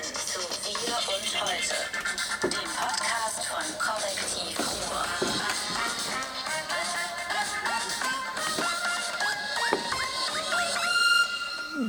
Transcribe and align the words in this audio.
Willkommen 0.00 0.16
zu 0.24 0.40
Wir 0.64 0.96
und 0.96 1.28
Heute, 1.42 1.76
dem 2.42 2.68
Podcast 2.74 3.44
von 3.48 3.66
Korrektiv 3.78 4.56
Ruhr. 4.58 5.04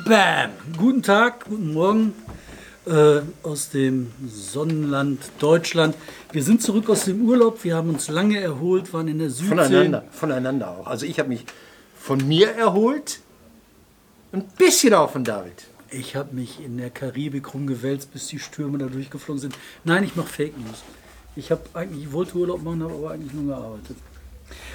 Bam! 0.04 0.52
Guten 0.78 1.02
Tag, 1.04 1.46
guten 1.46 1.72
Morgen 1.72 2.14
äh, 2.86 3.22
aus 3.44 3.70
dem 3.70 4.12
Sonnenland 4.28 5.32
Deutschland. 5.40 5.96
Wir 6.34 6.44
sind 6.44 6.62
zurück 6.62 6.90
aus 6.90 7.06
dem 7.06 7.22
Urlaub, 7.26 7.64
wir 7.64 7.78
haben 7.78 7.92
uns 7.92 8.10
lange 8.10 8.42
erholt, 8.42 8.94
waren 8.94 9.08
in 9.08 9.20
der 9.20 9.30
Südsee. 9.30 9.48
Voneinander, 9.48 10.04
voneinander 10.12 10.72
auch. 10.72 10.88
Also 10.88 11.06
ich 11.06 11.18
habe 11.18 11.30
mich 11.30 11.46
von 11.96 12.28
mir 12.28 12.52
erholt, 12.56 13.22
ein 14.34 14.44
bisschen 14.58 14.94
auch 14.96 15.12
von 15.12 15.24
David. 15.24 15.71
Ich 15.92 16.16
habe 16.16 16.34
mich 16.34 16.64
in 16.64 16.78
der 16.78 16.90
Karibik 16.90 17.54
rumgewälzt, 17.54 18.14
bis 18.14 18.28
die 18.28 18.40
Stürme 18.40 18.78
da 18.78 18.86
durchgeflogen 18.86 19.42
sind. 19.42 19.56
Nein, 19.84 20.04
ich 20.04 20.16
mache 20.16 20.28
Fake 20.30 20.58
News. 20.58 20.84
Ich 21.36 21.52
habe 21.52 21.62
eigentlich, 21.74 22.06
ich 22.06 22.12
wollte 22.12 22.36
Urlaub 22.38 22.64
machen, 22.64 22.82
habe 22.84 22.94
aber 22.94 23.12
eigentlich 23.12 23.34
nur 23.34 23.46
gearbeitet. 23.56 23.98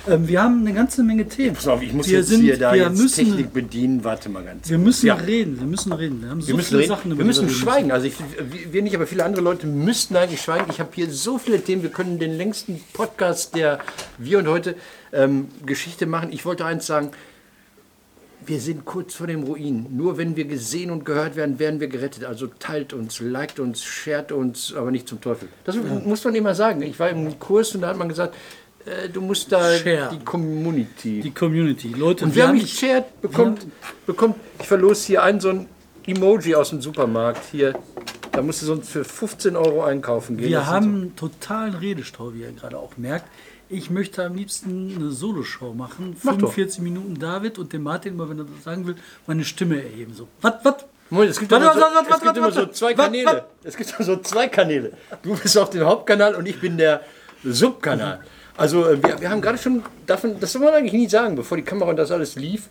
Ähm, 0.09 0.27
wir 0.29 0.43
haben 0.43 0.61
eine 0.61 0.73
ganze 0.73 1.03
Menge 1.03 1.27
Themen. 1.29 1.55
Pass 1.55 1.69
auf, 1.69 1.83
ich 1.83 1.93
muss 1.93 2.09
wir 2.09 2.19
jetzt 2.21 2.31
hier 2.31 2.59
da 2.59 2.73
wir 2.73 2.85
jetzt 2.85 2.99
müssen, 2.99 3.25
Technik 3.27 3.53
bedienen. 3.53 4.05
Warte 4.05 4.29
mal 4.31 4.43
ganz 4.45 4.69
Wir 4.71 4.79
müssen 4.79 5.07
Ja. 5.07 5.15
reden, 5.17 5.59
wir 5.59 5.67
müssen 5.67 5.93
reden. 5.93 6.23
Wir 6.23 6.31
haben 6.31 6.41
so 6.41 6.49
Wir 6.49 6.55
müssen, 6.55 6.69
viele 6.69 6.81
reden. 6.81 6.89
Sachen, 6.89 7.19
wir 7.19 7.25
müssen 7.25 7.51
schweigen. 7.51 7.93
Also 7.93 8.07
ich, 8.07 8.15
wir 8.19 8.73
wir 8.73 8.83
nicht, 8.83 8.95
aber 8.95 9.07
viele 9.07 9.25
andere 9.25 9.43
Leute 9.43 9.67
müssten 9.67 10.17
eigentlich 10.17 10.41
schweigen. 10.41 10.67
Ich 10.71 10.81
habe 10.81 10.91
hier 10.95 11.11
so 11.11 11.39
viele 11.39 11.61
Themen. 11.63 11.83
Wir 11.83 11.91
können 11.91 12.19
den 12.19 12.33
längsten 12.37 12.81
Podcast 12.95 13.55
der 13.55 13.79
Wir 14.17 14.39
und 14.39 14.49
heute 14.49 14.77
ähm, 15.13 15.49
Geschichte 15.67 16.07
machen. 16.07 16.31
Ich 16.33 16.45
wollte 16.47 16.65
eins 16.65 16.87
sagen. 16.87 17.11
Wir 18.47 18.61
sind 18.61 18.85
kurz 18.85 19.15
vor 19.15 19.27
dem 19.27 19.43
Ruin. 19.43 19.87
Nur 19.91 20.19
wenn 20.19 20.37
wir 20.37 20.45
gesehen 20.45 20.91
und 20.91 21.05
gehört 21.05 21.35
werden, 21.35 21.59
werden 21.59 21.81
wir 21.81 21.89
gerettet. 21.89 22.25
Also 22.25 22.47
teilt 22.47 22.93
uns, 22.93 23.21
liked 23.21 23.59
uns, 23.59 23.83
shared 23.83 24.31
uns, 24.31 24.73
aber 24.73 24.93
nicht 24.93 25.09
zum 25.09 25.21
Teufel. 25.21 25.49
Das 25.65 25.77
muss 25.77 26.25
man 26.25 26.35
immer 26.35 26.55
sagen. 26.55 26.83
Ich 26.83 26.99
war 26.99 27.11
im 27.11 27.39
Kurs 27.41 27.75
und 27.75 27.81
da 27.81 27.89
hat 27.89 27.99
man 27.99 28.09
gesagt, 28.09 28.37
äh, 28.87 29.09
du 29.09 29.21
musst 29.21 29.51
da 29.51 29.77
Share. 29.77 30.11
die 30.13 30.25
Community. 30.25 31.21
Die 31.21 31.33
Community. 31.33 31.89
Leute, 31.89 32.25
und 32.25 32.37
wer 32.37 32.53
mich 32.53 32.73
shared, 32.73 33.21
bekommt, 33.21 33.67
bekommt, 34.07 34.37
ich 34.61 34.67
verlose 34.67 35.07
hier 35.07 35.23
einen 35.25 35.41
so 35.41 35.49
ein 35.49 35.67
Emoji 36.07 36.55
aus 36.55 36.71
dem 36.71 36.81
Supermarkt. 36.81 37.43
Hier, 37.51 37.75
da 38.31 38.43
musst 38.43 38.63
du 38.63 38.67
sonst 38.67 38.89
für 38.89 39.05
15 39.05 39.57
Euro 39.57 39.83
einkaufen 39.83 40.37
gehen. 40.37 40.51
Wir 40.51 40.67
haben 40.67 40.95
einen 40.95 41.17
totalen 41.17 41.75
Redestau, 41.75 42.33
wie 42.33 42.43
ihr 42.43 42.53
gerade 42.53 42.79
auch 42.79 42.97
merkt. 42.97 43.27
Ich 43.69 43.91
möchte 43.91 44.25
am 44.25 44.35
liebsten 44.37 44.95
eine 44.97 45.11
Soloshow 45.11 45.73
machen. 45.75 46.17
Mach 46.23 46.35
doch. 46.35 46.53
45 46.53 46.81
Minuten 46.83 47.19
David 47.19 47.59
und 47.59 47.73
dem 47.73 47.83
Martin, 47.83 48.15
immer 48.15 48.29
wenn 48.29 48.39
er 48.39 48.45
das 48.45 48.65
sagen 48.65 48.87
will, 48.87 48.97
meine 49.27 49.45
Stimme 49.45 49.83
erheben. 49.83 50.15
So, 50.15 50.29
was, 50.41 50.55
was? 50.63 50.85
Moment, 51.11 51.31
es 51.31 51.39
gibt, 51.39 51.51
Warte, 51.51 51.65
immer, 51.65 51.75
so, 51.75 51.81
warte, 51.81 51.95
warte, 51.95 52.09
es 52.09 52.15
gibt 52.15 52.27
warte, 52.27 52.39
immer 52.39 52.53
so 52.53 52.61
warte. 52.61 52.73
zwei 52.73 52.95
Kanäle. 52.95 53.45
Es 53.63 53.77
gibt 53.77 53.91
immer 53.91 54.05
so 54.05 54.17
zwei 54.19 54.49
Kanäle. 54.49 54.93
Du 55.23 55.37
bist 55.37 55.57
auf 55.59 55.71
dem 55.71 55.85
Hauptkanal 55.85 56.35
und 56.35 56.47
ich 56.47 56.61
bin 56.61 56.79
der 56.79 57.03
Subkanal. 57.45 58.21
Also 58.57 58.87
äh, 58.87 59.03
wir, 59.03 59.21
wir 59.21 59.31
haben 59.31 59.41
gerade 59.41 59.59
schon 59.59 59.83
davon, 60.07 60.39
das 60.41 60.53
soll 60.53 60.63
man 60.63 60.75
eigentlich 60.75 60.93
nie 60.93 61.09
sagen, 61.09 61.37
bevor 61.37 61.57
die 61.57 61.63
Kamera 61.65 61.91
und 61.91 61.97
das 61.97 62.11
alles 62.11 62.37
lief, 62.37 62.69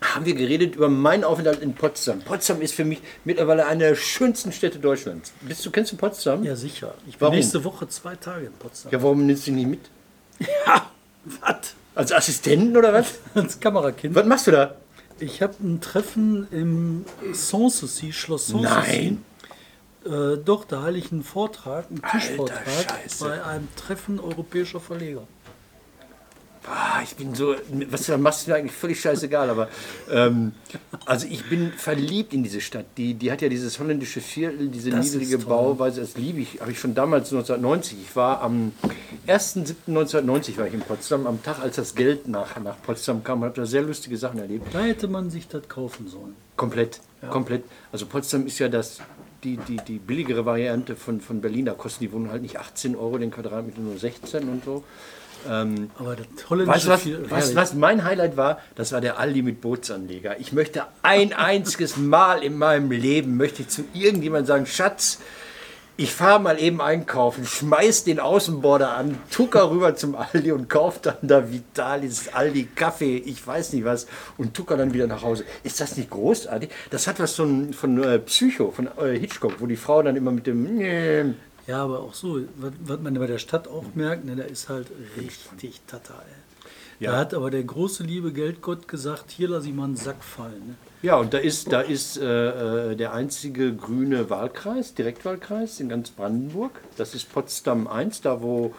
haben 0.00 0.24
wir 0.24 0.34
geredet 0.34 0.76
über 0.76 0.88
meinen 0.88 1.24
Aufenthalt 1.24 1.60
in 1.60 1.74
Potsdam. 1.74 2.20
Potsdam 2.20 2.60
ist 2.60 2.74
für 2.74 2.84
mich 2.84 3.00
mittlerweile 3.24 3.66
eine 3.66 3.88
der 3.88 3.94
schönsten 3.96 4.52
Städte 4.52 4.78
Deutschlands. 4.78 5.32
Bist 5.40 5.64
du, 5.66 5.70
kennst 5.72 5.90
du 5.92 5.96
Potsdam? 5.96 6.44
Ja, 6.44 6.54
sicher. 6.54 6.94
Ich 7.06 7.14
bin 7.14 7.20
Warum? 7.22 7.34
nächste 7.34 7.64
Woche 7.64 7.88
zwei 7.88 8.14
Tage 8.14 8.46
in 8.46 8.52
Potsdam. 8.52 8.92
Ja, 8.92 9.02
warum 9.02 9.26
nimmst 9.26 9.46
du 9.46 9.50
ihn 9.50 9.56
nicht 9.56 9.68
mit? 9.68 9.80
Ja, 10.40 10.90
was? 11.24 11.74
Als 11.94 12.12
Assistenten 12.12 12.76
oder 12.76 12.92
was? 12.92 13.18
Als 13.34 13.58
Kamerakind. 13.58 14.14
Was 14.14 14.26
machst 14.26 14.46
du 14.46 14.52
da? 14.52 14.74
Ich 15.20 15.42
habe 15.42 15.54
ein 15.60 15.80
Treffen 15.80 16.46
im 16.52 17.04
Sanssouci, 17.32 18.12
Schloss 18.12 18.48
Sanssouci. 18.48 18.72
Nein. 18.72 19.24
Äh, 20.04 20.38
doch, 20.38 20.64
da 20.64 20.82
halte 20.82 20.98
ich 20.98 21.10
einen 21.10 21.24
Vortrag, 21.24 21.86
einen 21.90 22.02
Tischvortrag 22.02 22.62
bei 23.18 23.44
einem 23.44 23.68
Treffen 23.74 24.20
europäischer 24.20 24.78
Verleger. 24.80 25.26
Ah, 26.70 27.00
ich 27.02 27.16
bin 27.16 27.34
so, 27.34 27.54
was 27.90 28.06
du 28.06 28.12
da 28.12 28.18
machst, 28.18 28.42
ist 28.42 28.48
mir 28.48 28.56
eigentlich 28.56 28.72
völlig 28.72 29.00
scheißegal, 29.00 29.48
aber 29.48 29.68
ähm, 30.10 30.52
also 31.06 31.26
ich 31.26 31.48
bin 31.48 31.72
verliebt 31.72 32.34
in 32.34 32.42
diese 32.42 32.60
Stadt. 32.60 32.84
Die, 32.96 33.14
die 33.14 33.32
hat 33.32 33.40
ja 33.40 33.48
dieses 33.48 33.78
holländische 33.78 34.20
Viertel, 34.20 34.68
diese 34.68 34.90
Das 34.90 35.12
niedrige. 35.12 35.38
Bauweise, 35.38 36.00
das 36.00 36.16
liebe 36.16 36.40
ich, 36.40 36.60
habe 36.60 36.72
ich 36.72 36.78
schon 36.78 36.94
damals 36.94 37.32
1990. 37.32 37.98
Ich 38.02 38.16
war 38.16 38.42
am 38.42 38.72
1.7.1990 39.26 40.58
war 40.58 40.66
ich 40.66 40.74
in 40.74 40.80
Potsdam, 40.80 41.26
am 41.26 41.42
Tag, 41.42 41.60
als 41.60 41.76
das 41.76 41.94
Geld 41.94 42.28
nach, 42.28 42.58
nach 42.60 42.80
Potsdam 42.82 43.24
kam, 43.24 43.44
habe 43.44 43.54
da 43.54 43.66
sehr 43.66 43.82
lustige 43.82 44.16
Sachen 44.16 44.40
erlebt. 44.40 44.66
Da 44.72 44.80
hätte 44.80 45.08
man 45.08 45.30
sich 45.30 45.48
das 45.48 45.68
kaufen 45.68 46.08
sollen. 46.08 46.34
Komplett, 46.56 47.00
komplett. 47.30 47.64
Also 47.92 48.06
Potsdam 48.06 48.46
ist 48.46 48.58
ja 48.58 48.68
das, 48.68 48.98
die, 49.44 49.56
die, 49.56 49.76
die 49.76 49.98
billigere 49.98 50.44
Variante 50.44 50.96
von, 50.96 51.20
von 51.20 51.40
Berlin. 51.40 51.66
Da 51.66 51.72
kosten 51.72 52.04
die 52.04 52.12
Wohnungen 52.12 52.32
halt 52.32 52.42
nicht 52.42 52.58
18 52.58 52.96
Euro 52.96 53.18
den 53.18 53.30
Quadratmeter, 53.30 53.80
nur 53.80 53.96
16 53.96 54.48
und 54.48 54.64
so. 54.64 54.84
Aber 55.46 56.16
das 56.16 56.50
holländische 56.50 56.88
Weißt 56.88 57.06
du, 57.06 57.22
was, 57.22 57.30
was, 57.30 57.54
was 57.54 57.74
mein 57.74 58.04
Highlight 58.04 58.36
war? 58.36 58.60
Das 58.74 58.92
war 58.92 59.00
der 59.00 59.18
Aldi 59.18 59.42
mit 59.42 59.60
Bootsanleger. 59.60 60.38
Ich 60.40 60.52
möchte 60.52 60.84
ein 61.02 61.32
einziges 61.32 61.96
Mal 61.96 62.42
in 62.42 62.58
meinem 62.58 62.90
Leben, 62.90 63.36
möchte 63.36 63.62
ich 63.62 63.68
zu 63.68 63.84
irgendjemandem 63.94 64.46
sagen, 64.46 64.66
Schatz, 64.66 65.18
ich 66.00 66.14
fahre 66.14 66.38
mal 66.38 66.60
eben 66.60 66.80
einkaufen, 66.80 67.44
schmeiß 67.44 68.04
den 68.04 68.20
Außenborder 68.20 68.96
an, 68.96 69.18
tucker 69.32 69.68
rüber 69.72 69.96
zum 69.96 70.14
Aldi 70.14 70.52
und 70.52 70.68
kauf 70.68 71.00
dann 71.00 71.16
da 71.22 71.50
Vitalis, 71.50 72.28
Aldi, 72.28 72.68
Kaffee, 72.76 73.16
ich 73.16 73.44
weiß 73.44 73.72
nicht 73.72 73.84
was, 73.84 74.06
und 74.36 74.54
tucker 74.54 74.76
dann 74.76 74.94
wieder 74.94 75.08
nach 75.08 75.22
Hause. 75.22 75.44
Ist 75.64 75.80
das 75.80 75.96
nicht 75.96 76.10
großartig? 76.10 76.70
Das 76.90 77.08
hat 77.08 77.18
was 77.18 77.34
von, 77.34 77.72
von 77.72 78.00
äh, 78.02 78.20
Psycho, 78.20 78.70
von 78.70 78.88
äh, 78.96 79.18
Hitchcock, 79.18 79.54
wo 79.58 79.66
die 79.66 79.76
Frau 79.76 80.00
dann 80.02 80.14
immer 80.14 80.30
mit 80.30 80.46
dem... 80.46 81.34
Ja, 81.68 81.84
aber 81.84 82.00
auch 82.00 82.14
so, 82.14 82.40
was, 82.56 82.72
was 82.80 83.00
man 83.00 83.14
bei 83.14 83.26
der 83.26 83.38
Stadt 83.38 83.68
auch 83.68 83.84
merkt, 83.94 84.24
ne, 84.24 84.34
da 84.34 84.44
ist 84.44 84.70
halt 84.70 84.88
richtig 85.18 85.82
Tata. 85.86 86.14
Ey. 86.14 86.34
Ja. 87.00 87.12
Da 87.12 87.18
hat 87.18 87.34
aber 87.34 87.50
der 87.50 87.62
große 87.62 88.02
liebe 88.02 88.32
Geldgott 88.32 88.88
gesagt, 88.88 89.30
hier 89.30 89.48
lasse 89.48 89.68
ich 89.68 89.74
mal 89.74 89.84
einen 89.84 89.96
Sack 89.96 90.24
fallen. 90.24 90.68
Ne? 90.68 90.74
Ja, 91.02 91.16
und 91.16 91.32
da 91.32 91.38
ist, 91.38 91.70
da 91.70 91.82
ist 91.82 92.16
äh, 92.16 92.92
äh, 92.92 92.96
der 92.96 93.12
einzige 93.12 93.72
grüne 93.74 94.30
Wahlkreis, 94.30 94.94
Direktwahlkreis 94.94 95.78
in 95.78 95.88
ganz 95.88 96.10
Brandenburg. 96.10 96.72
Das 96.96 97.14
ist 97.14 97.30
Potsdam 97.32 97.86
1, 97.86 98.22
da 98.22 98.42
wo 98.42 98.74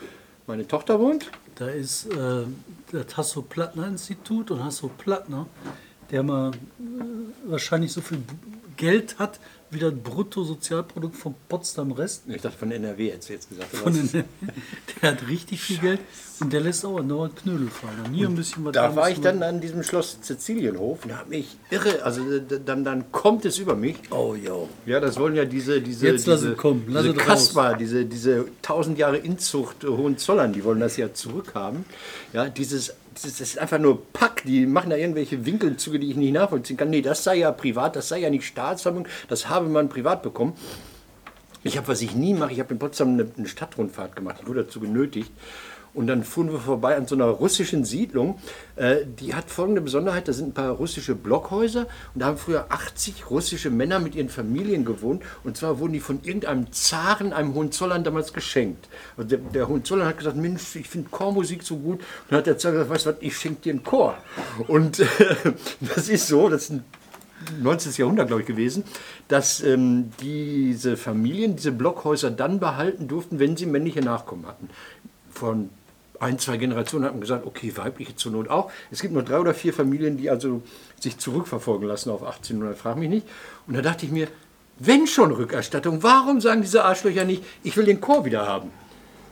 meine 0.47 0.67
Tochter 0.67 0.99
wohnt. 0.99 1.31
Da 1.55 1.67
ist 1.67 2.07
äh, 2.07 2.44
das 2.91 3.16
Hasso-Plattner-Institut 3.16 4.51
und 4.51 4.63
Hasso-Plattner, 4.63 5.45
der 6.11 6.23
mal 6.23 6.51
äh, 6.51 7.49
wahrscheinlich 7.49 7.94
so 7.94 8.01
viel 8.01 8.23
Geld 8.79 9.19
hat 9.19 9.40
wie 9.72 9.78
das 9.78 9.94
Bruttosozialprodukt 9.94 11.16
von 11.16 11.35
Potsdam 11.47 11.91
Rest. 11.91 12.23
Ich 12.28 12.41
dachte 12.41 12.57
von 12.57 12.72
NRW 12.72 13.09
jetzt, 13.09 13.29
jetzt 13.29 13.50
gesagt. 13.50 13.69
Von 13.75 13.94
der 14.13 15.12
hat 15.12 15.28
richtig 15.28 15.62
viel 15.62 15.78
Geld 15.78 16.00
und 16.40 16.51
der 16.51 16.62
lässt 16.62 16.84
auch 16.85 16.97
andauernd 16.97 17.35
Knödel 17.35 17.67
fallen. 17.69 18.00
Und 18.06 18.12
nie 18.13 18.25
ein 18.25 18.34
bisschen 18.35 18.66
was 18.66 18.72
da 18.73 18.95
war 18.95 19.12
ich 19.12 19.19
dann 19.22 19.44
an 19.44 19.62
diesem 19.62 19.84
Schloss 19.84 20.17
Sizilienhof 20.22 21.06
und 21.06 21.16
habe 21.16 21.29
mich 21.29 21.56
irre, 21.69 22.01
also 22.01 22.40
d- 22.40 22.59
dann, 22.66 22.84
dann 22.84 23.12
kommt 23.12 23.45
es 23.45 23.59
über 23.59 23.75
mich. 23.75 23.97
Oh, 24.09 24.34
yo. 24.34 24.69
Ja, 24.88 25.00
das 25.00 25.19
wollen 25.19 25.35
ja 25.35 25.46
diese, 25.46 25.81
diese, 25.81 26.07
Jetzt 26.07 26.25
diese, 26.25 26.53
es 26.53 26.57
kommen, 26.57 26.85
lass 26.88 27.03
diese. 27.03 27.16
Kasper, 27.16 27.75
diese, 27.75 28.06
diese 28.06 28.46
tausend 28.63 28.97
Jahre 28.97 29.17
Inzucht 29.17 29.84
äh, 29.84 29.88
Hohenzollern, 29.88 30.51
die 30.51 30.63
wollen 30.63 30.79
das 30.79 30.97
ja 30.97 31.13
zurückhaben. 31.13 31.85
Ja, 32.34 32.50
dieses, 32.50 32.96
das 33.22 33.41
ist 33.41 33.57
einfach 33.57 33.80
nur 33.80 34.06
Pack, 34.13 34.44
die 34.46 34.66
machen 34.66 34.90
da 34.90 34.96
irgendwelche 34.96 35.46
Winkelzüge, 35.46 36.00
die 36.00 36.12
ich 36.12 36.18
nicht 36.18 36.34
nachvollziehen 36.34 36.78
kann. 36.78 36.90
Nee, 36.90 37.02
das 37.02 37.24
sei 37.24 37.38
ja 37.38 37.52
privat, 37.52 37.96
das 37.96 38.07
sei 38.09 38.19
ja 38.19 38.30
nicht 38.30 38.46
Staatsvermögen, 38.46 39.12
das 39.28 39.50
habe 39.50 39.68
man 39.69 39.90
privat 39.90 40.24
bekommen. 40.24 40.53
Ich 41.63 41.78
habe, 41.78 41.90
was 41.90 42.02
ich 42.02 42.16
nie 42.16 42.34
mache, 42.34 42.53
ich 42.53 42.59
habe 42.59 42.74
in 42.74 42.79
Potsdam 42.79 43.09
eine, 43.09 43.29
eine 43.38 43.47
Stadtrundfahrt 43.47 44.16
gemacht. 44.16 44.38
Ich 44.41 44.47
wurde 44.47 44.63
dazu 44.63 44.79
genötigt. 44.79 45.31
Und 45.99 46.07
dann 46.07 46.23
fuhren 46.23 46.49
wir 46.49 46.59
vorbei 46.59 46.95
an 46.95 47.07
so 47.07 47.15
einer 47.15 47.25
russischen 47.25 47.83
Siedlung. 47.83 48.39
Äh, 48.77 48.99
die 49.05 49.35
hat 49.35 49.49
folgende 49.49 49.81
Besonderheit: 49.81 50.29
Da 50.29 50.31
sind 50.31 50.47
ein 50.47 50.53
paar 50.53 50.71
russische 50.71 51.13
Blockhäuser 51.13 51.87
und 52.13 52.21
da 52.21 52.27
haben 52.27 52.37
früher 52.37 52.67
80 52.69 53.29
russisge 53.29 53.69
Männer 53.69 53.99
mit 53.99 54.15
ihren 54.15 54.29
Familien 54.29 54.85
gewohnt. 54.85 55.23
Und 55.43 55.57
zwar 55.57 55.77
wurden 55.79 55.91
die 55.91 55.99
von 55.99 56.21
irgendeinem 56.23 56.71
Zaren, 56.71 57.34
einem 57.34 57.53
Hohenzollern 57.53 58.05
damals 58.05 58.31
geschenkt. 58.31 58.87
Und 59.17 59.29
der, 59.29 59.40
der 59.40 59.67
Hohenzollern 59.67 60.07
hat 60.07 60.17
gesagt: 60.17 60.37
Mensch, 60.37 60.73
ich 60.78 60.87
finde 60.87 61.09
Chormusik 61.09 61.63
so 61.63 61.75
gut. 61.75 61.99
Und 61.99 62.05
dann 62.29 62.37
hat 62.37 62.47
der 62.47 62.57
Zar 62.57 62.72
gesagt: 62.72 62.90
Weißt 62.91 63.05
du 63.05 63.09
was, 63.09 63.17
ich 63.19 63.37
schenke 63.37 63.63
dir 63.63 63.73
einen 63.73 63.84
Chor. 63.84 64.16
Und 64.69 65.02
äh, 65.02 65.05
das 65.81 66.07
ist 66.07 66.28
so, 66.28 66.47
das 66.47 66.61
ist 66.61 66.69
ein 66.69 66.85
19. 67.61 67.91
Jahrhundert, 67.97 68.28
glaube 68.28 68.43
ich, 68.43 68.47
gewesen, 68.47 68.85
dass 69.28 69.61
ähm, 69.61 70.11
diese 70.22 70.95
Familien 70.95 71.57
diese 71.57 71.73
Blockhäuser 71.73 72.31
dann 72.31 72.61
behalten 72.61 73.09
durften, 73.09 73.37
wenn 73.40 73.57
sie 73.57 73.66
männliche 73.66 73.99
Nachkommen 73.99 74.47
hatten. 74.47 74.69
Von 75.34 75.69
ein, 76.19 76.39
zwei 76.39 76.57
Generationen 76.57 77.05
hat 77.05 77.13
man 77.13 77.21
gesagt, 77.21 77.45
okay, 77.45 77.71
weibliche 77.75 78.16
zur 78.16 78.31
Not 78.31 78.49
auch. 78.49 78.71
Es 78.91 79.01
gibt 79.01 79.13
nur 79.13 79.23
drei 79.23 79.39
oder 79.39 79.53
vier 79.53 79.73
Familien, 79.73 80.17
die 80.17 80.29
also 80.29 80.61
sich 80.99 81.17
zurückverfolgen 81.17 81.87
lassen 81.87 82.09
auf 82.09 82.23
1800, 82.23 82.77
frag 82.77 82.97
mich 82.97 83.09
nicht. 83.09 83.27
Und 83.67 83.75
da 83.75 83.81
dachte 83.81 84.05
ich 84.05 84.11
mir, 84.11 84.27
wenn 84.79 85.07
schon 85.07 85.31
Rückerstattung, 85.31 86.03
warum 86.03 86.41
sagen 86.41 86.61
diese 86.61 86.83
Arschlöcher 86.85 87.25
nicht, 87.25 87.43
ich 87.63 87.75
will 87.77 87.85
den 87.85 87.99
Chor 88.01 88.25
wieder 88.25 88.47
haben? 88.47 88.71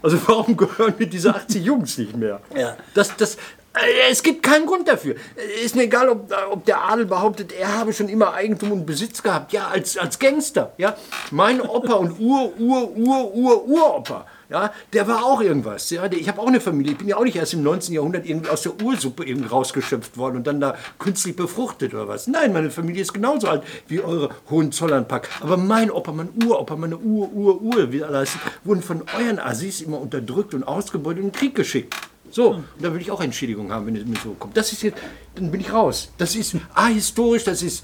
Also 0.01 0.17
warum 0.27 0.55
gehören 0.57 0.93
mir 0.99 1.07
diese 1.07 1.33
80 1.35 1.63
Jungs 1.63 1.97
nicht 1.97 2.15
mehr? 2.15 2.41
Ja. 2.55 2.77
Das, 2.93 3.15
das, 3.17 3.37
Äh, 3.77 4.11
Es 4.11 4.23
gibt 4.23 4.43
keinen 4.43 4.65
Grund 4.65 4.87
dafür. 4.87 5.15
Äh, 5.35 5.65
Ist 5.65 5.75
mir 5.75 5.83
egal, 5.83 6.09
ob, 6.09 6.33
ob 6.51 6.65
der 6.65 6.81
Adel 6.83 7.05
behauptet, 7.05 7.51
er 7.51 7.77
habe 7.77 7.93
schon 7.93 8.09
immer 8.09 8.33
Eigentum 8.33 8.71
und 8.71 8.85
Besitz 8.85 9.21
gehabt. 9.21 9.53
Ja, 9.53 9.67
als, 9.67 9.97
als 9.97 10.19
Gangster. 10.19 10.73
Ja, 10.77 10.95
mein 11.31 11.61
Opa 11.61 11.93
und 11.93 12.19
Ur, 12.19 12.53
Ur, 12.59 12.95
Ur, 12.95 13.33
Ur, 13.35 13.67
Uropa. 13.67 14.25
Ja, 14.49 14.71
der 14.93 15.07
war 15.09 15.25
auch 15.25 15.41
irgendwas. 15.41 15.89
Ja, 15.89 16.05
ich 16.09 16.29
habe 16.29 16.39
auch 16.39 16.47
eine 16.47 16.61
Familie. 16.61 16.93
Ich 16.93 16.97
bin 16.97 17.09
ja 17.09 17.17
auch 17.17 17.25
nicht 17.25 17.35
erst 17.35 17.53
im 17.53 17.63
19. 17.63 17.93
Jahrhundert 17.93 18.25
irgendwie 18.25 18.49
aus 18.49 18.61
der 18.61 18.81
Ursuppe 18.81 19.25
irgendwie 19.25 19.49
rausgeschöpft 19.49 20.17
worden 20.17 20.37
und 20.37 20.47
dann 20.47 20.61
da 20.61 20.75
künstlich 20.99 21.35
befruchtet 21.35 21.93
oder 21.93 22.07
was. 22.07 22.27
Nein, 22.27 22.53
meine 22.53 22.71
Familie 22.71 23.01
ist 23.01 23.13
genauso 23.13 23.49
alt 23.49 23.63
wie 23.87 23.99
eure 23.99 24.29
Hohenzollernpack. 24.49 25.29
Aber 25.41 25.57
mein 25.57 25.91
Opa, 25.91 26.13
mein 26.13 26.29
Uropa, 26.45 26.77
meine 26.77 26.97
Ur, 26.97 27.29
Ur, 27.33 27.61
Ur, 27.61 27.91
wie 27.91 28.03
alle 28.03 28.19
heißen, 28.19 28.39
wurden 28.63 28.81
von 28.81 29.03
euren 29.19 29.39
Assis 29.39 29.81
immer 29.81 29.99
unterdrückt 29.99 30.53
und 30.53 30.63
ausgebeutet 30.63 31.23
und 31.23 31.25
in 31.25 31.31
den 31.31 31.37
Krieg 31.37 31.53
geschickt. 31.53 31.93
So, 32.29 32.51
und 32.51 32.65
da 32.79 32.93
will 32.93 33.01
ich 33.01 33.11
auch 33.11 33.21
Entschädigung 33.21 33.71
haben, 33.71 33.87
wenn 33.87 33.95
es 33.95 34.05
mir 34.05 34.17
so 34.21 34.33
kommt. 34.33 34.55
Das 34.55 34.71
ist 34.71 34.83
jetzt, 34.83 34.97
dann 35.35 35.49
bin 35.51 35.61
ich 35.61 35.71
raus. 35.71 36.11
Das 36.17 36.35
ist 36.35 36.55
ahistorisch, 36.73 37.43
das 37.45 37.61
ist 37.61 37.83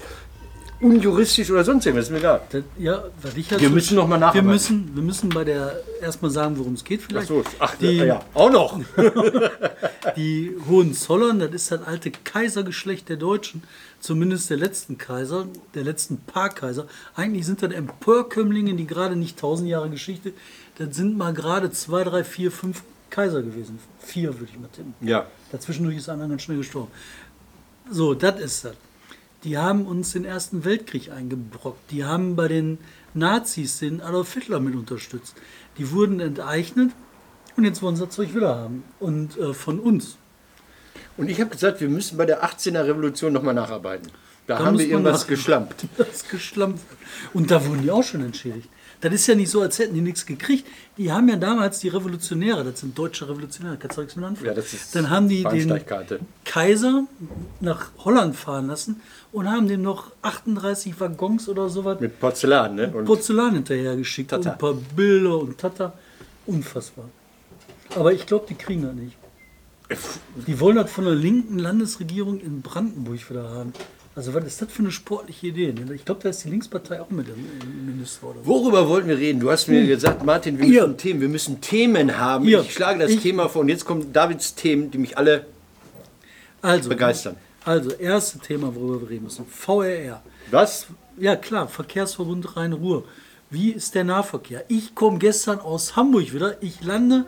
unjuristisch 0.80 1.50
oder 1.50 1.64
sonst 1.64 1.86
irgendwas, 1.86 2.06
ist 2.06 2.12
mir 2.12 2.18
egal. 2.18 2.42
Das, 2.50 2.62
ja, 2.78 3.02
halt 3.22 3.60
Wir 3.60 3.70
müssen 3.70 3.96
noch 3.96 4.06
mal 4.06 4.16
wir 4.16 4.20
nacharbeiten. 4.20 4.48
müssen, 4.50 4.90
wir 4.94 5.02
müssen 5.02 5.28
bei 5.30 5.44
der 5.44 5.80
erstmal 6.00 6.30
sagen, 6.30 6.58
worum 6.58 6.74
es 6.74 6.84
geht 6.84 7.00
Ach 7.02 7.06
vielleicht. 7.08 7.28
so, 7.28 7.42
ach, 7.58 7.74
die, 7.76 7.96
ja, 7.96 8.20
auch 8.34 8.50
noch. 8.50 8.80
die 10.16 10.54
Hohenzollern, 10.68 11.38
das 11.38 11.52
ist 11.52 11.70
das 11.70 11.82
alte 11.82 12.10
Kaisergeschlecht 12.10 13.08
der 13.08 13.16
Deutschen, 13.16 13.62
zumindest 14.00 14.50
der 14.50 14.56
letzten 14.56 14.98
Kaiser, 14.98 15.46
der 15.74 15.84
letzten 15.84 16.18
paar 16.18 16.50
Kaiser. 16.50 16.86
Eigentlich 17.16 17.46
sind 17.46 17.62
das 17.62 17.72
Emporkömmlinge, 17.72 18.74
die 18.74 18.86
gerade 18.86 19.16
nicht 19.16 19.38
tausend 19.38 19.68
Jahre 19.68 19.90
Geschichte, 19.90 20.32
das 20.78 20.94
sind 20.96 21.16
mal 21.16 21.32
gerade 21.32 21.70
zwei, 21.70 22.04
drei, 22.04 22.24
vier, 22.24 22.50
fünf 22.50 22.82
Kaiser 23.10 23.42
gewesen. 23.42 23.78
Vier 24.00 24.34
würde 24.38 24.48
ich 24.52 24.58
mal 24.58 24.68
tippen. 24.68 24.94
Ja. 25.00 25.26
Dazwischendurch 25.52 25.96
ist 25.96 26.08
einer 26.08 26.26
ganz 26.26 26.42
schnell 26.42 26.58
gestorben. 26.58 26.90
So, 27.90 28.14
das 28.14 28.40
ist 28.40 28.64
das. 28.64 28.74
Die 29.44 29.58
haben 29.58 29.86
uns 29.86 30.12
den 30.12 30.24
Ersten 30.24 30.64
Weltkrieg 30.64 31.12
eingebrockt. 31.12 31.90
Die 31.90 32.04
haben 32.04 32.34
bei 32.34 32.48
den 32.48 32.78
Nazis 33.12 33.78
den 33.78 34.00
Adolf 34.00 34.32
Hitler 34.32 34.58
mit 34.58 34.74
unterstützt. 34.74 35.36
Die 35.78 35.90
wurden 35.90 36.18
enteignet 36.20 36.92
und 37.56 37.64
jetzt 37.64 37.82
wollen 37.82 37.94
sie 37.94 38.06
das 38.06 38.14
Zeug 38.14 38.34
wieder 38.34 38.56
haben. 38.56 38.84
Und 39.00 39.36
äh, 39.36 39.52
von 39.52 39.78
uns. 39.78 40.16
Und 41.16 41.28
ich 41.28 41.40
habe 41.40 41.50
gesagt, 41.50 41.80
wir 41.80 41.88
müssen 41.88 42.16
bei 42.16 42.26
der 42.26 42.42
18er 42.44 42.86
Revolution 42.86 43.32
nochmal 43.32 43.54
nacharbeiten. 43.54 44.08
Da, 44.46 44.58
Da 44.58 44.64
haben 44.64 44.78
wir 44.78 44.86
irgendwas 44.86 45.26
geschlampt. 45.26 45.84
Das 45.96 46.28
geschlampt. 46.28 46.80
Und 47.32 47.50
da 47.50 47.64
wurden 47.66 47.82
die 47.82 47.90
auch 47.90 48.02
schon 48.02 48.22
entschädigt. 48.22 48.68
Das 49.04 49.12
ist 49.12 49.26
ja 49.26 49.34
nicht 49.34 49.50
so, 49.50 49.60
als 49.60 49.78
hätten 49.78 49.92
die 49.92 50.00
nichts 50.00 50.24
gekriegt. 50.24 50.66
Die 50.96 51.12
haben 51.12 51.28
ja 51.28 51.36
damals 51.36 51.78
die 51.80 51.88
Revolutionäre, 51.88 52.64
das 52.64 52.80
sind 52.80 52.96
deutsche 52.96 53.28
Revolutionäre, 53.28 53.76
kannst 53.76 53.98
du 53.98 54.00
nichts 54.00 54.16
mit 54.16 54.24
anfangen. 54.24 54.46
Ja, 54.46 54.54
das 54.54 54.72
ist 54.72 54.96
Dann 54.96 55.10
haben 55.10 55.28
die 55.28 55.42
den. 55.42 55.78
Kaiser 56.46 57.04
nach 57.60 57.90
Holland 57.98 58.34
fahren 58.34 58.66
lassen 58.68 59.02
und 59.30 59.46
haben 59.46 59.68
dem 59.68 59.82
noch 59.82 60.12
38 60.22 60.98
Waggons 60.98 61.50
oder 61.50 61.68
sowas 61.68 62.00
Mit 62.00 62.18
Porzellan, 62.18 62.76
ne? 62.76 62.90
Und 62.94 63.04
Porzellan 63.04 63.52
hinterhergeschickt 63.52 64.32
und 64.32 64.46
ein 64.46 64.56
paar 64.56 64.72
Bilder 64.72 65.38
und 65.38 65.58
Tata. 65.58 65.92
Unfassbar. 66.46 67.10
Aber 67.96 68.10
ich 68.14 68.24
glaube, 68.24 68.46
die 68.48 68.54
kriegen 68.54 68.84
das 68.84 68.94
nicht. 68.94 69.18
Die 70.46 70.58
wollen 70.60 70.76
das 70.76 70.90
von 70.90 71.04
der 71.04 71.14
linken 71.14 71.58
Landesregierung 71.58 72.40
in 72.40 72.62
Brandenburg 72.62 73.28
wieder 73.28 73.50
haben. 73.50 73.74
Also 74.16 74.32
was 74.32 74.44
ist 74.44 74.62
das 74.62 74.70
für 74.70 74.80
eine 74.82 74.92
sportliche 74.92 75.48
Idee? 75.48 75.72
ne? 75.72 75.92
Ich 75.94 76.04
glaube, 76.04 76.20
da 76.22 76.28
ist 76.28 76.44
die 76.44 76.48
Linkspartei 76.50 77.00
auch 77.00 77.10
mit 77.10 77.26
im, 77.28 77.34
im 77.62 77.86
Minister 77.86 78.28
oder 78.28 78.38
so. 78.40 78.46
Worüber 78.46 78.88
wollten 78.88 79.08
wir 79.08 79.18
reden? 79.18 79.40
Du 79.40 79.50
hast 79.50 79.66
mir 79.66 79.84
gesagt, 79.86 80.24
Martin, 80.24 80.56
wir 80.58 80.66
müssen 80.68 80.96
Themen, 80.96 81.20
wir 81.20 81.28
müssen 81.28 81.60
Themen 81.60 82.16
haben. 82.16 82.44
Hier. 82.44 82.60
Ich 82.60 82.72
schlage 82.74 83.00
das 83.00 83.10
Ich- 83.10 83.20
Thema 83.22 83.48
vor 83.48 83.62
und 83.62 83.68
jetzt 83.70 83.84
kommen 83.84 84.12
Davids 84.12 84.54
Themen, 84.54 84.90
die 84.92 84.98
mich 84.98 85.18
alle 85.18 85.46
Also, 86.62 86.88
begeistern. 86.88 87.36
Also, 87.64 87.90
erste 87.92 88.38
Thema, 88.38 88.72
worüber 88.74 89.00
wir 89.02 89.10
reden 89.10 89.24
müssen. 89.24 89.46
VRR. 89.46 90.22
Was? 90.50 90.86
Ja 91.18 91.34
klar, 91.36 91.66
Verkehrsverbund 91.68 92.56
Rhein-Ruhr. 92.56 93.04
Wie 93.50 93.70
ist 93.70 93.94
der 93.94 94.04
Nahverkehr? 94.04 94.64
Ich 94.68 94.94
komme 94.94 95.18
gestern 95.18 95.58
aus 95.60 95.96
Hamburg 95.96 96.32
wieder. 96.32 96.62
Ich 96.62 96.82
lande 96.84 97.24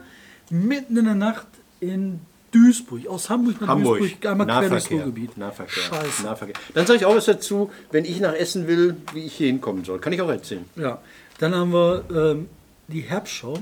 mitten 0.51 0.97
in 0.97 1.05
der 1.07 1.15
Nacht 1.15 1.47
in 1.81 2.21
Duisburg. 2.53 3.07
Aus 3.09 3.29
Hamburg 3.31 3.61
nach 3.61 3.69
Hamburg. 3.69 3.99
Duisburg, 3.99 4.27
einmal 4.27 4.47
quer 4.47 4.69
durchs. 4.71 4.91
Ruhrgebiet. 4.91 5.37
Nahverkehr. 5.37 5.83
Scheiße. 5.83 6.23
Nahverkehr. 6.25 6.55
Dann 6.75 6.87
sage 6.87 6.99
ich 7.01 7.05
auch 7.05 7.15
was 7.17 7.27
dazu, 7.27 7.71
wenn 7.91 8.05
ich 8.05 8.21
nach 8.21 8.35
Essen 8.35 8.67
will, 8.67 8.97
wie 9.13 9.25
ich 9.25 9.35
hier 9.35 9.49
hinkommen 9.49 9.85
soll. 9.85 9.99
Kann 9.99 10.13
ich 10.13 10.21
auch 10.21 10.29
erzählen. 10.29 10.65
Ja, 10.77 11.01
dann 11.39 11.55
haben 11.55 11.73
wir 11.73 12.05
ähm, 12.15 12.49
die 12.89 13.01
Herbstschau. 13.03 13.59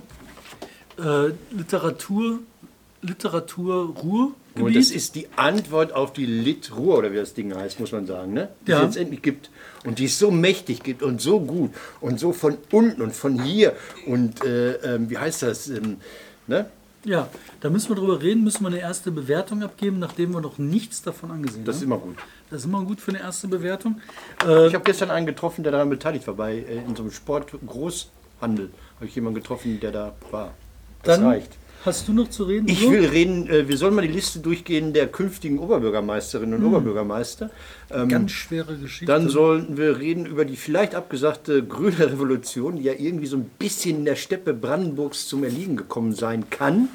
Äh, 0.96 1.32
Literatur, 1.50 2.38
Literatur 3.02 3.94
Ruhrgebiet. 3.96 4.34
Und 4.56 4.76
das 4.76 4.90
ist 4.92 5.16
die 5.16 5.26
Antwort 5.34 5.92
auf 5.92 6.12
die 6.12 6.26
Lit-Ruhr, 6.26 6.98
oder 6.98 7.10
wie 7.12 7.16
das 7.16 7.34
Ding 7.34 7.52
heißt, 7.52 7.80
muss 7.80 7.90
man 7.90 8.06
sagen, 8.06 8.32
ne? 8.32 8.50
Die 8.66 8.70
Ja. 8.70 8.78
es 8.78 8.84
jetzt 8.84 8.96
endlich 8.98 9.22
gibt. 9.22 9.50
Und 9.84 9.98
die 9.98 10.04
es 10.04 10.18
so 10.18 10.30
mächtig 10.30 10.84
gibt 10.84 11.02
und 11.02 11.20
so 11.20 11.40
gut 11.40 11.72
und 12.00 12.20
so 12.20 12.32
von 12.32 12.56
unten 12.70 13.02
und 13.02 13.12
von 13.14 13.42
hier. 13.42 13.74
Und 14.06 14.44
äh, 14.44 14.74
ähm, 14.94 15.10
wie 15.10 15.18
heißt 15.18 15.42
das? 15.42 15.68
Ähm, 15.68 15.96
ne? 16.46 16.66
Ja, 17.04 17.28
da 17.60 17.70
müssen 17.70 17.88
wir 17.90 17.96
drüber 17.96 18.20
reden, 18.22 18.44
müssen 18.44 18.62
wir 18.62 18.68
eine 18.68 18.78
erste 18.80 19.10
Bewertung 19.10 19.62
abgeben, 19.62 19.98
nachdem 19.98 20.32
wir 20.32 20.40
noch 20.40 20.58
nichts 20.58 21.02
davon 21.02 21.30
angesehen 21.30 21.64
Das 21.64 21.76
ist 21.76 21.82
haben. 21.82 21.92
immer 21.92 21.98
gut. 22.00 22.16
Das 22.50 22.60
ist 22.60 22.66
immer 22.66 22.82
gut 22.82 23.00
für 23.00 23.10
eine 23.10 23.20
erste 23.20 23.48
Bewertung. 23.48 24.00
Äh, 24.46 24.68
Ich 24.68 24.74
habe 24.74 24.84
gestern 24.84 25.10
einen 25.10 25.26
getroffen, 25.26 25.62
der 25.62 25.72
daran 25.72 25.90
beteiligt 25.90 26.26
war, 26.26 26.34
bei, 26.34 26.54
äh, 26.56 26.84
in 26.86 26.94
so 26.96 27.02
einem 27.02 27.12
Sportgroßhandel. 27.12 28.70
Habe 28.96 29.06
ich 29.06 29.14
jemanden 29.14 29.40
getroffen, 29.40 29.80
der 29.80 29.92
da 29.92 30.14
war. 30.30 30.52
Das 31.02 31.18
dann 31.18 31.26
reicht. 31.26 31.52
Hast 31.84 32.08
du 32.08 32.12
noch 32.12 32.28
zu 32.30 32.44
reden? 32.44 32.68
Ich 32.68 32.86
Uwe? 32.86 32.92
will 32.92 33.06
reden, 33.06 33.48
äh, 33.48 33.68
wir 33.68 33.76
sollen 33.76 33.94
mal 33.94 34.06
die 34.06 34.12
Liste 34.12 34.38
durchgehen 34.40 34.92
der 34.92 35.06
künftigen 35.08 35.58
Oberbürgermeisterinnen 35.58 36.58
und 36.58 36.64
Oberbürgermeister. 36.66 37.50
Ähm, 37.90 38.08
Ganz 38.08 38.30
schwere 38.32 38.76
Geschichte. 38.76 39.06
Dann 39.06 39.28
sollten 39.28 39.76
wir 39.76 39.98
reden 39.98 40.26
über 40.26 40.44
die 40.44 40.56
vielleicht 40.56 40.94
abgesagte 40.94 41.62
grüne 41.64 42.10
Revolution, 42.12 42.76
die 42.76 42.84
ja 42.84 42.94
irgendwie 42.96 43.26
so 43.26 43.36
ein 43.36 43.50
bisschen 43.58 43.98
in 43.98 44.04
der 44.04 44.16
Steppe 44.16 44.54
Brandenburgs 44.54 45.26
zum 45.28 45.44
Erliegen 45.44 45.76
gekommen 45.76 46.14
sein 46.14 46.50
kann. 46.50 46.88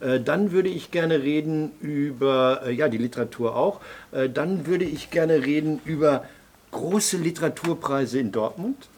Äh, 0.00 0.20
Dann 0.20 0.52
würde 0.52 0.68
ich 0.68 0.90
gerne 0.90 1.22
reden 1.22 1.70
über, 1.80 2.62
äh, 2.66 2.72
ja, 2.72 2.88
die 2.88 2.98
Literatur 2.98 3.56
auch. 3.56 3.80
Äh, 4.10 4.28
Dann 4.28 4.66
würde 4.66 4.84
ich 4.84 5.10
gerne 5.10 5.44
reden 5.44 5.80
über 5.84 6.24
große 6.72 7.18
Literaturpreise 7.18 8.18
in 8.18 8.32
Dortmund. 8.32 8.88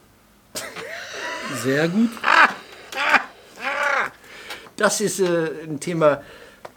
Sehr 1.63 1.89
gut. 1.89 2.11
Das 4.77 5.01
ist 5.01 5.21
äh, 5.21 5.51
ein 5.65 5.81
Thema, 5.81 6.21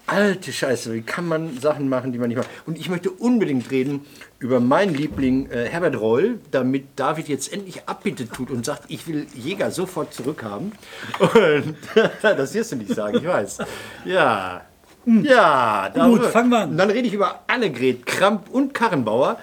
alte 0.08 0.54
Scheiße, 0.54 0.94
wie 0.94 1.02
kann 1.02 1.28
man 1.28 1.60
Sachen 1.60 1.90
machen, 1.90 2.12
die 2.12 2.18
man 2.18 2.30
nicht 2.30 2.38
macht. 2.38 2.50
Und 2.66 2.78
ich 2.78 2.90
möchte 2.90 3.12
unbedingt 3.12 3.70
reden 3.72 4.06
über 4.40 4.60
meinen 4.60 4.96
Liebling 4.96 5.50
äh, 5.52 5.66
Herbert 5.66 6.00
Reul, 6.00 6.40
damit 6.52 6.86
David 6.96 7.28
jetzt 7.28 7.52
endlich 7.52 7.84
Abbitte 7.88 8.28
tut 8.28 8.50
und 8.50 8.66
sagt, 8.66 8.84
ich 8.88 9.08
will 9.08 9.28
Jäger 9.36 9.70
sofort 9.70 10.14
zurückhaben. 10.14 10.72
Und 11.20 11.76
das 12.22 12.54
wirst 12.54 12.72
du 12.72 12.78
nicht 12.78 12.94
sagen, 12.94 13.18
ich 13.18 13.28
weiß. 13.28 13.60
Ja. 14.06 14.62
Ja, 15.06 15.90
darüber. 15.94 16.24
Gut, 16.24 16.28
fangen 16.28 16.50
wir 16.50 16.60
an. 16.60 16.72
Und 16.72 16.78
dann 16.78 16.90
rede 16.90 17.08
ich 17.08 17.14
über 17.14 17.42
Annegret 17.48 18.06
Kramp 18.06 18.50
und 18.50 18.74
Karrenbauer. 18.74 19.38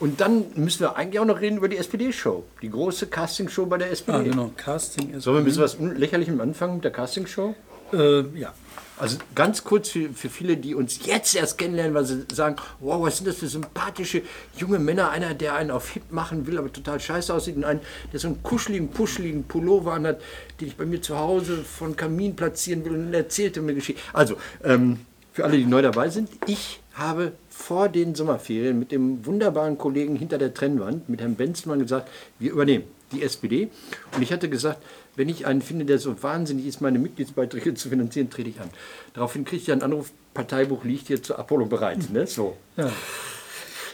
Und 0.00 0.20
dann 0.20 0.44
müssen 0.54 0.80
wir 0.80 0.96
eigentlich 0.96 1.18
auch 1.18 1.24
noch 1.24 1.40
reden 1.40 1.56
über 1.56 1.68
die 1.68 1.76
SPD-Show. 1.76 2.44
Die 2.62 2.70
große 2.70 3.08
Castingshow 3.08 3.66
bei 3.66 3.78
der 3.78 3.90
SPD. 3.90 4.18
Ah, 4.18 4.22
genau. 4.22 4.50
Casting 4.56 5.10
ist. 5.14 5.24
Sollen 5.24 5.36
wir 5.36 5.40
ein 5.40 5.44
bisschen 5.44 5.62
was 5.62 5.76
Lächerlichem 5.98 6.40
anfangen 6.40 6.74
mit 6.74 6.84
der 6.84 6.92
Castingshow? 6.92 7.56
Äh, 7.92 8.38
ja. 8.38 8.54
Also 8.98 9.16
ganz 9.34 9.62
kurz 9.62 9.90
für, 9.90 10.08
für 10.10 10.28
viele, 10.28 10.56
die 10.56 10.74
uns 10.74 11.06
jetzt 11.06 11.36
erst 11.36 11.56
kennenlernen, 11.56 11.94
weil 11.94 12.04
sie 12.04 12.24
sagen, 12.32 12.56
wow, 12.80 13.00
was 13.00 13.18
sind 13.18 13.28
das 13.28 13.36
für 13.36 13.46
sympathische 13.46 14.22
junge 14.56 14.80
Männer? 14.80 15.10
Einer, 15.10 15.34
der 15.34 15.54
einen 15.54 15.70
auf 15.70 15.90
Hip 15.90 16.10
machen 16.10 16.46
will, 16.46 16.58
aber 16.58 16.72
total 16.72 16.98
scheiße 16.98 17.32
aussieht 17.32 17.56
und 17.56 17.64
einen, 17.64 17.80
der 18.12 18.18
so 18.18 18.26
einen 18.26 18.42
kuscheligen, 18.42 18.88
puscheligen 18.88 19.44
Pullover 19.44 19.92
anhat, 19.92 20.20
den 20.60 20.68
ich 20.68 20.76
bei 20.76 20.84
mir 20.84 21.00
zu 21.00 21.16
Hause 21.16 21.58
von 21.58 21.94
Kamin 21.94 22.34
platzieren 22.34 22.84
will 22.84 22.94
und 22.94 23.14
erzählte 23.14 23.60
mir 23.60 23.74
Geschichte. 23.74 24.02
Also, 24.12 24.36
ähm, 24.64 24.98
für 25.32 25.44
alle, 25.44 25.56
die 25.56 25.66
neu 25.66 25.82
dabei 25.82 26.08
sind, 26.08 26.30
ich 26.46 26.80
habe 26.94 27.32
vor 27.48 27.88
den 27.88 28.16
Sommerferien 28.16 28.76
mit 28.76 28.90
dem 28.90 29.24
wunderbaren 29.24 29.78
Kollegen 29.78 30.16
hinter 30.16 30.36
der 30.38 30.52
Trennwand, 30.52 31.08
mit 31.08 31.20
Herrn 31.20 31.36
Benzmann, 31.36 31.78
gesagt, 31.78 32.08
wir 32.40 32.50
übernehmen 32.50 32.84
die 33.12 33.22
SPD. 33.22 33.68
Und 34.16 34.22
ich 34.22 34.32
hatte 34.32 34.48
gesagt, 34.48 34.82
wenn 35.18 35.28
ich 35.28 35.46
einen 35.46 35.62
finde, 35.62 35.84
der 35.84 35.98
so 35.98 36.22
wahnsinnig 36.22 36.64
ist, 36.66 36.80
meine 36.80 37.00
Mitgliedsbeiträge 37.00 37.74
zu 37.74 37.88
finanzieren, 37.88 38.30
trete 38.30 38.50
ich 38.50 38.60
an. 38.60 38.70
Daraufhin 39.14 39.44
kriege 39.44 39.60
ich 39.60 39.72
einen 39.72 39.82
Anruf, 39.82 40.12
Parteibuch 40.32 40.84
liegt 40.84 41.08
hier 41.08 41.20
zur 41.20 41.40
Apollo 41.40 41.66
bereit. 41.66 42.10
Ne? 42.12 42.26
So. 42.28 42.56
ja. 42.76 42.90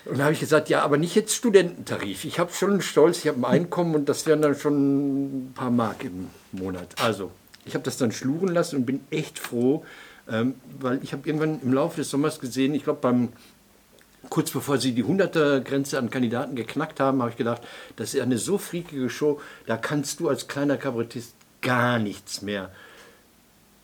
Und 0.04 0.18
da 0.18 0.24
habe 0.24 0.34
ich 0.34 0.40
gesagt, 0.40 0.68
ja, 0.68 0.82
aber 0.82 0.98
nicht 0.98 1.14
jetzt 1.14 1.34
Studententarif. 1.34 2.26
Ich 2.26 2.38
habe 2.38 2.52
schon 2.52 2.72
einen 2.72 2.82
Stolz, 2.82 3.20
ich 3.20 3.28
habe 3.28 3.38
ein 3.38 3.44
Einkommen 3.46 3.94
und 3.94 4.10
das 4.10 4.26
wären 4.26 4.42
dann 4.42 4.54
schon 4.54 5.46
ein 5.46 5.52
paar 5.54 5.70
Mark 5.70 6.04
im 6.04 6.28
Monat. 6.52 6.94
Also, 7.00 7.30
ich 7.64 7.72
habe 7.72 7.84
das 7.84 7.96
dann 7.96 8.12
schluren 8.12 8.48
lassen 8.48 8.76
und 8.76 8.84
bin 8.84 9.00
echt 9.10 9.38
froh, 9.38 9.82
ähm, 10.30 10.56
weil 10.78 11.02
ich 11.02 11.14
habe 11.14 11.26
irgendwann 11.26 11.58
im 11.62 11.72
Laufe 11.72 11.96
des 11.96 12.10
Sommers 12.10 12.38
gesehen, 12.38 12.74
ich 12.74 12.84
glaube 12.84 12.98
beim 13.00 13.30
kurz 14.30 14.50
bevor 14.50 14.78
sie 14.78 14.92
die 14.92 15.04
100er-Grenze 15.04 15.98
an 15.98 16.10
Kandidaten 16.10 16.56
geknackt 16.56 17.00
haben, 17.00 17.20
habe 17.20 17.30
ich 17.30 17.36
gedacht, 17.36 17.62
das 17.96 18.14
ist 18.14 18.20
eine 18.20 18.38
so 18.38 18.58
freakige 18.58 19.10
Show, 19.10 19.40
da 19.66 19.76
kannst 19.76 20.20
du 20.20 20.28
als 20.28 20.48
kleiner 20.48 20.76
Kabarettist 20.76 21.34
gar 21.60 21.98
nichts 21.98 22.42
mehr 22.42 22.70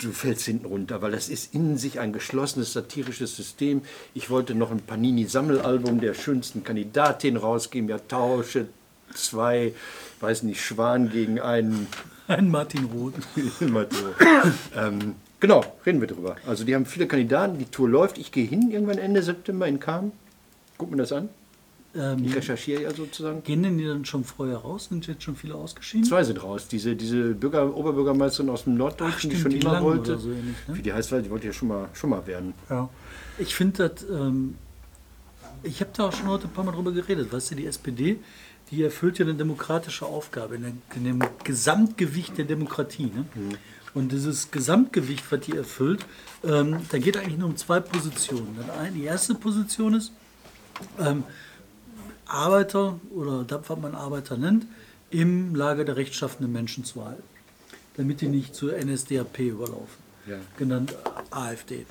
du 0.02 0.12
fällst 0.12 0.44
hinten 0.46 0.66
runter, 0.66 1.02
weil 1.02 1.12
das 1.12 1.28
ist 1.28 1.54
in 1.54 1.76
sich 1.76 2.00
ein 2.00 2.12
geschlossenes 2.12 2.72
satirisches 2.72 3.36
System. 3.36 3.82
Ich 4.14 4.30
wollte 4.30 4.54
noch 4.54 4.70
ein 4.70 4.80
Panini-Sammelalbum 4.80 6.00
der 6.00 6.14
schönsten 6.14 6.64
Kandidatin 6.64 7.36
rausgeben. 7.36 7.88
Ja, 7.88 7.98
tausche 7.98 8.66
zwei, 9.14 9.74
weiß 10.20 10.44
nicht, 10.44 10.62
Schwan 10.62 11.10
gegen 11.10 11.40
einen 11.40 11.86
Ein 12.28 12.50
Martin 12.50 12.84
Roth. 12.84 13.14
Ähm, 14.76 15.16
genau, 15.40 15.64
reden 15.84 16.00
wir 16.00 16.08
drüber. 16.08 16.36
Also 16.46 16.64
die 16.64 16.74
haben 16.74 16.86
viele 16.86 17.06
Kandidaten, 17.06 17.58
die 17.58 17.64
Tour 17.66 17.88
läuft. 17.88 18.18
Ich 18.18 18.32
gehe 18.32 18.46
hin 18.46 18.70
irgendwann 18.70 18.98
Ende 18.98 19.22
September 19.22 19.66
in 19.66 19.80
Kam. 19.80 20.12
Guck 20.80 20.90
mir 20.92 20.96
das 20.96 21.12
an. 21.12 21.28
Ähm, 21.94 22.24
Ich 22.24 22.34
recherchiere 22.34 22.82
ja 22.84 22.90
sozusagen. 22.94 23.42
gehen 23.42 23.62
denn 23.62 23.76
die 23.76 23.84
dann 23.84 24.06
schon 24.06 24.24
vorher 24.24 24.56
raus? 24.56 24.86
Sind 24.88 25.06
jetzt 25.06 25.22
schon 25.22 25.36
viele 25.36 25.54
ausgeschieden? 25.56 26.06
Zwei 26.06 26.24
sind 26.24 26.42
raus. 26.42 26.68
Diese, 26.68 26.96
diese 26.96 27.34
Bürger, 27.34 27.76
Oberbürgermeisterin 27.76 28.48
aus 28.48 28.64
dem 28.64 28.76
Norddeutschen, 28.78 29.14
Ach, 29.14 29.20
die 29.20 29.36
stimmt, 29.36 29.42
schon 29.42 29.50
die 29.50 29.58
immer 29.58 29.82
wollte. 29.82 30.16
so 30.18 30.30
ähnlich, 30.30 30.56
ne? 30.66 30.74
Wie 30.78 30.80
die 30.80 30.90
heißt, 30.90 31.12
weil 31.12 31.20
die 31.20 31.28
wollte 31.30 31.48
ja 31.48 31.52
schon 31.52 31.68
mal, 31.68 31.90
schon 31.92 32.08
mal 32.08 32.26
werden. 32.26 32.54
Ja. 32.70 32.88
Ich 33.36 33.54
finde 33.54 33.90
das, 33.90 34.04
ähm, 34.08 34.54
ich 35.62 35.82
habe 35.82 35.90
da 35.94 36.08
auch 36.08 36.12
schon 36.14 36.28
heute 36.28 36.46
ein 36.46 36.50
paar 36.54 36.64
Mal 36.64 36.72
drüber 36.72 36.92
geredet, 36.92 37.30
weißt 37.30 37.50
du, 37.50 37.56
die 37.56 37.66
SPD, 37.66 38.18
die 38.70 38.82
erfüllt 38.82 39.18
ja 39.18 39.26
eine 39.26 39.34
demokratische 39.34 40.06
Aufgabe 40.06 40.54
in, 40.54 40.62
der, 40.62 40.72
in 40.96 41.04
dem 41.04 41.22
Gesamtgewicht 41.44 42.38
der 42.38 42.46
Demokratie. 42.46 43.10
Ne? 43.14 43.26
Und 43.92 44.12
dieses 44.12 44.50
Gesamtgewicht, 44.50 45.24
was 45.30 45.40
die 45.40 45.56
erfüllt, 45.56 46.06
ähm, 46.42 46.78
da 46.90 46.96
geht 46.98 47.18
eigentlich 47.18 47.36
nur 47.36 47.48
um 47.50 47.56
zwei 47.58 47.80
Positionen. 47.80 48.56
Die 48.94 49.04
erste 49.04 49.34
Position 49.34 49.92
ist, 49.94 50.12
ähm, 50.98 51.24
Arbeiter 52.26 52.98
oder 53.14 53.44
das, 53.44 53.62
was 53.68 53.78
man 53.78 53.94
Arbeiter 53.94 54.36
nennt, 54.36 54.66
im 55.10 55.54
Lager 55.54 55.84
der 55.84 55.96
rechtschaffenden 55.96 56.52
Menschen 56.52 56.84
zu 56.84 57.04
halten, 57.04 57.22
damit 57.96 58.20
die 58.20 58.28
nicht 58.28 58.54
zur 58.54 58.72
NSDAP 58.76 59.40
überlaufen, 59.40 59.98
Ja. 60.26 60.36
genannt 60.56 60.94
AfD. 61.30 61.86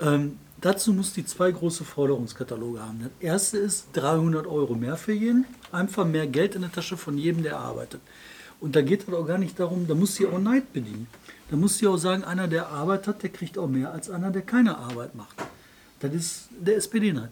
Ähm, 0.00 0.38
dazu 0.60 0.92
muss 0.92 1.12
die 1.12 1.24
zwei 1.24 1.52
große 1.52 1.84
Forderungskataloge 1.84 2.80
haben. 2.80 3.00
Das 3.02 3.10
erste 3.20 3.58
ist 3.58 3.88
300 3.92 4.46
Euro 4.46 4.74
mehr 4.74 4.96
für 4.96 5.12
jeden, 5.12 5.44
einfach 5.70 6.04
mehr 6.04 6.26
Geld 6.26 6.56
in 6.56 6.62
der 6.62 6.72
Tasche 6.72 6.96
von 6.96 7.16
jedem, 7.16 7.42
der 7.44 7.58
arbeitet. 7.58 8.00
Und 8.58 8.74
da 8.74 8.80
geht 8.82 9.06
es 9.06 9.14
auch 9.14 9.26
gar 9.26 9.38
nicht 9.38 9.60
darum, 9.60 9.86
da 9.86 9.94
muss 9.94 10.14
sie 10.16 10.26
auch 10.26 10.38
Neid 10.38 10.72
bedienen. 10.72 11.06
Da 11.50 11.56
muss 11.56 11.78
sie 11.78 11.86
auch 11.86 11.98
sagen, 11.98 12.24
einer, 12.24 12.48
der 12.48 12.68
arbeitet, 12.70 13.22
der 13.22 13.30
kriegt 13.30 13.56
auch 13.58 13.68
mehr 13.68 13.92
als 13.92 14.10
einer, 14.10 14.30
der 14.32 14.42
keine 14.42 14.76
Arbeit 14.76 15.14
macht. 15.14 15.36
Das 16.00 16.12
ist 16.12 16.48
der 16.58 16.76
SPD-Neid. 16.76 17.30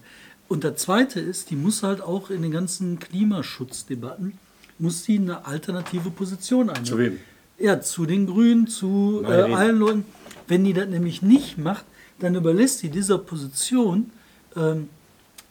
Und 0.55 0.63
der 0.63 0.77
zweite 0.77 1.19
ist, 1.19 1.51
die 1.51 1.57
muss 1.57 1.83
halt 1.83 2.01
auch 2.01 2.31
in 2.31 2.41
den 2.41 2.53
ganzen 2.53 3.01
Klimaschutzdebatten, 3.01 4.39
muss 4.79 5.03
sie 5.03 5.19
eine 5.19 5.47
alternative 5.47 6.11
Position 6.11 6.69
einnehmen. 6.69 6.85
Zu 6.85 6.99
wem? 6.99 7.19
Ja, 7.59 7.81
zu 7.81 8.07
den 8.07 8.29
Grünen, 8.29 8.69
zu 8.69 9.25
äh, 9.25 9.53
allen 9.53 9.81
Leuten. 9.81 10.05
Wenn 10.47 10.63
die 10.63 10.73
das 10.73 10.87
nämlich 10.87 11.23
nicht 11.23 11.59
macht, 11.59 11.85
dann 12.21 12.37
überlässt 12.37 12.79
sie 12.79 12.89
dieser 12.89 13.19
Position 13.19 14.13
ähm, 14.55 14.91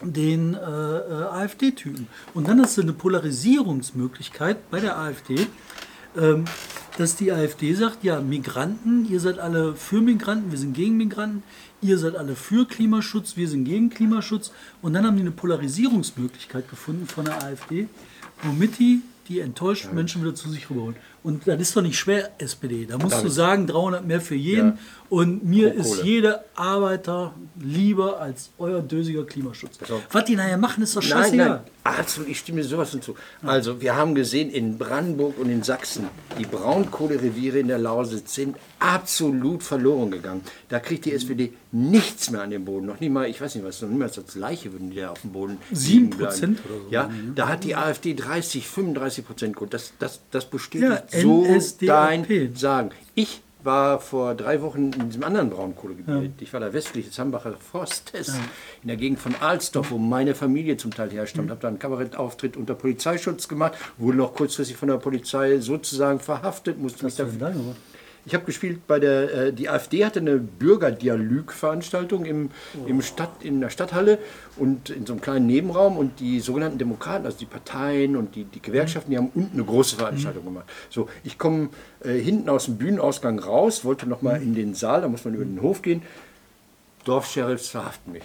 den 0.01 0.53
äh, 0.53 0.57
äh, 0.57 1.23
AfD-Typen. 1.33 2.07
Und 2.33 2.47
dann 2.47 2.61
hast 2.61 2.77
du 2.77 2.81
eine 2.83 2.93
Polarisierungsmöglichkeit 2.93 4.71
bei 4.71 4.79
der 4.79 4.97
AfD, 4.97 5.47
ähm, 6.17 6.45
dass 6.97 7.15
die 7.15 7.31
AfD 7.31 7.73
sagt, 7.73 8.03
ja, 8.03 8.21
Migranten, 8.21 9.07
ihr 9.09 9.19
seid 9.19 9.39
alle 9.39 9.75
für 9.75 10.01
Migranten, 10.01 10.51
wir 10.51 10.59
sind 10.59 10.73
gegen 10.73 10.97
Migranten, 10.97 11.43
ihr 11.81 11.97
seid 11.97 12.15
alle 12.15 12.35
für 12.35 12.67
Klimaschutz, 12.67 13.35
wir 13.35 13.47
sind 13.47 13.65
gegen 13.65 13.89
Klimaschutz. 13.89 14.51
Und 14.81 14.93
dann 14.93 15.05
haben 15.05 15.15
die 15.15 15.21
eine 15.21 15.31
Polarisierungsmöglichkeit 15.31 16.69
gefunden 16.69 17.07
von 17.07 17.25
der 17.25 17.43
AfD, 17.43 17.87
womit 18.43 18.79
die 18.79 19.01
die 19.29 19.39
enttäuschten 19.39 19.93
Menschen 19.95 20.21
wieder 20.21 20.35
zu 20.35 20.49
sich 20.49 20.69
rüberholen. 20.69 20.95
Und 21.23 21.47
das 21.47 21.59
ist 21.61 21.75
doch 21.75 21.81
nicht 21.81 21.97
schwer, 21.97 22.31
SPD. 22.37 22.85
Da 22.85 22.97
musst 22.97 23.13
du 23.13 23.17
Damit- 23.19 23.31
sagen, 23.33 23.67
300 23.67 24.05
mehr 24.05 24.19
für 24.19 24.35
jeden. 24.35 24.69
Ja. 24.73 24.77
Und 25.09 25.45
mir 25.45 25.69
Pro 25.69 25.79
ist 25.79 25.89
Kohle. 25.97 26.03
jeder 26.03 26.43
Arbeiter 26.55 27.33
lieber 27.59 28.19
als 28.19 28.49
euer 28.57 28.81
dösiger 28.81 29.23
Klimaschutz. 29.25 29.79
auf. 29.89 30.01
Was 30.11 30.25
die 30.25 30.35
nachher 30.35 30.57
machen, 30.57 30.83
ist 30.83 30.95
doch 30.97 31.01
Nein, 31.01 31.09
scheißegal. 31.11 31.47
nein, 31.47 31.59
absolut, 31.83 32.29
ich 32.29 32.39
stimme 32.39 32.63
sowas 32.63 32.89
von 32.91 33.01
zu. 33.01 33.15
Also, 33.43 33.79
wir 33.81 33.95
haben 33.95 34.15
gesehen, 34.15 34.49
in 34.49 34.77
Brandenburg 34.77 35.37
und 35.39 35.49
in 35.49 35.63
Sachsen, 35.63 36.07
die 36.37 36.45
Braunkohlereviere 36.45 37.59
in 37.59 37.69
der 37.69 37.77
Lausitz 37.79 38.33
sind 38.35 38.57
absolut 38.83 39.63
verloren 39.63 40.11
gegangen. 40.11 40.41
Da 40.67 40.79
kriegt 40.79 41.05
die 41.05 41.13
SPD 41.13 41.53
nichts 41.71 42.29
mehr 42.29 42.41
an 42.41 42.49
den 42.49 42.65
Boden. 42.65 42.85
Noch 42.85 42.99
nie 42.99 43.09
mal, 43.09 43.29
ich 43.29 43.39
weiß 43.39 43.55
nicht 43.55 43.65
was, 43.65 43.81
noch 43.81 43.89
niemals 43.89 44.17
als 44.17 44.35
Leiche 44.35 44.73
würden 44.73 44.89
die 44.89 44.97
da 44.97 45.11
auf 45.11 45.21
dem 45.21 45.31
Boden 45.31 45.57
Sieben 45.71 46.05
liegen 46.05 46.17
bleiben. 46.17 46.31
Prozent 46.31 46.59
oder 46.65 46.83
so, 46.83 46.89
Ja, 46.89 47.07
ne? 47.07 47.31
da 47.35 47.47
hat 47.47 47.63
die 47.63 47.75
AfD 47.75 48.13
30, 48.13 48.67
35 48.67 49.25
Prozent 49.25 49.55
gut. 49.55 49.73
Das, 49.73 49.93
das, 49.99 50.19
das 50.31 50.45
bestätigt 50.45 50.91
Ja, 51.11 51.21
so 51.21 51.47
dein 51.81 52.25
Sagen. 52.55 52.91
Ich 53.15 53.41
war 53.63 54.01
vor 54.01 54.35
drei 54.35 54.61
Wochen 54.61 54.91
in 54.91 55.07
diesem 55.07 55.23
anderen 55.23 55.49
Braunkohlegebiet. 55.49 56.41
Ich 56.41 56.51
war 56.51 56.59
da 56.59 56.73
westlich 56.73 57.07
des 57.07 57.17
Hambacher 57.17 57.53
Forstes, 57.53 58.27
in 58.81 58.87
der 58.89 58.97
Gegend 58.97 59.19
von 59.19 59.35
Alsdorf, 59.39 59.91
wo 59.91 59.97
meine 59.97 60.35
Familie 60.35 60.75
zum 60.75 60.91
Teil 60.91 61.09
herstammt. 61.11 61.49
Habe 61.49 61.61
da 61.61 61.69
einen 61.69 61.79
Kabarettauftritt 61.79 62.57
unter 62.57 62.75
Polizeischutz 62.75 63.47
gemacht, 63.47 63.75
wurde 63.97 64.17
noch 64.17 64.33
kurzfristig 64.33 64.75
von 64.75 64.89
der 64.89 64.97
Polizei 64.97 65.59
sozusagen 65.59 66.19
verhaftet, 66.19 66.77
musste 66.79 67.05
mich 67.05 67.17
Was 67.17 67.25
hast 67.25 67.39
du 67.39 67.75
ich 68.25 68.33
habe 68.33 68.45
gespielt 68.45 68.87
bei 68.87 68.99
der, 68.99 69.33
äh, 69.33 69.53
die 69.53 69.69
AfD 69.69 70.05
hatte 70.05 70.19
eine 70.19 70.37
Bürgerdialog-Veranstaltung 70.37 72.25
im, 72.25 72.51
im 72.85 73.01
Stadt, 73.01 73.43
in 73.43 73.59
der 73.59 73.69
Stadthalle 73.69 74.19
und 74.57 74.89
in 74.89 75.05
so 75.05 75.13
einem 75.13 75.21
kleinen 75.21 75.47
Nebenraum 75.47 75.97
und 75.97 76.19
die 76.19 76.39
sogenannten 76.39 76.77
Demokraten, 76.77 77.25
also 77.25 77.37
die 77.37 77.45
Parteien 77.45 78.15
und 78.15 78.35
die, 78.35 78.45
die 78.45 78.61
Gewerkschaften, 78.61 79.11
die 79.11 79.17
haben 79.17 79.31
unten 79.33 79.57
eine 79.57 79.65
große 79.65 79.95
Veranstaltung 79.97 80.45
gemacht. 80.45 80.65
So, 80.89 81.09
ich 81.23 81.37
komme 81.37 81.69
äh, 82.03 82.13
hinten 82.13 82.49
aus 82.49 82.65
dem 82.65 82.77
Bühnenausgang 82.77 83.39
raus, 83.39 83.83
wollte 83.83 84.07
noch 84.07 84.21
mal 84.21 84.41
in 84.41 84.55
den 84.55 84.73
Saal, 84.73 85.01
da 85.01 85.07
muss 85.07 85.25
man 85.25 85.33
über 85.33 85.45
den 85.45 85.61
Hof 85.61 85.81
gehen. 85.81 86.01
Dorfsheriffs 87.05 87.67
verhaften 87.67 88.13
mich. 88.13 88.23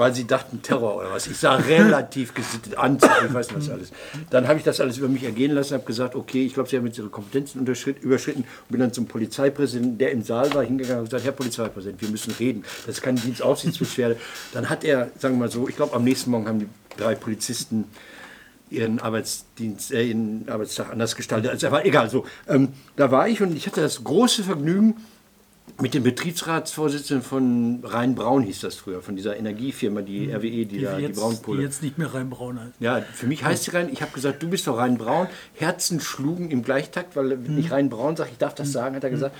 Weil 0.00 0.14
sie 0.14 0.26
dachten 0.26 0.62
Terror 0.62 0.96
oder 0.96 1.12
was. 1.12 1.26
Ich 1.26 1.36
sah 1.36 1.56
relativ 1.56 2.32
gesittet 2.32 2.78
an, 2.78 2.96
ich 2.96 3.34
weiß 3.34 3.48
nicht 3.48 3.58
was 3.58 3.68
alles. 3.68 3.90
Dann 4.30 4.48
habe 4.48 4.58
ich 4.58 4.64
das 4.64 4.80
alles 4.80 4.96
über 4.96 5.08
mich 5.08 5.24
ergehen 5.24 5.52
lassen, 5.52 5.74
habe 5.74 5.84
gesagt, 5.84 6.14
okay, 6.14 6.46
ich 6.46 6.54
glaube, 6.54 6.70
sie 6.70 6.78
haben 6.78 6.86
jetzt 6.86 6.96
ihre 6.96 7.10
Kompetenzen 7.10 7.60
überschritten 7.60 8.44
und 8.44 8.68
bin 8.70 8.80
dann 8.80 8.94
zum 8.94 9.04
Polizeipräsidenten, 9.04 9.98
der 9.98 10.12
im 10.12 10.22
Saal 10.22 10.54
war, 10.54 10.64
hingegangen 10.64 11.00
und 11.00 11.04
gesagt, 11.04 11.26
Herr 11.26 11.32
Polizeipräsident, 11.32 12.00
wir 12.00 12.08
müssen 12.08 12.32
reden. 12.40 12.64
Das 12.86 12.96
ist 12.96 13.02
keine 13.02 13.20
Dienstaufsichtsbeschwerde. 13.20 14.16
Dann 14.54 14.70
hat 14.70 14.84
er, 14.84 15.10
sagen 15.18 15.34
wir 15.34 15.40
mal 15.40 15.50
so, 15.50 15.68
ich 15.68 15.76
glaube, 15.76 15.94
am 15.94 16.02
nächsten 16.02 16.30
Morgen 16.30 16.48
haben 16.48 16.60
die 16.60 16.68
drei 16.96 17.14
Polizisten 17.14 17.84
ihren 18.70 19.00
Arbeitsdienst, 19.00 19.92
äh, 19.92 20.04
ihren 20.04 20.48
Arbeitstag 20.48 20.90
anders 20.90 21.14
gestaltet. 21.14 21.50
Also, 21.50 21.66
egal, 21.84 22.08
so. 22.08 22.24
Ähm, 22.48 22.68
da 22.96 23.10
war 23.10 23.28
ich 23.28 23.42
und 23.42 23.54
ich 23.54 23.66
hatte 23.66 23.82
das 23.82 24.02
große 24.02 24.44
Vergnügen, 24.44 24.96
mit 25.80 25.94
dem 25.94 26.02
Betriebsratsvorsitzenden 26.02 27.22
von 27.24 27.80
Rhein-Braun 27.84 28.42
hieß 28.42 28.60
das 28.60 28.76
früher, 28.76 29.02
von 29.02 29.16
dieser 29.16 29.36
Energiefirma, 29.36 30.02
die 30.02 30.30
RWE, 30.32 30.40
die, 30.40 30.64
Die, 30.66 30.80
da, 30.82 30.96
die 30.96 31.02
jetzt, 31.02 31.16
die 31.16 31.20
Braunkohle. 31.20 31.62
jetzt 31.62 31.82
nicht 31.82 31.98
mehr 31.98 32.12
reinbraun 32.12 32.60
heißt. 32.60 32.72
Ja, 32.80 33.00
für 33.14 33.26
mich 33.26 33.44
heißt 33.44 33.64
sie 33.64 33.70
Rhein, 33.72 33.88
ich 33.92 34.02
habe 34.02 34.12
gesagt, 34.12 34.42
du 34.42 34.48
bist 34.48 34.66
doch 34.66 34.76
Rhein-Braun. 34.78 35.28
Herzen 35.54 36.00
schlugen 36.00 36.50
im 36.50 36.62
Gleichtakt, 36.62 37.16
weil 37.16 37.30
wenn 37.30 37.58
ich 37.58 37.70
Rhein-Braun 37.70 38.16
sage, 38.16 38.30
ich 38.32 38.38
darf 38.38 38.54
das 38.54 38.72
sagen, 38.72 38.96
hat 38.96 39.04
er 39.04 39.10
gesagt. 39.10 39.34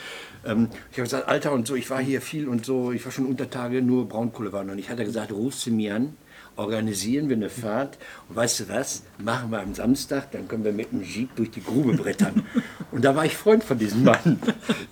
Ähm, 0.45 0.69
ich 0.91 0.99
habe 0.99 1.05
gesagt, 1.05 1.29
Alter 1.29 1.53
und 1.53 1.67
so, 1.67 1.75
ich 1.75 1.91
war 1.91 2.01
hier 2.01 2.21
viel 2.21 2.49
und 2.49 2.65
so, 2.65 2.93
ich 2.93 3.05
war 3.05 3.13
schon 3.13 3.27
unter 3.27 3.51
Tage, 3.51 3.83
nur 3.83 4.09
Braunkohle 4.09 4.53
waren. 4.53 4.71
Und 4.71 4.79
ich 4.79 4.91
hatte 4.91 5.05
gesagt, 5.05 5.33
rufst 5.33 5.67
du 5.67 5.71
mir 5.71 5.95
an, 5.95 6.15
organisieren 6.57 7.29
wir 7.29 7.37
eine 7.37 7.51
Fahrt 7.51 7.99
und 8.29 8.37
weißt 8.37 8.61
du 8.61 8.69
was, 8.69 9.03
machen 9.19 9.51
wir 9.51 9.61
am 9.61 9.75
Samstag, 9.75 10.31
dann 10.33 10.49
können 10.49 10.65
wir 10.65 10.73
mit 10.73 10.93
dem 10.93 11.03
Jeep 11.03 11.35
durch 11.37 11.51
die 11.51 11.63
Grube 11.63 11.95
brettern. 11.95 12.45
und 12.93 13.05
da 13.05 13.15
war 13.17 13.25
ich 13.25 13.37
Freund 13.37 13.65
von 13.65 13.79
diesem 13.79 14.05
Mann. 14.05 14.41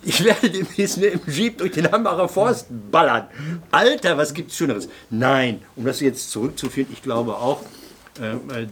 Ich 0.03 0.23
werde 0.23 0.49
demnächst 0.49 0.97
mit 0.97 1.13
dem 1.13 1.33
Jeep 1.33 1.57
durch 1.59 1.71
den 1.71 1.91
Hambacher 1.91 2.27
Forst 2.27 2.67
ballern. 2.91 3.27
Alter, 3.71 4.17
was 4.17 4.33
gibt's 4.33 4.55
Schöneres? 4.55 4.89
Nein, 5.09 5.61
um 5.75 5.85
das 5.85 5.99
jetzt 5.99 6.31
zurückzuführen, 6.31 6.89
ich 6.91 7.03
glaube 7.03 7.35
auch, 7.35 7.63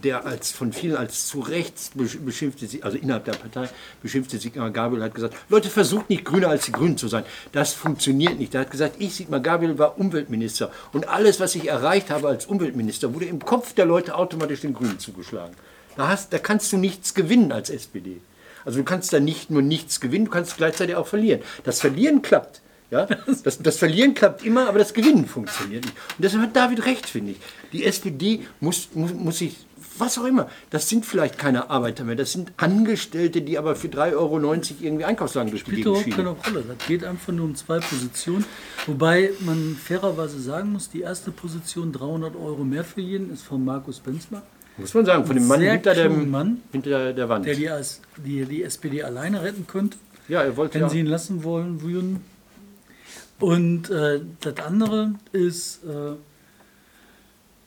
der 0.03 0.25
als 0.25 0.51
von 0.51 0.73
vielen 0.73 0.95
als 0.95 1.27
zu 1.27 1.39
rechts 1.39 1.91
besch- 1.97 2.19
beschimpfte, 2.19 2.67
also 2.83 2.97
innerhalb 2.97 3.25
der 3.25 3.33
Partei 3.33 3.69
beschimpfte 4.01 4.37
Sigmar 4.37 4.71
Gabriel 4.71 5.03
hat 5.03 5.15
gesagt, 5.15 5.35
Leute, 5.49 5.69
versucht 5.69 6.09
nicht 6.09 6.25
grüner 6.25 6.49
als 6.49 6.65
die 6.65 6.71
Grünen 6.71 6.97
zu 6.97 7.07
sein. 7.07 7.23
Das 7.51 7.73
funktioniert 7.73 8.37
nicht. 8.39 8.53
Er 8.55 8.61
hat 8.61 8.71
gesagt, 8.71 8.95
ich, 8.99 9.15
Sigmar 9.15 9.39
Gabriel, 9.39 9.77
war 9.77 9.97
Umweltminister 9.97 10.71
und 10.93 11.07
alles, 11.07 11.39
was 11.39 11.55
ich 11.55 11.67
erreicht 11.67 12.09
habe 12.09 12.27
als 12.27 12.45
Umweltminister, 12.45 13.13
wurde 13.13 13.25
im 13.25 13.39
Kopf 13.43 13.73
der 13.73 13.85
Leute 13.85 14.15
automatisch 14.15 14.61
den 14.61 14.73
Grünen 14.73 14.99
zugeschlagen. 14.99 15.55
Da, 15.95 16.09
hast, 16.09 16.31
da 16.33 16.37
kannst 16.39 16.71
du 16.73 16.77
nichts 16.77 17.13
gewinnen 17.13 17.51
als 17.51 17.69
SPD. 17.69 18.21
Also 18.65 18.79
du 18.79 18.83
kannst 18.85 19.13
da 19.13 19.19
nicht 19.19 19.49
nur 19.49 19.61
nichts 19.61 19.99
gewinnen, 20.01 20.25
du 20.25 20.31
kannst 20.31 20.57
gleichzeitig 20.57 20.95
auch 20.95 21.07
verlieren. 21.07 21.41
Das 21.63 21.79
Verlieren 21.79 22.21
klappt. 22.21 22.61
Ja? 22.91 23.07
Das, 23.43 23.59
das 23.61 23.77
Verlieren 23.77 24.13
klappt 24.13 24.45
immer, 24.45 24.67
aber 24.67 24.79
das 24.79 24.93
Gewinnen 24.93 25.25
funktioniert 25.25 25.85
nicht. 25.85 25.95
Und 26.17 26.23
deshalb 26.23 26.43
hat 26.43 26.55
David 26.55 26.85
recht, 26.85 27.05
finde 27.05 27.31
ich. 27.31 27.37
Die 27.71 27.85
SPD 27.85 28.41
muss, 28.59 28.89
muss, 28.93 29.13
muss 29.13 29.37
sich, 29.39 29.55
was 29.97 30.17
auch 30.17 30.25
immer, 30.25 30.49
das 30.69 30.87
sind 30.89 31.05
vielleicht 31.05 31.37
keine 31.37 31.69
Arbeiter 31.69 32.03
mehr, 32.03 32.15
das 32.15 32.31
sind 32.31 32.51
Angestellte, 32.57 33.41
die 33.41 33.57
aber 33.57 33.75
für 33.75 33.87
3,90 33.87 34.13
Euro 34.15 34.39
irgendwie 34.81 35.05
Einkaufswagen 35.05 35.49
durch 35.51 35.61
Spielt 35.61 35.85
überhaupt 35.85 36.09
keine. 36.09 36.29
Rolle. 36.29 36.63
Das 36.77 36.87
geht 36.87 37.03
einfach 37.03 37.33
nur 37.33 37.45
um 37.45 37.55
zwei 37.55 37.79
Positionen. 37.79 38.45
Wobei 38.85 39.31
man 39.41 39.75
fairerweise 39.81 40.39
sagen 40.39 40.71
muss, 40.73 40.89
die 40.89 41.01
erste 41.01 41.31
Position 41.31 41.91
300 41.91 42.35
Euro 42.35 42.63
mehr 42.63 42.83
für 42.83 43.01
jeden 43.01 43.33
ist 43.33 43.43
von 43.43 43.63
Markus 43.65 43.99
Benzmer, 43.99 44.41
Muss 44.77 44.93
man 44.93 45.05
sagen, 45.05 45.25
von 45.25 45.35
dem 45.35 45.47
Mann 45.47 45.61
hinter, 45.61 45.93
dem, 45.93 46.29
Mann, 46.29 46.61
hinter 46.71 47.11
der 47.13 47.27
Wand. 47.29 47.45
der 47.45 47.55
die, 47.55 47.69
die, 48.23 48.45
die 48.45 48.63
SPD 48.63 49.03
alleine 49.03 49.41
retten 49.43 49.67
könnte. 49.67 49.97
ja, 50.27 50.41
er 50.43 50.55
wollte 50.55 50.75
Wenn 50.75 50.81
ja, 50.83 50.89
sie 50.89 50.99
ihn 50.99 51.07
lassen 51.07 51.43
wollen 51.43 51.81
würden, 51.81 52.21
Und 53.39 53.89
äh, 53.89 54.21
das 54.41 54.57
andere 54.65 55.13
ist, 55.31 55.83
äh, 55.83 56.15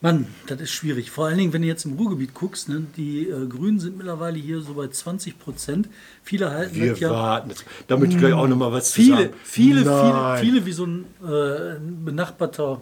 Mann, 0.01 0.27
das 0.47 0.61
ist 0.63 0.71
schwierig. 0.71 1.11
Vor 1.11 1.27
allen 1.27 1.39
Dingen, 1.39 1.53
wenn 1.53 1.63
du 1.63 1.69
jetzt 1.69 1.85
im 1.85 1.93
Ruhrgebiet 1.93 2.35
guckst, 2.35 2.69
ne, 2.69 2.87
die 2.97 3.29
äh, 3.29 3.47
Grünen 3.47 3.79
sind 3.79 3.97
mittlerweile 3.99 4.39
hier 4.39 4.63
so 4.63 4.75
bei 4.75 4.89
20 4.89 5.39
Prozent. 5.39 5.89
Viele 6.23 6.51
halten 6.51 6.75
Wir 6.75 6.91
das 6.93 7.01
ja. 7.01 7.11
warten. 7.11 7.53
Da 7.87 7.97
möchte 7.97 8.15
ich 8.15 8.21
gleich 8.21 8.33
auch 8.33 8.49
noch 8.49 8.57
mal 8.57 8.73
was 8.73 8.91
zu 8.91 9.03
Viele, 9.03 9.17
sagen. 9.17 9.35
viele, 9.45 9.81
viele, 9.81 9.91
Nein. 9.91 10.45
viele 10.45 10.67
wie 10.67 10.73
so 10.73 10.87
ein 10.87 11.05
äh, 11.23 11.79
benachbarter 12.05 12.81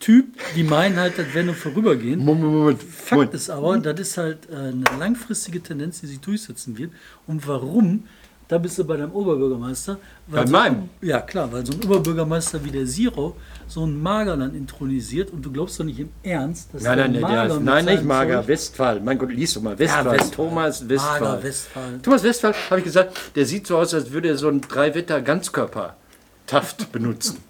Typ, 0.00 0.26
die 0.54 0.62
meinen 0.62 0.96
halt, 0.96 1.18
das 1.18 1.34
wäre 1.34 1.44
nur 1.44 1.56
vorübergehend. 1.56 2.24
Moment, 2.24 2.52
Moment, 2.52 2.82
Fakt 2.82 3.12
Moment. 3.12 3.34
ist 3.34 3.50
aber, 3.50 3.78
das 3.78 3.98
ist 3.98 4.16
halt 4.16 4.48
äh, 4.48 4.54
eine 4.54 4.84
langfristige 4.98 5.60
Tendenz, 5.60 6.00
die 6.00 6.06
sich 6.06 6.20
durchsetzen 6.20 6.78
wird. 6.78 6.92
Und 7.26 7.46
warum? 7.48 8.04
Da 8.48 8.56
bist 8.56 8.78
du 8.78 8.84
bei 8.84 8.96
deinem 8.96 9.12
Oberbürgermeister. 9.12 9.98
Bei 10.26 10.46
so, 10.46 10.52
meinem? 10.52 10.88
Ja, 11.02 11.20
klar, 11.20 11.52
weil 11.52 11.66
so 11.66 11.74
ein 11.74 11.84
Oberbürgermeister 11.84 12.64
wie 12.64 12.70
der 12.70 12.86
Zero 12.86 13.36
so 13.66 13.84
ein 13.84 14.02
Magerland 14.02 14.54
intronisiert 14.56 15.30
und 15.30 15.44
du 15.44 15.52
glaubst 15.52 15.78
doch 15.78 15.84
nicht 15.84 16.00
im 16.00 16.08
Ernst, 16.22 16.72
dass 16.72 16.82
Nein, 16.82 16.96
nein, 16.98 17.12
der 17.12 17.20
nein, 17.20 17.30
Mager 17.36 17.54
ist, 17.56 17.60
nein, 17.62 17.84
nicht 17.84 18.04
Mager, 18.04 18.40
Zeug- 18.40 18.48
Westphal. 18.48 19.00
Mein 19.00 19.18
Gott, 19.18 19.30
lies 19.32 19.52
doch 19.52 19.60
mal. 19.60 19.78
Westphal. 19.78 20.12
Westphal. 20.12 20.30
Thomas 20.30 20.88
Westphal. 20.88 21.20
Mager 21.20 21.42
Westphal. 21.42 21.98
Thomas 22.02 22.22
Westphal, 22.24 22.54
habe 22.70 22.80
ich 22.80 22.84
gesagt, 22.84 23.36
der 23.36 23.44
sieht 23.44 23.66
so 23.66 23.76
aus, 23.76 23.92
als 23.92 24.10
würde 24.12 24.28
er 24.28 24.38
so 24.38 24.48
ein 24.48 24.62
Dreiwetter-Ganzkörper-Taft 24.62 26.90
benutzen. 26.90 27.36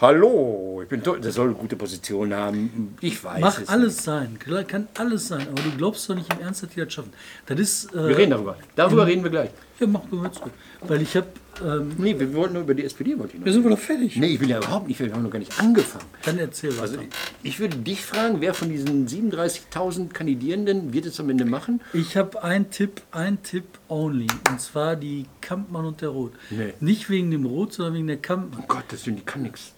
Hallo, 0.00 0.69
ich 0.82 0.88
bin 0.88 1.02
tot. 1.02 1.22
Der 1.24 1.32
soll 1.32 1.46
eine 1.48 1.56
gute 1.56 1.76
Position 1.76 2.32
haben. 2.34 2.96
Ich 3.00 3.22
weiß 3.22 3.40
Mach 3.40 3.60
es. 3.60 3.68
alles 3.68 4.02
sein, 4.04 4.38
klar, 4.38 4.64
kann 4.64 4.88
alles 4.94 5.28
sein, 5.28 5.46
aber 5.48 5.62
du 5.62 5.70
glaubst 5.76 6.08
doch 6.08 6.14
nicht 6.14 6.32
im 6.32 6.40
Ernst, 6.40 6.62
dass 6.62 6.70
die 6.70 6.80
das 6.80 6.92
schaffen. 6.92 7.12
Das 7.46 7.58
ist. 7.58 7.92
Äh, 7.94 8.08
Wir 8.08 8.18
reden 8.18 8.30
darüber. 8.30 8.56
Darüber 8.76 9.06
reden 9.06 9.22
wir 9.22 9.30
gleich. 9.30 9.50
Ja, 9.78 9.86
mach 9.86 10.02
du 10.10 10.16
mal 10.16 10.30
zurück. 10.30 10.52
Weil 10.82 11.00
ich 11.02 11.16
habe. 11.16 11.26
Ähm, 11.64 11.92
Nee, 11.98 12.18
wir 12.18 12.32
wollten 12.34 12.54
nur 12.54 12.62
über 12.62 12.74
die 12.74 12.84
SPD. 12.84 13.18
Wollte 13.18 13.34
ich 13.34 13.38
noch. 13.40 13.46
wir 13.46 13.52
sind 13.52 13.62
wir 13.64 13.70
doch 13.70 13.78
fertig. 13.78 14.16
Nee, 14.16 14.28
ich 14.34 14.38
bin 14.38 14.48
ja 14.48 14.58
überhaupt 14.58 14.88
nicht, 14.88 15.00
wir 15.00 15.12
haben 15.12 15.22
noch 15.22 15.30
gar 15.30 15.38
nicht 15.38 15.58
angefangen. 15.58 16.04
Dann 16.24 16.38
erzähl 16.38 16.70
was. 16.72 16.80
Also 16.92 16.98
ich 17.42 17.58
würde 17.60 17.76
dich 17.78 18.02
fragen, 18.04 18.40
wer 18.40 18.52
von 18.54 18.68
diesen 18.68 19.06
37.000 19.08 20.08
Kandidierenden 20.12 20.92
wird 20.92 21.06
es 21.06 21.18
am 21.20 21.28
Ende 21.30 21.44
machen? 21.44 21.80
Ich 21.92 22.16
habe 22.16 22.42
einen 22.42 22.70
Tipp, 22.70 23.02
einen 23.10 23.42
Tipp 23.42 23.64
only. 23.88 24.26
Und 24.50 24.60
zwar 24.60 24.96
die 24.96 25.26
Kampmann 25.40 25.84
und 25.86 26.00
der 26.00 26.10
Rot. 26.10 26.32
Nee. 26.50 26.74
Nicht 26.80 27.08
wegen 27.10 27.30
dem 27.30 27.44
Rot, 27.46 27.72
sondern 27.72 27.94
wegen 27.94 28.06
der 28.06 28.18
Kampmann. 28.18 28.60
Oh 28.62 28.66
Gott, 28.68 28.84
das 28.88 29.02
sind, 29.04 29.16
die 29.16 29.22
kann 29.24 29.42
nichts. 29.42 29.72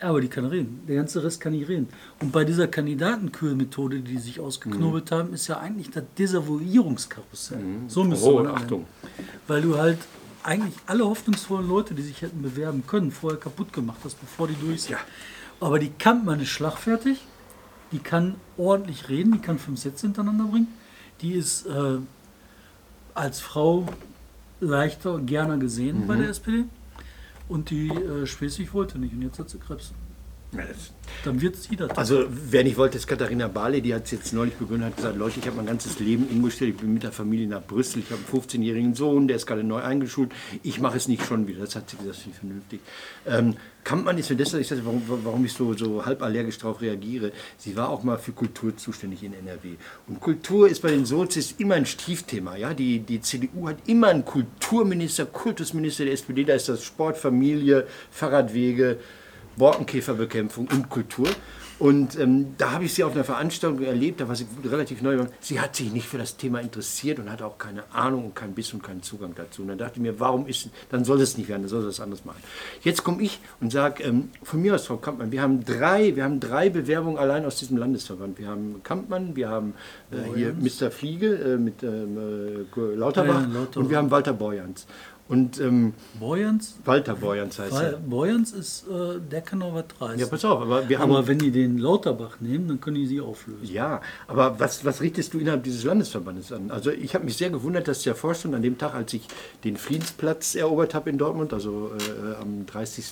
Ja, 0.00 0.10
aber 0.10 0.20
die 0.20 0.28
kann 0.28 0.44
reden. 0.44 0.82
Der 0.86 0.96
ganze 0.96 1.22
Rest 1.24 1.40
kann 1.40 1.52
nicht 1.52 1.68
reden. 1.68 1.88
Und 2.20 2.30
bei 2.30 2.44
dieser 2.44 2.68
Kandidatenkühlmethode, 2.68 4.00
die 4.00 4.18
sich 4.18 4.38
ausgeknobelt 4.38 5.10
haben, 5.10 5.32
ist 5.32 5.48
ja 5.48 5.58
eigentlich 5.58 5.90
das 5.90 6.04
Desavouierungskarussell. 6.16 7.58
So 7.88 8.04
müsste 8.04 8.26
Oh, 8.32 8.42
man 8.42 8.54
Achtung. 8.54 8.86
Weil 9.46 9.62
du 9.62 9.76
halt 9.76 9.98
eigentlich 10.44 10.74
alle 10.86 11.04
hoffnungsvollen 11.04 11.68
Leute, 11.68 11.94
die 11.94 12.02
sich 12.02 12.22
hätten 12.22 12.42
bewerben 12.42 12.84
können, 12.86 13.10
vorher 13.10 13.40
kaputt 13.40 13.72
gemacht 13.72 13.98
hast, 14.04 14.20
bevor 14.20 14.46
die 14.48 14.54
durch 14.54 14.82
sind. 14.82 14.92
Ja. 14.92 14.98
Aber 15.60 15.78
die 15.78 15.90
Kampmann 15.90 16.40
ist 16.40 16.50
schlagfertig, 16.50 17.18
die 17.90 17.98
kann 17.98 18.36
ordentlich 18.56 19.08
reden, 19.08 19.32
die 19.32 19.38
kann 19.38 19.58
fünf 19.58 19.80
Sätze 19.80 20.06
hintereinander 20.06 20.44
bringen, 20.44 20.68
die 21.20 21.32
ist 21.32 21.66
äh, 21.66 21.98
als 23.14 23.40
Frau 23.40 23.86
leichter 24.60 25.14
und 25.14 25.26
gerne 25.26 25.58
gesehen 25.58 26.06
bei 26.06 26.16
der 26.16 26.28
SPD. 26.30 26.64
Und 27.48 27.70
die 27.70 27.88
äh, 27.88 28.26
Schleswig 28.26 28.74
wollte 28.74 28.98
nicht 28.98 29.14
und 29.14 29.22
jetzt 29.22 29.38
hat 29.38 29.48
sie 29.48 29.58
Krebs. 29.58 29.92
Das- 30.52 30.92
Dann 31.24 31.40
wird 31.42 31.56
sie 31.56 31.76
das. 31.76 31.90
Also, 31.90 32.24
wer 32.28 32.64
nicht 32.64 32.76
wollte, 32.78 32.96
ist 32.96 33.06
Katharina 33.06 33.48
Barley, 33.48 33.82
die 33.82 33.92
hat 33.94 34.04
es 34.06 34.12
jetzt 34.12 34.32
neulich 34.32 34.54
begründet, 34.54 34.88
hat 34.90 34.96
gesagt, 34.96 35.16
Leute, 35.18 35.40
ich 35.40 35.46
habe 35.46 35.56
mein 35.56 35.66
ganzes 35.66 35.98
Leben 35.98 36.26
umgestellt, 36.26 36.74
ich 36.74 36.80
bin 36.80 36.94
mit 36.94 37.02
der 37.02 37.12
Familie 37.12 37.46
nach 37.46 37.62
Brüssel, 37.62 37.98
ich 38.00 38.10
habe 38.10 38.20
einen 38.32 38.42
15-jährigen 38.42 38.94
Sohn, 38.94 39.26
der 39.28 39.36
ist 39.36 39.46
gerade 39.46 39.62
neu 39.64 39.80
eingeschult, 39.82 40.30
ich 40.62 40.80
mache 40.80 40.96
es 40.96 41.06
nicht 41.08 41.24
schon 41.26 41.46
wieder, 41.46 41.60
das 41.60 41.76
hat 41.76 41.90
sie 41.90 41.96
gesagt, 41.96 42.14
das 42.16 42.22
finde 42.22 42.34
ich 42.34 42.40
vernünftig. 42.40 42.80
Ähm, 43.26 43.56
Kampmann 43.84 44.16
ist 44.16 44.30
mir 44.30 44.36
deshalb, 44.36 44.62
ich 44.62 44.68
sage, 44.68 44.82
warum, 44.84 45.02
warum 45.24 45.44
ich 45.44 45.52
so, 45.52 45.72
so 45.74 46.04
halb 46.06 46.22
allergisch 46.22 46.58
darauf 46.58 46.80
reagiere, 46.80 47.32
sie 47.58 47.74
war 47.76 47.88
auch 47.90 48.02
mal 48.02 48.18
für 48.18 48.32
Kultur 48.32 48.76
zuständig 48.76 49.22
in 49.22 49.32
NRW. 49.34 49.76
Und 50.06 50.20
Kultur 50.20 50.68
ist 50.68 50.80
bei 50.82 50.90
den 50.90 51.04
Sozis 51.04 51.54
immer 51.58 51.74
ein 51.74 51.86
Stiefthema. 51.86 52.56
Ja? 52.56 52.74
Die, 52.74 53.00
die 53.00 53.20
CDU 53.20 53.68
hat 53.68 53.76
immer 53.86 54.08
einen 54.08 54.24
Kulturminister, 54.24 55.26
Kultusminister 55.26 56.04
der 56.04 56.14
SPD, 56.14 56.44
da 56.44 56.54
ist 56.54 56.68
das 56.68 56.84
Sport, 56.84 57.16
Familie, 57.18 57.86
Fahrradwege, 58.10 58.98
Borkenkäferbekämpfung 59.58 60.68
und 60.68 60.88
Kultur. 60.88 61.28
Und 61.78 62.18
ähm, 62.18 62.54
da 62.58 62.72
habe 62.72 62.86
ich 62.86 62.94
sie 62.94 63.04
auf 63.04 63.12
einer 63.14 63.22
Veranstaltung 63.22 63.80
erlebt, 63.84 64.20
da 64.20 64.26
war 64.26 64.34
sie 64.34 64.46
relativ 64.64 65.00
neu. 65.00 65.26
Sie 65.38 65.60
hat 65.60 65.76
sich 65.76 65.92
nicht 65.92 66.08
für 66.08 66.18
das 66.18 66.36
Thema 66.36 66.58
interessiert 66.58 67.20
und 67.20 67.30
hatte 67.30 67.46
auch 67.46 67.56
keine 67.56 67.84
Ahnung 67.92 68.24
und 68.24 68.34
keinen 68.34 68.52
Biss 68.54 68.72
und 68.74 68.82
keinen 68.82 69.00
Zugang 69.04 69.32
dazu. 69.36 69.62
Und 69.62 69.68
dann 69.68 69.78
dachte 69.78 69.92
ich 69.96 70.02
mir, 70.02 70.18
warum 70.18 70.48
ist, 70.48 70.70
dann 70.90 71.04
soll 71.04 71.20
es 71.20 71.38
nicht 71.38 71.48
werden, 71.48 71.62
dann 71.62 71.68
soll 71.68 71.82
sie 71.82 71.86
das 71.86 72.00
anders 72.00 72.24
machen. 72.24 72.42
Jetzt 72.82 73.04
komme 73.04 73.22
ich 73.22 73.38
und 73.60 73.70
sage, 73.70 74.02
ähm, 74.02 74.30
von 74.42 74.60
mir 74.60 74.74
aus, 74.74 74.86
Frau 74.86 74.96
Kampmann, 74.96 75.30
wir 75.30 75.40
haben 75.40 75.64
drei, 75.64 76.16
wir 76.16 76.24
haben 76.24 76.40
drei 76.40 76.68
Bewerbungen 76.68 77.16
allein 77.16 77.44
aus 77.44 77.60
diesem 77.60 77.76
Landesverband. 77.76 78.40
Wir 78.40 78.48
haben 78.48 78.80
Kampmann, 78.82 79.36
wir 79.36 79.48
haben 79.48 79.74
äh, 80.10 80.16
hier 80.36 80.54
Mr. 80.54 80.90
Fliege 80.90 81.32
äh, 81.36 81.56
mit 81.58 81.84
ähm, 81.84 82.66
äh, 82.76 82.80
Lauterbach, 82.96 83.42
Ja, 83.42 83.46
Lauterbach. 83.54 83.76
und 83.76 83.88
wir 83.90 83.98
haben 83.98 84.10
Walter 84.10 84.32
Borjans. 84.32 84.84
Und 85.28 85.60
ähm, 85.60 85.92
Boyans, 86.18 86.76
Walter 86.86 87.14
Borjans 87.14 87.58
heißt 87.58 87.72
er. 87.72 87.78
weil 87.78 87.96
Boyans 87.98 88.52
ist, 88.52 88.86
äh, 88.88 89.20
der 89.20 89.42
kann 89.42 89.58
noch 89.58 89.74
was 89.74 89.84
reißen. 90.00 90.18
Ja, 90.18 90.26
pass 90.26 90.42
auf, 90.44 90.62
aber 90.62 90.88
wir 90.88 90.98
haben 90.98 91.12
aber 91.12 91.26
wenn 91.26 91.38
die 91.38 91.50
den 91.50 91.76
Lauterbach 91.76 92.40
nehmen, 92.40 92.66
dann 92.66 92.80
können 92.80 92.96
die 92.96 93.06
sie 93.06 93.20
auflösen. 93.20 93.66
Ja, 93.70 94.00
aber 94.26 94.58
was, 94.58 94.86
was 94.86 95.02
richtest 95.02 95.34
du 95.34 95.38
innerhalb 95.38 95.64
dieses 95.64 95.84
Landesverbandes 95.84 96.50
an? 96.50 96.70
Also 96.70 96.90
ich 96.90 97.14
habe 97.14 97.26
mich 97.26 97.36
sehr 97.36 97.50
gewundert, 97.50 97.88
dass 97.88 98.02
der 98.02 98.14
Vorstand 98.14 98.54
an 98.54 98.62
dem 98.62 98.78
Tag, 98.78 98.94
als 98.94 99.12
ich 99.12 99.28
den 99.64 99.76
Friedensplatz 99.76 100.54
erobert 100.54 100.94
habe 100.94 101.10
in 101.10 101.18
Dortmund, 101.18 101.52
also 101.52 101.90
äh, 101.92 102.40
am 102.40 102.64
30. 102.64 103.10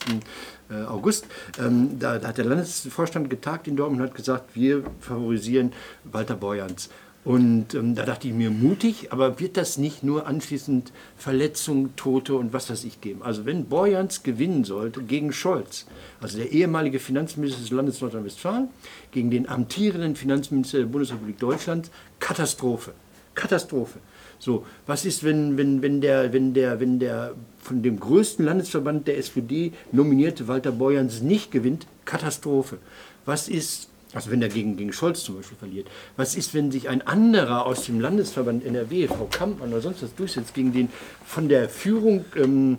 äh, 0.71 0.85
August, 0.85 1.27
ähm, 1.59 1.99
da, 1.99 2.19
da 2.19 2.29
hat 2.29 2.39
der 2.39 2.47
Landesvorstand 2.47 3.29
getagt 3.29 3.69
in 3.69 3.77
Dortmund 3.77 4.01
und 4.01 4.09
hat 4.09 4.17
gesagt, 4.17 4.55
wir 4.55 4.85
favorisieren 5.01 5.75
Walter 6.05 6.37
Borjans. 6.37 6.89
Und 7.27 7.75
ähm, 7.75 7.97
da 7.97 8.05
dachte 8.05 8.29
ich 8.29 8.35
mir, 8.35 8.53
mutig, 8.53 9.11
aber 9.11 9.41
wird 9.41 9.57
das 9.57 9.79
nicht 9.79 10.05
nur 10.05 10.29
anschließend 10.29 10.93
Verletzungen, 11.17 11.97
Tote 11.97 12.37
und 12.37 12.53
was 12.53 12.71
weiß 12.71 12.85
ich 12.85 13.01
geben? 13.01 13.25
Also 13.25 13.45
wenn 13.45 13.65
Borjans 13.65 14.23
gewinnen 14.23 14.63
sollte 14.63 15.03
gegen 15.03 15.33
Scholz, 15.33 15.87
also 16.21 16.39
der 16.39 16.53
ehemalige 16.53 17.01
Finanzminister 17.01 17.61
des 17.61 17.73
Landes 17.73 18.01
Nordrhein-Westfalen, 18.01 18.69
gegen 19.11 19.33
den 19.33 19.49
amtierenden 19.49 20.15
Finanzminister 20.15 20.79
der 20.79 20.87
Bundesrepublik 20.87 21.41
Deutschland, 21.41 21.91
Katastrophe. 22.21 22.93
Katastrophe. 23.35 23.99
So, 24.39 24.65
was 24.87 25.05
ist, 25.05 25.25
wenn, 25.25 25.59
wenn, 25.59 25.83
wenn, 25.83 26.01
der, 26.01 26.33
wenn, 26.33 26.55
der, 26.55 26.79
wenn 26.79 27.01
der 27.01 27.35
von 27.59 27.83
dem 27.83 27.99
größten 27.99 28.45
Landesverband 28.45 29.09
der 29.09 29.19
SPD 29.19 29.73
nominierte 29.91 30.47
Walter 30.47 30.71
Borjans 30.71 31.23
nicht 31.23 31.51
gewinnt? 31.51 31.89
Katastrophe. 32.05 32.79
Was 33.25 33.49
ist, 33.49 33.89
also 34.17 34.31
wenn 34.31 34.43
er 34.43 34.49
gegen, 34.49 34.77
gegen 34.77 34.93
Scholz 34.93 35.23
zum 35.23 35.37
Beispiel 35.37 35.59
verliert, 35.59 35.87
was 36.17 36.35
ist, 36.35 36.55
wenn 36.55 36.73
sich 36.73 36.89
ein 36.89 37.07
anderer 37.07 37.67
aus 37.67 37.85
dem 37.85 38.01
Landesverband 38.01 38.65
NRW, 38.65 39.07
Frau 39.09 39.29
Kampmann 39.31 39.71
oder 39.71 39.83
sonst 39.83 40.03
was 40.03 40.15
durchsetzt, 40.15 40.55
gegen 40.55 40.73
den 40.73 40.89
von 41.25 41.49
der 41.49 41.69
Führung 41.69 42.25
ähm, 42.35 42.79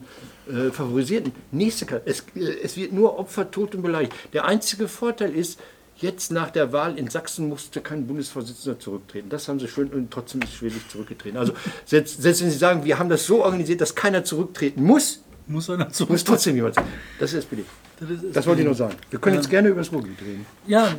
äh, 0.50 0.71
favorisierten? 0.71 1.32
Nächste, 1.52 2.02
es, 2.06 2.26
äh, 2.36 2.58
es 2.63 2.76
wird 2.76 2.91
nur 2.91 3.17
Opfer, 3.19 3.50
tot 3.52 3.76
und 3.76 3.84
beleidigt. 3.84 4.13
Der 4.34 4.45
einzige 4.45 4.88
Vorteil 4.88 5.34
ist, 5.34 5.60
Jetzt 6.00 6.32
nach 6.32 6.52
der 6.52 6.73
Wahl 6.73 6.95
in 7.00 7.10
Sachsen 7.10 7.50
musste 7.50 7.82
kein 7.82 8.06
Bundesvorsitzender 8.06 8.80
zurücktreten. 8.80 9.30
Das 9.30 9.47
haben 9.47 9.60
sie 9.60 9.67
schön 9.67 9.88
und 9.88 10.12
trotzdem 10.12 10.43
ist 10.43 10.54
Schwedlich 10.54 10.88
zurückgetreten. 10.89 11.39
Also 11.39 11.54
selbst, 11.86 12.21
selbst 12.21 12.43
wenn 12.43 12.52
Sie 12.52 12.58
sagen, 12.58 12.86
wir 12.86 13.00
haben 13.00 13.10
das 13.10 13.26
so 13.26 13.43
organisiert, 13.43 13.82
dass 13.82 13.95
keiner 13.95 14.23
zurücktreten 14.23 14.84
muss, 14.84 15.23
Muss 15.47 15.69
einer 15.71 15.89
zurück. 15.89 16.12
muss 16.12 16.23
trotzdem 16.23 16.56
jemand. 16.56 16.76
Das 17.19 17.34
ist 17.34 17.39
SPD. 17.39 17.63
Das 18.00 18.10
ist 18.12 18.36
Das 18.36 18.45
wollte 18.45 18.62
ich 18.62 18.67
noch 18.67 18.76
sagen. 18.76 18.93
Wir 19.10 19.17
können 19.17 19.38
jetzt 19.38 19.50
gerne 19.50 19.69
über 19.69 19.80
das 19.80 19.91
Ruhrgebiet 19.91 20.21
reden. 20.21 20.45
Ja, 20.67 20.93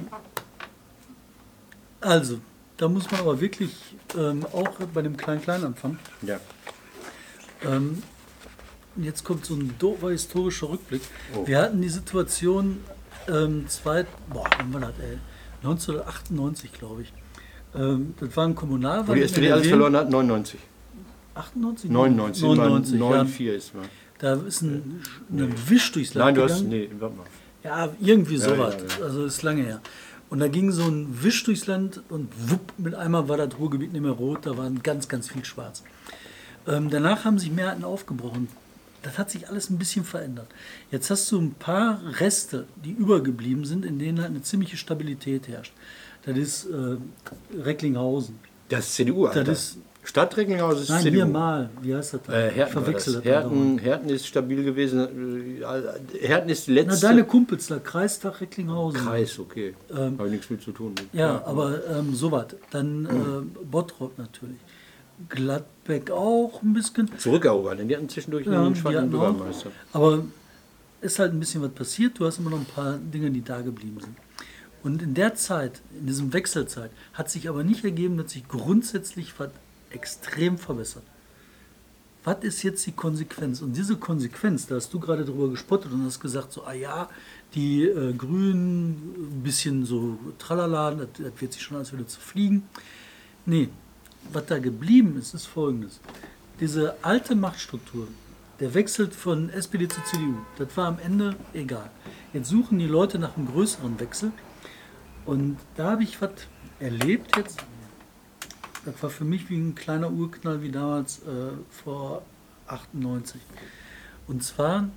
also, 2.00 2.38
da 2.76 2.88
muss 2.88 3.10
man 3.10 3.20
aber 3.20 3.40
wirklich 3.40 3.74
ähm, 4.16 4.44
auch 4.52 4.70
bei 4.94 5.02
dem 5.02 5.16
Klein-Klein 5.16 5.64
anfangen. 5.64 5.98
Ja. 6.22 6.38
Ähm, 7.64 8.02
jetzt 8.96 9.24
kommt 9.24 9.44
so 9.44 9.54
ein 9.54 9.74
doofer 9.78 10.10
historischer 10.10 10.70
Rückblick. 10.70 11.02
Oh. 11.34 11.46
Wir 11.46 11.58
hatten 11.58 11.82
die 11.82 11.88
Situation, 11.88 12.80
ähm, 13.28 13.66
zwei, 13.68 14.06
boah, 14.30 14.48
wann 14.58 14.72
war 14.74 14.80
das, 14.80 14.98
ey? 15.00 15.18
1998, 15.62 16.72
glaube 16.72 17.02
ich. 17.02 17.12
Ähm, 17.74 18.14
das 18.20 18.36
war 18.36 18.46
ein 18.46 18.54
Kommunalwahl. 18.54 19.08
Wo 19.08 19.14
die 19.14 19.22
SPD 19.22 19.50
alles 19.50 19.66
verloren 19.66 19.96
hat, 19.96 20.10
99. 20.10 20.60
98? 21.34 21.90
99. 21.90 22.42
99, 22.42 22.92
ja. 22.92 22.98
94 22.98 23.46
ist 23.46 23.74
mal. 23.74 23.84
Da 24.18 24.34
ist 24.34 24.62
ein, 24.62 25.02
ein 25.30 25.54
Wisch 25.68 25.92
durchs 25.92 26.14
Land 26.14 26.26
Nein, 26.26 26.34
du 26.34 26.42
hast. 26.42 26.62
gegangen. 26.64 26.70
Nee, 26.70 26.90
warte 26.98 27.16
mal. 27.16 27.26
Ja, 27.62 27.88
irgendwie 28.00 28.36
sowas. 28.36 28.76
ja, 28.78 28.98
ja. 28.98 29.04
Also 29.04 29.24
ist 29.24 29.42
lange 29.42 29.62
her. 29.62 29.80
Und 30.30 30.40
da 30.40 30.48
ging 30.48 30.70
so 30.72 30.84
ein 30.84 31.22
Wisch 31.22 31.44
durchs 31.44 31.66
Land 31.66 32.02
und 32.10 32.28
wupp, 32.50 32.72
mit 32.76 32.94
einmal 32.94 33.28
war 33.28 33.36
das 33.38 33.58
Ruhrgebiet 33.58 33.92
nicht 33.92 34.02
mehr 34.02 34.12
rot, 34.12 34.44
da 34.44 34.56
waren 34.56 34.82
ganz, 34.82 35.08
ganz 35.08 35.28
viel 35.30 35.44
schwarz. 35.44 35.82
Ähm, 36.66 36.90
danach 36.90 37.24
haben 37.24 37.38
sich 37.38 37.50
Mehrheiten 37.50 37.84
aufgebrochen. 37.84 38.48
Das 39.02 39.16
hat 39.16 39.30
sich 39.30 39.48
alles 39.48 39.70
ein 39.70 39.78
bisschen 39.78 40.04
verändert. 40.04 40.48
Jetzt 40.90 41.10
hast 41.10 41.30
du 41.32 41.40
ein 41.40 41.54
paar 41.54 42.00
Reste, 42.20 42.66
die 42.84 42.90
übergeblieben 42.90 43.64
sind, 43.64 43.84
in 43.84 43.98
denen 43.98 44.18
halt 44.18 44.30
eine 44.30 44.42
ziemliche 44.42 44.76
Stabilität 44.76 45.48
herrscht. 45.48 45.72
Das 46.26 46.36
ist 46.36 46.66
äh, 46.66 46.96
Recklinghausen. 47.56 48.38
Das 48.68 48.86
ist 48.86 48.94
CDU, 48.96 49.26
Alter. 49.26 49.44
Das 49.44 49.58
ist 49.60 49.78
Stadt 50.08 50.34
Recklinghausen 50.38 50.82
ist 50.84 50.88
Nein, 50.88 51.02
CDU. 51.02 51.16
hier 51.16 51.26
mal. 51.26 51.68
Wie 51.82 51.94
heißt 51.94 52.14
das? 52.14 52.20
da? 52.26 52.32
Äh, 52.32 52.50
Herten, 52.50 52.74
war 52.76 52.82
verwechsel 52.82 53.14
das. 53.16 53.24
Herten, 53.24 53.76
Herten 53.78 54.08
ist 54.08 54.26
stabil 54.26 54.64
gewesen. 54.64 55.60
äh, 55.62 56.26
Herten 56.26 56.48
ist 56.48 56.66
die 56.66 56.70
Na, 56.72 56.80
letzte. 56.80 57.06
deine 57.08 57.24
Kumpels 57.24 57.66
da, 57.66 57.78
Kreistag 57.78 58.40
Recklinghausen. 58.40 59.02
Kreis, 59.02 59.38
okay. 59.38 59.74
Ähm, 59.90 60.18
Habe 60.18 60.30
nichts 60.30 60.48
mit 60.48 60.62
zu 60.62 60.72
tun. 60.72 60.94
Ja, 61.12 61.42
aber 61.44 61.86
ähm, 61.90 62.14
sowas. 62.14 62.46
Dann 62.70 63.04
äh, 63.04 63.64
Bottrop 63.70 64.16
natürlich. 64.16 64.56
Gladbeck 65.28 66.10
auch 66.10 66.62
ein 66.62 66.72
bisschen. 66.72 67.10
Zurückerobern, 67.18 67.76
denn 67.76 67.88
die 67.88 67.96
hatten 67.96 68.08
zwischendurch 68.08 68.46
Ja, 68.46 68.64
einen 68.64 68.76
schwachen. 68.76 69.10
Bürgermeister. 69.10 69.70
Aber 69.92 70.24
ist 71.02 71.18
halt 71.18 71.32
ein 71.34 71.40
bisschen 71.40 71.60
was 71.60 71.70
passiert. 71.72 72.18
Du 72.18 72.24
hast 72.24 72.38
immer 72.38 72.50
noch 72.50 72.58
ein 72.60 72.64
paar 72.64 72.96
Dinge, 72.96 73.30
die 73.30 73.42
da 73.42 73.60
geblieben 73.60 73.98
sind. 74.00 74.16
Und 74.82 75.02
in 75.02 75.12
der 75.12 75.34
Zeit, 75.34 75.82
in 76.00 76.06
diesem 76.06 76.32
Wechselzeit, 76.32 76.90
hat 77.12 77.28
sich 77.30 77.48
aber 77.48 77.62
nicht 77.62 77.84
ergeben, 77.84 78.16
dass 78.16 78.30
sich 78.32 78.48
grundsätzlich 78.48 79.34
was 79.38 79.50
extrem 79.90 80.58
verbessert. 80.58 81.04
Was 82.24 82.38
ist 82.42 82.62
jetzt 82.62 82.84
die 82.86 82.92
Konsequenz? 82.92 83.62
Und 83.62 83.76
diese 83.76 83.96
Konsequenz, 83.96 84.66
da 84.66 84.74
hast 84.74 84.92
du 84.92 85.00
gerade 85.00 85.24
drüber 85.24 85.48
gespottet 85.48 85.92
und 85.92 86.04
hast 86.04 86.20
gesagt, 86.20 86.52
so, 86.52 86.64
ah 86.64 86.72
ja, 86.72 87.08
die 87.54 87.84
äh, 87.84 88.12
Grünen, 88.12 89.38
ein 89.38 89.42
bisschen 89.42 89.86
so 89.86 90.18
tralala, 90.38 90.90
das, 90.90 91.08
das 91.16 91.32
wird 91.40 91.52
sich 91.52 91.62
schon 91.62 91.76
alles 91.76 91.92
wieder 91.92 92.06
zu 92.06 92.20
fliegen. 92.20 92.64
Nee, 93.46 93.70
was 94.32 94.46
da 94.46 94.58
geblieben 94.58 95.16
ist, 95.18 95.32
ist 95.32 95.46
folgendes. 95.46 96.00
Diese 96.60 96.96
alte 97.02 97.34
Machtstruktur, 97.34 98.08
der 98.60 98.74
wechselt 98.74 99.14
von 99.14 99.48
SPD 99.50 99.88
zu 99.88 100.02
CDU, 100.02 100.34
das 100.58 100.76
war 100.76 100.88
am 100.88 100.98
Ende 100.98 101.36
egal. 101.54 101.90
Jetzt 102.32 102.48
suchen 102.48 102.78
die 102.78 102.86
Leute 102.86 103.18
nach 103.18 103.36
einem 103.36 103.46
größeren 103.46 103.98
Wechsel. 104.00 104.32
Und 105.24 105.56
da 105.76 105.92
habe 105.92 106.02
ich 106.02 106.20
was 106.20 106.32
erlebt 106.80 107.36
jetzt. 107.36 107.58
Das 108.84 109.02
war 109.02 109.10
für 109.10 109.24
mich 109.24 109.50
wie 109.50 109.56
ein 109.56 109.74
kleiner 109.74 110.10
Urknall 110.10 110.62
wie 110.62 110.70
damals 110.70 111.18
äh, 111.20 111.50
vor 111.70 112.22
98. 112.66 113.40
Und 114.26 114.42
zwar, 114.42 114.88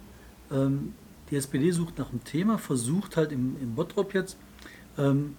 ähm, 0.52 0.94
die 1.30 1.36
SPD 1.36 1.72
sucht 1.72 1.98
nach 1.98 2.10
einem 2.10 2.24
Thema, 2.24 2.58
versucht 2.58 3.17
halt 3.17 3.32
im, 3.32 3.58
im 3.62 3.76
Bottrop 3.76 4.13
jetzt 4.13 4.38
ähm, 4.98 5.36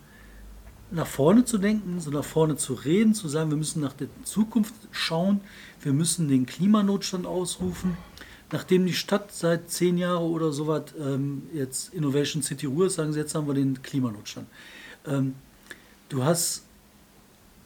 nach 0.90 1.07
vorne 1.07 1.44
zu 1.44 1.59
denken, 1.59 2.00
so 2.00 2.11
nach 2.11 2.24
vorne 2.24 2.57
zu 2.57 2.74
reden, 2.74 3.14
zu 3.14 3.28
sagen, 3.28 3.50
wir 3.50 3.57
müssen 3.57 3.81
nach 3.81 3.94
der 3.94 4.09
Zukunft 4.24 4.74
schauen, 4.90 5.40
wir 5.81 5.92
müssen 5.92 6.28
den 6.28 6.46
Klimanotstand 6.46 7.26
ausrufen. 7.26 7.96
Nachdem 8.50 8.85
die 8.85 8.92
Stadt 8.92 9.33
seit 9.33 9.70
zehn 9.70 9.96
Jahren 9.96 10.24
oder 10.24 10.52
so 10.52 10.66
was 10.66 10.92
ähm, 11.00 11.44
jetzt 11.55 11.94
Innovation 11.94 12.42
City 12.42 12.66
Ruhe 12.66 12.87
ist, 12.87 12.96
sagen 12.96 13.12
sie, 13.12 13.18
jetzt 13.18 13.35
haben 13.35 13.46
wir 13.46 13.55
den 13.55 13.83
Klimanotstand. 13.83 14.46
Ähm, 15.07 15.35
du 16.11 16.22
hast 16.22 16.64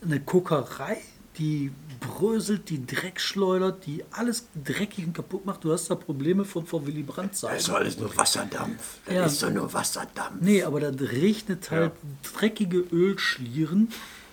eine 0.03 0.21
Kokerei, 0.21 0.99
die 1.39 1.71
bröselt, 2.01 2.69
die 2.71 2.85
Dreck 2.87 3.21
schleudert, 3.21 3.85
die 3.87 4.05
alles 4.11 4.47
dreckig 4.65 5.07
und 5.07 5.13
kaputt 5.15 5.45
macht. 5.45 5.65
Du 5.65 5.73
hast 5.73 5.89
da 5.91 5.95
Probleme 5.95 6.45
von 6.45 6.67
vor 6.67 6.87
Willy 6.87 7.03
Brandt 7.03 7.33
Das 7.33 7.41
Zeiten. 7.41 7.57
ist 7.57 7.71
alles 7.71 7.99
nur 7.99 8.17
Wasserdampf. 8.17 8.99
Das 9.07 9.15
Ja. 9.15 9.27
ist 9.27 9.43
doch 9.43 9.51
nur 9.51 9.73
Wasserdampf. 9.73 10.41
Nee, 10.41 10.63
aber 10.63 10.81
da 10.81 10.89
regnet 11.05 11.71
halt 11.71 11.93
dreckige 12.35 12.79
Ölschlieren 12.79 13.89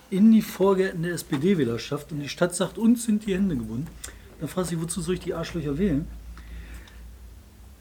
in 0.09 0.31
die 0.31 0.41
Vorgärten 0.41 1.03
der 1.03 1.13
SPD-Wählerschaft 1.13 2.11
und 2.11 2.19
die 2.19 2.29
Stadt 2.29 2.55
sagt, 2.55 2.77
uns 2.77 3.03
sind 3.05 3.25
die 3.25 3.33
Hände 3.33 3.55
gebunden. 3.57 3.87
Dann 4.39 4.47
fragst 4.49 4.71
du 4.71 4.75
dich, 4.75 4.83
wozu 4.83 5.01
soll 5.01 5.15
ich 5.15 5.21
die 5.21 5.33
Arschlöcher 5.33 5.77
wählen? 5.77 6.07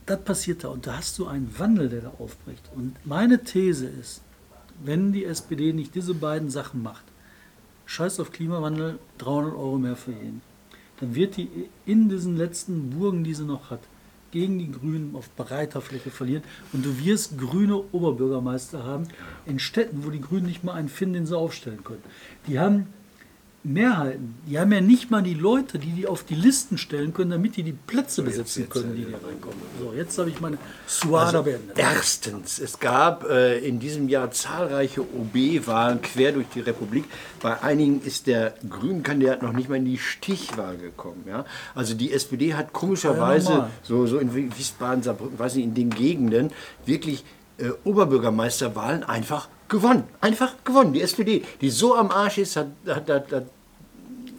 Das 0.05 0.21
passiert 0.23 0.63
da 0.63 0.69
und 0.69 0.85
da 0.85 0.97
hast 0.97 1.17
du 1.19 1.27
einen 1.27 1.53
Wandel, 1.57 1.87
der 1.89 2.01
da 2.01 2.13
aufbricht. 2.19 2.63
Und 2.75 2.95
meine 3.05 3.43
These 3.43 3.85
ist, 3.87 4.21
wenn 4.83 5.13
die 5.13 5.23
SPD 5.23 5.71
nicht 5.71 5.95
diese 5.95 6.13
beiden 6.13 6.49
Sachen 6.49 6.83
macht, 6.83 7.03
scheiß 7.85 8.19
auf 8.19 8.31
Klimawandel, 8.31 8.99
300 9.17 9.53
Euro 9.53 9.77
mehr 9.77 9.95
für 9.95 10.11
jeden, 10.11 10.41
dann 10.99 11.15
wird 11.15 11.37
die 11.37 11.49
in 11.85 12.09
diesen 12.09 12.37
letzten 12.37 12.91
Burgen, 12.91 13.23
die 13.23 13.33
sie 13.33 13.45
noch 13.45 13.69
hat, 13.69 13.81
gegen 14.31 14.57
die 14.57 14.71
Grünen 14.71 15.15
auf 15.15 15.29
breiter 15.35 15.79
Fläche 15.79 16.09
verlieren. 16.09 16.43
Und 16.73 16.83
du 16.85 17.05
wirst 17.05 17.37
grüne 17.37 17.83
Oberbürgermeister 17.91 18.83
haben 18.83 19.07
in 19.45 19.59
Städten, 19.59 20.03
wo 20.03 20.09
die 20.09 20.21
Grünen 20.21 20.47
nicht 20.47 20.63
mal 20.63 20.73
einen 20.73 20.89
finden, 20.89 21.13
den 21.13 21.25
sie 21.27 21.37
aufstellen 21.37 21.83
können. 21.83 22.03
Die 22.47 22.59
haben 22.59 22.87
Mehrheiten. 23.63 24.35
Die 24.45 24.59
haben 24.59 24.71
ja 24.73 24.81
nicht 24.81 25.09
mal 25.09 25.23
die 25.23 25.33
Leute, 25.33 25.79
die 25.79 25.91
die 25.91 26.05
auf 26.07 26.23
die 26.23 26.35
Listen 26.35 26.77
stellen 26.77 27.13
können, 27.13 27.31
damit 27.31 27.55
die 27.55 27.63
die 27.63 27.71
Plätze 27.71 28.21
besetzen 28.21 28.67
können, 28.67 28.95
die 28.95 29.03
da 29.03 29.17
reinkommen. 29.25 29.57
So, 29.79 29.93
jetzt 29.95 30.17
habe 30.17 30.29
ich 30.29 30.41
meine 30.41 30.57
Suada 30.85 31.41
beendet. 31.41 31.77
Erstens, 31.77 32.59
es 32.59 32.79
gab 32.79 33.23
äh, 33.29 33.59
in 33.59 33.79
diesem 33.79 34.09
Jahr 34.09 34.31
zahlreiche 34.31 35.01
OB-Wahlen 35.01 36.01
quer 36.01 36.33
durch 36.33 36.47
die 36.53 36.59
Republik. 36.59 37.05
Bei 37.41 37.61
einigen 37.63 38.01
ist 38.01 38.27
der 38.27 38.53
Grünen-Kandidat 38.69 39.41
noch 39.41 39.53
nicht 39.53 39.69
mal 39.69 39.75
in 39.75 39.85
die 39.85 39.97
Stichwahl 39.97 40.77
gekommen. 40.77 41.23
Ja? 41.27 41.45
Also 41.73 41.93
die 41.93 42.11
SPD 42.11 42.55
hat 42.55 42.73
komischerweise 42.73 43.51
Ja, 43.51 43.69
so, 43.81 44.05
so 44.07 44.19
in 44.19 44.33
Wiesbaden, 44.33 45.03
Saarbrücken, 45.03 45.39
weiß 45.39 45.55
nicht, 45.55 45.65
in 45.65 45.73
den 45.73 45.89
Gegenden 45.89 46.51
wirklich 46.85 47.23
äh, 47.57 47.69
Oberbürgermeisterwahlen 47.83 49.03
einfach 49.03 49.47
gewonnen. 49.67 50.03
Einfach 50.21 50.55
gewonnen. 50.63 50.93
Die 50.93 51.01
SPD, 51.01 51.43
die 51.61 51.69
so 51.69 51.95
am 51.95 52.11
Arsch 52.11 52.37
ist, 52.37 52.55
hat, 52.55 52.67
hat, 52.87 53.09
hat, 53.09 53.31
hat 53.31 53.45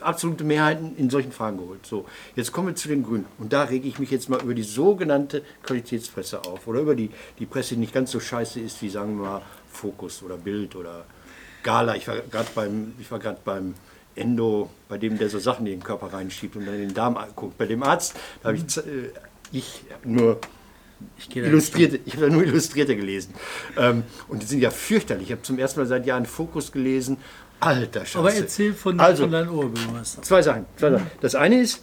absolute 0.05 0.45
Mehrheiten 0.45 0.97
in 0.97 1.11
solchen 1.11 1.33
Fragen 1.33 1.59
geholt. 1.59 1.85
So, 1.87 2.07
jetzt 2.37 2.53
kommen 2.53 2.69
wir 2.69 2.77
zu 2.77 2.89
den 2.89 3.03
Grünen. 3.03 3.27
Und 3.39 3.53
da 3.53 3.65
rege 3.65 3.89
ich 3.89 3.99
mich 3.99 4.11
jetzt 4.11 4.29
mal 4.29 4.41
über 4.43 4.55
die 4.55 4.63
sogenannte 4.63 5.43
Qualitätspresse 5.63 6.45
auf. 6.45 6.67
Oder 6.67 6.81
über 6.81 6.95
die, 6.95 7.11
die 7.39 7.47
Presse, 7.47 7.75
die 7.75 7.81
nicht 7.81 7.95
ganz 7.95 8.11
so 8.11 8.21
scheiße 8.21 8.61
ist 8.61 8.81
wie, 8.83 8.91
sagen 8.91 9.17
wir 9.19 9.25
mal, 9.25 9.43
Fokus 9.71 10.23
oder 10.23 10.37
Bild 10.37 10.77
oder 10.77 11.05
Gala. 11.63 11.97
Ich 11.97 12.07
war 12.07 12.17
gerade 12.17 12.49
beim, 12.55 12.95
ich 13.01 13.11
war 13.11 13.19
beim 13.19 13.75
Endo, 14.15 14.71
bei 14.89 14.99
dem 14.99 15.19
der 15.19 15.29
so 15.29 15.39
Sachen 15.39 15.67
in 15.67 15.73
den 15.73 15.83
Körper 15.83 16.13
reinschiebt 16.13 16.55
und 16.57 16.67
dann 16.67 16.75
in 16.75 16.83
den 16.83 16.95
Darm 16.95 17.19
guckt. 17.35 17.59
Bei 17.59 17.67
dem 17.67 17.83
Arzt, 17.83 18.15
da 18.43 18.51
habe 18.51 18.59
ich, 18.59 18.77
äh, 18.77 19.11
ich 19.51 19.83
nur 20.05 20.39
Ich 21.19 21.35
Illustrierte, 21.37 22.01
ich 22.05 22.15
habe 22.15 22.27
da 22.27 22.33
nur 22.33 22.45
Illustrierte 22.45 22.97
gelesen. 22.97 23.35
Ähm, 23.79 24.05
und 24.29 24.43
die 24.43 24.47
sind 24.47 24.61
ja 24.61 24.71
fürchterlich. 24.71 25.29
Ich 25.29 25.33
habe 25.33 25.43
zum 25.43 25.59
ersten 25.59 25.81
Mal 25.81 25.87
seit 25.87 26.07
Jahren 26.07 26.27
Fokus 26.27 26.73
gelesen. 26.73 27.19
Alter 27.61 28.01
Scheiße. 28.01 28.19
Aber 28.19 28.35
erzähl 28.35 28.75
von, 28.75 29.01
also, 29.01 29.25
von 29.25 29.33
deinem 29.33 29.51
Oberbürgermeister. 29.51 30.23
Zwei 30.23 30.43
Sachen, 30.43 30.67
zwei 30.77 30.91
Sachen. 30.91 31.07
Das 31.21 31.35
eine 31.35 31.61
ist, 31.61 31.83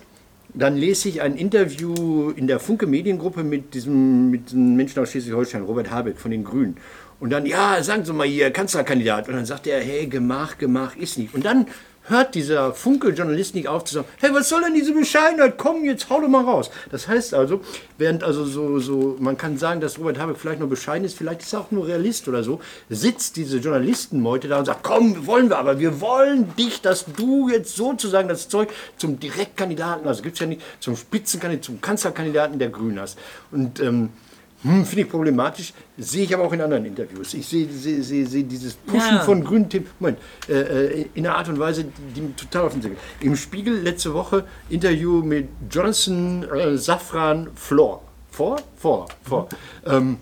dann 0.53 0.75
lese 0.75 1.09
ich 1.09 1.21
ein 1.21 1.35
Interview 1.35 2.31
in 2.31 2.47
der 2.47 2.59
Funke 2.59 2.87
Mediengruppe 2.87 3.43
mit 3.43 3.73
diesem, 3.73 4.29
mit 4.29 4.47
diesem 4.47 4.75
Menschen 4.75 4.99
aus 4.99 5.11
Schleswig-Holstein, 5.11 5.63
Robert 5.63 5.89
Habeck 5.89 6.17
von 6.17 6.31
den 6.31 6.43
Grünen. 6.43 6.77
Und 7.19 7.29
dann, 7.29 7.45
ja, 7.45 7.81
sagen 7.83 8.03
Sie 8.03 8.13
mal 8.13 8.27
hier, 8.27 8.51
Kanzlerkandidat. 8.51 9.27
Und 9.29 9.35
dann 9.35 9.45
sagt 9.45 9.67
er, 9.67 9.79
hey, 9.79 10.07
Gemach, 10.07 10.57
Gemach 10.57 10.95
ist 10.97 11.17
nicht. 11.17 11.33
Und 11.33 11.45
dann 11.45 11.67
hört 12.11 12.35
dieser 12.35 12.73
Funke-Journalist 12.73 13.55
nicht 13.55 13.67
auf 13.67 13.85
zu 13.85 13.95
sagen, 13.95 14.07
hey, 14.19 14.33
was 14.33 14.49
soll 14.49 14.61
denn 14.61 14.73
diese 14.73 14.93
Bescheidenheit? 14.93 15.57
Komm, 15.57 15.83
jetzt 15.85 16.09
hau 16.09 16.21
doch 16.21 16.27
mal 16.27 16.43
raus. 16.43 16.69
Das 16.91 17.07
heißt 17.07 17.33
also, 17.33 17.61
während 17.97 18.23
also 18.23 18.45
so, 18.45 18.79
so, 18.79 19.15
man 19.19 19.37
kann 19.37 19.57
sagen, 19.57 19.81
dass 19.81 19.97
Robert 19.97 20.19
Habeck 20.19 20.37
vielleicht 20.37 20.59
nur 20.59 20.69
bescheiden 20.69 21.05
ist, 21.05 21.17
vielleicht 21.17 21.41
ist 21.41 21.53
er 21.53 21.61
auch 21.61 21.71
nur 21.71 21.87
Realist 21.87 22.27
oder 22.27 22.43
so, 22.43 22.61
sitzt 22.89 23.37
diese 23.37 23.57
Journalistenmeute 23.57 24.47
da 24.47 24.59
und 24.59 24.65
sagt, 24.65 24.83
komm, 24.83 25.25
wollen 25.25 25.49
wir 25.49 25.57
aber, 25.57 25.79
wir 25.79 26.01
wollen 26.01 26.55
dich, 26.55 26.81
dass 26.81 27.05
du 27.05 27.49
jetzt 27.49 27.75
sozusagen 27.75 28.27
das 28.27 28.49
Zeug 28.49 28.69
zum 28.97 29.19
Direktkandidaten, 29.19 30.07
also 30.07 30.21
gibt 30.21 30.35
es 30.35 30.39
ja 30.41 30.47
nicht, 30.47 30.61
zum 30.79 30.95
Spitzenkandidaten, 30.95 31.63
zum 31.63 31.81
Kanzlerkandidaten 31.81 32.59
der 32.59 32.69
Grünen 32.69 32.99
hast. 32.99 33.17
Und 33.51 33.79
ähm, 33.79 34.09
hm, 34.63 34.85
finde 34.85 35.03
ich 35.03 35.09
problematisch, 35.09 35.73
sehe 35.97 36.23
ich 36.23 36.33
aber 36.33 36.43
auch 36.43 36.53
in 36.53 36.61
anderen 36.61 36.85
Interviews. 36.85 37.33
Ich 37.33 37.47
sehe, 37.47 37.67
sehe, 37.69 38.01
sehe, 38.03 38.25
sehe 38.25 38.43
dieses 38.43 38.73
Pushen 38.73 39.15
Ja. 39.15 39.19
von 39.21 39.43
grünen 39.43 39.69
Themen, 39.69 39.87
Moment, 39.99 40.19
äh, 40.47 40.53
äh, 40.53 41.05
in 41.13 41.25
einer 41.25 41.37
Art 41.37 41.49
und 41.49 41.59
Weise, 41.59 41.85
die 42.15 42.21
mir 42.21 42.35
total 42.35 42.63
auf 42.65 42.73
den 42.73 42.81
Sack 42.81 42.91
geht. 42.91 43.27
Im 43.27 43.35
Spiegel 43.35 43.79
letzte 43.81 44.13
Woche 44.13 44.45
Interview 44.69 45.21
mit 45.23 45.49
Jonathan 45.69 46.43
äh, 46.43 46.77
Safran 46.77 47.49
Flor. 47.55 48.01
Vor? 48.29 48.57
Vor, 48.77 49.07
vor. 49.23 49.49
Ähm, 49.85 50.17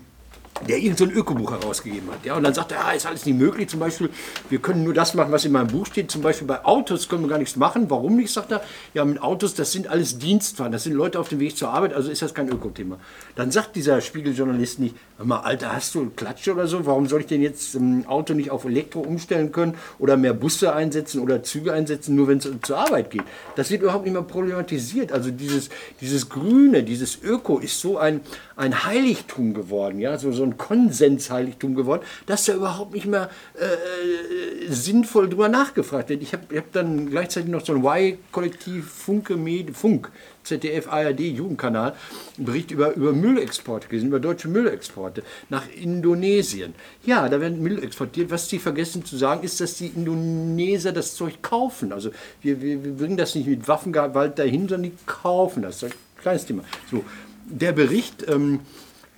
der 0.68 0.78
irgend 0.78 0.98
so 0.98 1.04
Ökobuch 1.04 1.52
herausgegeben 1.52 2.10
hat. 2.10 2.24
Ja, 2.24 2.34
und 2.36 2.42
dann 2.42 2.54
sagt 2.54 2.72
er, 2.72 2.84
ah, 2.84 2.92
ist 2.92 3.06
alles 3.06 3.26
nicht 3.26 3.38
möglich. 3.38 3.68
Zum 3.68 3.80
Beispiel, 3.80 4.10
wir 4.48 4.58
können 4.58 4.84
nur 4.84 4.94
das 4.94 5.14
machen, 5.14 5.32
was 5.32 5.44
in 5.44 5.52
meinem 5.52 5.68
Buch 5.68 5.86
steht. 5.86 6.10
Zum 6.10 6.22
Beispiel 6.22 6.46
bei 6.46 6.64
Autos 6.64 7.08
können 7.08 7.22
wir 7.22 7.28
gar 7.28 7.38
nichts 7.38 7.56
machen. 7.56 7.88
Warum 7.88 8.16
nicht, 8.16 8.32
sagt 8.32 8.52
er. 8.52 8.62
Ja, 8.94 9.04
mit 9.04 9.22
Autos, 9.22 9.54
das 9.54 9.72
sind 9.72 9.88
alles 9.88 10.18
Dienstfahren. 10.18 10.72
Das 10.72 10.84
sind 10.84 10.94
Leute 10.94 11.18
auf 11.18 11.28
dem 11.28 11.40
Weg 11.40 11.56
zur 11.56 11.70
Arbeit, 11.70 11.94
also 11.94 12.10
ist 12.10 12.22
das 12.22 12.34
kein 12.34 12.48
Ökothema. 12.48 12.98
Dann 13.36 13.50
sagt 13.50 13.76
dieser 13.76 14.00
Spiegeljournalist 14.00 14.80
nicht, 14.80 14.94
mal, 15.18 15.40
Alter, 15.40 15.74
hast 15.74 15.94
du 15.94 16.10
Klatsche 16.10 16.52
oder 16.52 16.66
so? 16.66 16.86
Warum 16.86 17.06
soll 17.06 17.20
ich 17.20 17.26
denn 17.26 17.42
jetzt 17.42 17.74
ein 17.74 18.06
Auto 18.06 18.34
nicht 18.34 18.50
auf 18.50 18.64
Elektro 18.64 19.00
umstellen 19.00 19.52
können 19.52 19.74
oder 19.98 20.16
mehr 20.16 20.34
Busse 20.34 20.74
einsetzen 20.74 21.20
oder 21.20 21.42
Züge 21.42 21.72
einsetzen, 21.72 22.14
nur 22.14 22.28
wenn 22.28 22.38
es 22.38 22.48
zur 22.62 22.78
Arbeit 22.78 23.10
geht? 23.10 23.22
Das 23.56 23.70
wird 23.70 23.82
überhaupt 23.82 24.04
nicht 24.04 24.14
mehr 24.14 24.22
problematisiert. 24.22 25.12
Also 25.12 25.30
dieses, 25.30 25.68
dieses 26.00 26.28
Grüne, 26.28 26.82
dieses 26.82 27.22
Öko 27.22 27.58
ist 27.58 27.80
so 27.80 27.98
ein, 27.98 28.20
ein 28.60 28.84
Heiligtum 28.84 29.54
geworden. 29.54 29.98
Ja, 30.00 30.18
so, 30.18 30.32
so 30.32 30.42
ein 30.42 30.58
Konsensheiligtum 30.58 31.74
geworden, 31.74 32.02
dass 32.26 32.44
da 32.44 32.52
überhaupt 32.52 32.92
nicht 32.92 33.06
mehr 33.06 33.30
äh, 33.54 34.70
sinnvoll 34.70 35.30
drüber 35.30 35.48
nachgefragt 35.48 36.10
wird. 36.10 36.22
Ich 36.22 36.34
habe 36.34 36.58
hab 36.58 36.70
dann 36.72 37.08
gleichzeitig 37.08 37.50
noch 37.50 37.64
so 37.64 37.72
ein 37.72 37.82
Y-Kollektiv 37.82 38.86
Funke 38.86 39.36
Med 39.36 39.74
Funk, 39.74 40.12
ZDF, 40.44 40.88
ARD, 40.88 41.20
Jugendkanal, 41.20 41.94
einen 42.36 42.44
Bericht 42.44 42.70
über, 42.70 42.94
über 42.94 43.14
Müllexporte 43.14 43.88
gelesen, 43.88 44.08
über 44.08 44.20
deutsche 44.20 44.48
Müllexporte 44.48 45.22
nach 45.48 45.64
Indonesien. 45.70 46.74
Ja, 47.06 47.30
da 47.30 47.40
werden 47.40 47.62
Müll 47.62 47.82
exportiert. 47.82 48.30
Was 48.30 48.50
sie 48.50 48.58
vergessen 48.58 49.06
zu 49.06 49.16
sagen, 49.16 49.42
ist, 49.42 49.58
dass 49.62 49.76
die 49.76 49.86
Indoneser 49.86 50.92
das 50.92 51.14
Zeug 51.14 51.40
kaufen. 51.40 51.94
Also 51.94 52.10
wir, 52.42 52.60
wir, 52.60 52.84
wir 52.84 52.92
bringen 52.92 53.16
das 53.16 53.34
nicht 53.34 53.46
mit 53.46 53.66
Waffengewalt 53.68 54.38
dahin, 54.38 54.68
sondern 54.68 54.90
die 54.90 54.96
kaufen 55.06 55.62
das. 55.62 55.82
Kleines 56.20 56.44
Thema. 56.44 56.62
So, 56.90 57.02
der 57.50 57.72
Bericht, 57.72 58.26
ähm, 58.28 58.60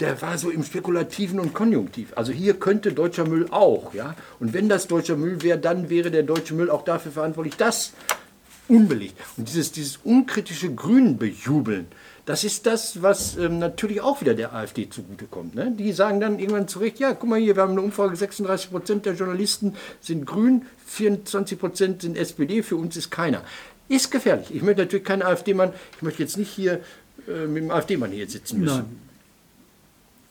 der 0.01 0.21
war 0.21 0.37
so 0.37 0.51
im 0.51 0.65
Spekulativen 0.65 1.39
und 1.39 1.55
Konjunktiv. 1.55 2.13
Also 2.17 2.33
hier 2.33 2.55
könnte 2.55 2.93
deutscher 2.93 3.25
Müll 3.27 3.47
auch, 3.51 3.95
ja. 3.95 4.17
Und 4.41 4.53
wenn 4.53 4.69
das 4.69 4.89
deutscher 4.89 5.17
Müll 5.17 5.43
wäre, 5.43 5.59
dann 5.59 5.91
wäre 5.91 6.11
der 6.11 6.25
deutsche 6.25 6.55
Müll 6.55 6.71
auch 6.71 6.83
dafür 6.83 7.13
verantwortlich, 7.13 7.57
dass 7.57 7.93
unbelegt. 8.69 9.15
Und 9.37 9.49
dieses, 9.49 9.73
dieses 9.73 9.99
unkritische 9.99 10.75
Grün 10.75 11.19
bejubeln, 11.19 11.87
das 12.25 12.45
ist 12.45 12.67
das, 12.67 13.03
was 13.03 13.37
ähm, 13.37 13.59
natürlich 13.59 14.01
auch 14.01 14.21
wieder 14.21 14.35
der 14.35 14.55
AfD 14.55 14.89
zugutekommt. 14.89 15.55
Ne? 15.55 15.73
Die 15.77 15.93
sagen 15.93 16.21
dann 16.21 16.39
irgendwann 16.39 16.69
zu 16.69 16.79
Recht, 16.79 17.01
ja, 17.01 17.15
guck 17.15 17.29
mal 17.29 17.39
hier, 17.39 17.57
wir 17.57 17.63
haben 17.63 17.73
eine 17.73 17.83
Umfrage, 17.83 18.15
36 18.15 18.71
Prozent 18.71 19.07
der 19.07 19.15
Journalisten 19.15 19.75
sind 20.01 20.25
grün, 20.25 20.67
24 20.87 21.59
Prozent 21.59 22.03
sind 22.03 22.17
SPD, 22.17 22.63
für 22.63 22.77
uns 22.77 22.97
ist 22.97 23.11
keiner. 23.11 23.43
Ist 23.89 24.11
gefährlich. 24.11 24.55
Ich 24.55 24.63
möchte 24.63 24.83
natürlich 24.83 25.05
keinen 25.05 25.23
AfD-Mann, 25.23 25.73
ich 25.97 26.03
möchte 26.03 26.23
jetzt 26.23 26.39
nicht 26.39 26.51
hier 26.51 26.81
äh, 27.29 27.47
mit 27.47 27.65
dem 27.65 27.71
AfD-Mann 27.71 28.11
hier 28.11 28.29
sitzen 28.29 28.61
müssen. 28.61 28.77
Nein. 28.77 28.99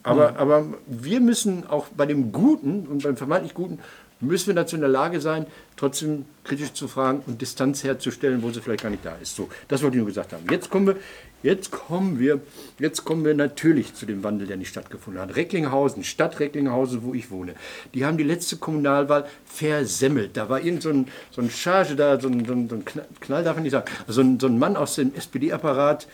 Aber, 0.04 0.36
aber 0.36 0.66
wir 0.86 1.20
müssen 1.20 1.66
auch 1.66 1.86
bei 1.88 2.06
dem 2.06 2.32
Guten 2.32 2.86
und 2.86 3.04
beim 3.04 3.16
vermeintlich 3.16 3.54
Guten, 3.54 3.78
müssen 4.22 4.48
wir 4.48 4.54
dazu 4.54 4.76
in 4.76 4.80
der 4.80 4.90
Lage 4.90 5.20
sein, 5.20 5.46
trotzdem 5.76 6.24
kritisch 6.44 6.72
zu 6.72 6.88
fragen 6.88 7.22
und 7.26 7.40
Distanz 7.40 7.82
herzustellen, 7.82 8.42
wo 8.42 8.50
sie 8.50 8.60
vielleicht 8.60 8.82
gar 8.82 8.90
nicht 8.90 9.04
da 9.04 9.16
ist. 9.16 9.34
So, 9.34 9.48
das 9.68 9.82
wollte 9.82 9.96
ich 9.96 9.98
nur 9.98 10.06
gesagt 10.06 10.32
haben. 10.32 10.44
Jetzt 10.48 10.70
kommen 10.70 10.86
wir, 10.86 10.96
jetzt 11.42 11.72
kommen 11.72 12.18
wir, 12.20 12.40
jetzt 12.78 13.04
kommen 13.04 13.24
wir 13.24 13.34
natürlich 13.34 13.94
zu 13.94 14.06
dem 14.06 14.22
Wandel, 14.22 14.46
der 14.46 14.56
nicht 14.56 14.68
stattgefunden 14.68 15.20
hat. 15.20 15.34
Recklinghausen, 15.34 16.04
Stadt 16.04 16.38
Recklinghausen, 16.38 17.02
wo 17.02 17.14
ich 17.14 17.30
wohne, 17.30 17.54
die 17.94 18.04
haben 18.04 18.16
die 18.16 18.24
letzte 18.24 18.56
Kommunalwahl 18.56 19.26
versemmelt. 19.44 20.36
Da 20.36 20.48
war 20.48 20.60
irgend 20.60 20.82
so 20.82 20.90
ein, 20.90 21.08
so 21.32 21.42
ein 21.42 21.50
Charge 21.50 21.96
da, 21.96 22.20
so 22.20 22.28
ein, 22.28 22.44
so 22.44 22.52
ein, 22.52 22.68
so 22.68 22.76
ein 22.76 22.84
Knall, 23.20 23.42
darf 23.42 23.56
man 23.56 23.64
nicht 23.64 23.72
sagen, 23.72 23.90
also 24.06 24.20
ein, 24.20 24.38
so 24.38 24.46
ein 24.46 24.58
Mann 24.58 24.76
aus 24.76 24.94
dem 24.94 25.14
SPD-Apparat, 25.14 26.06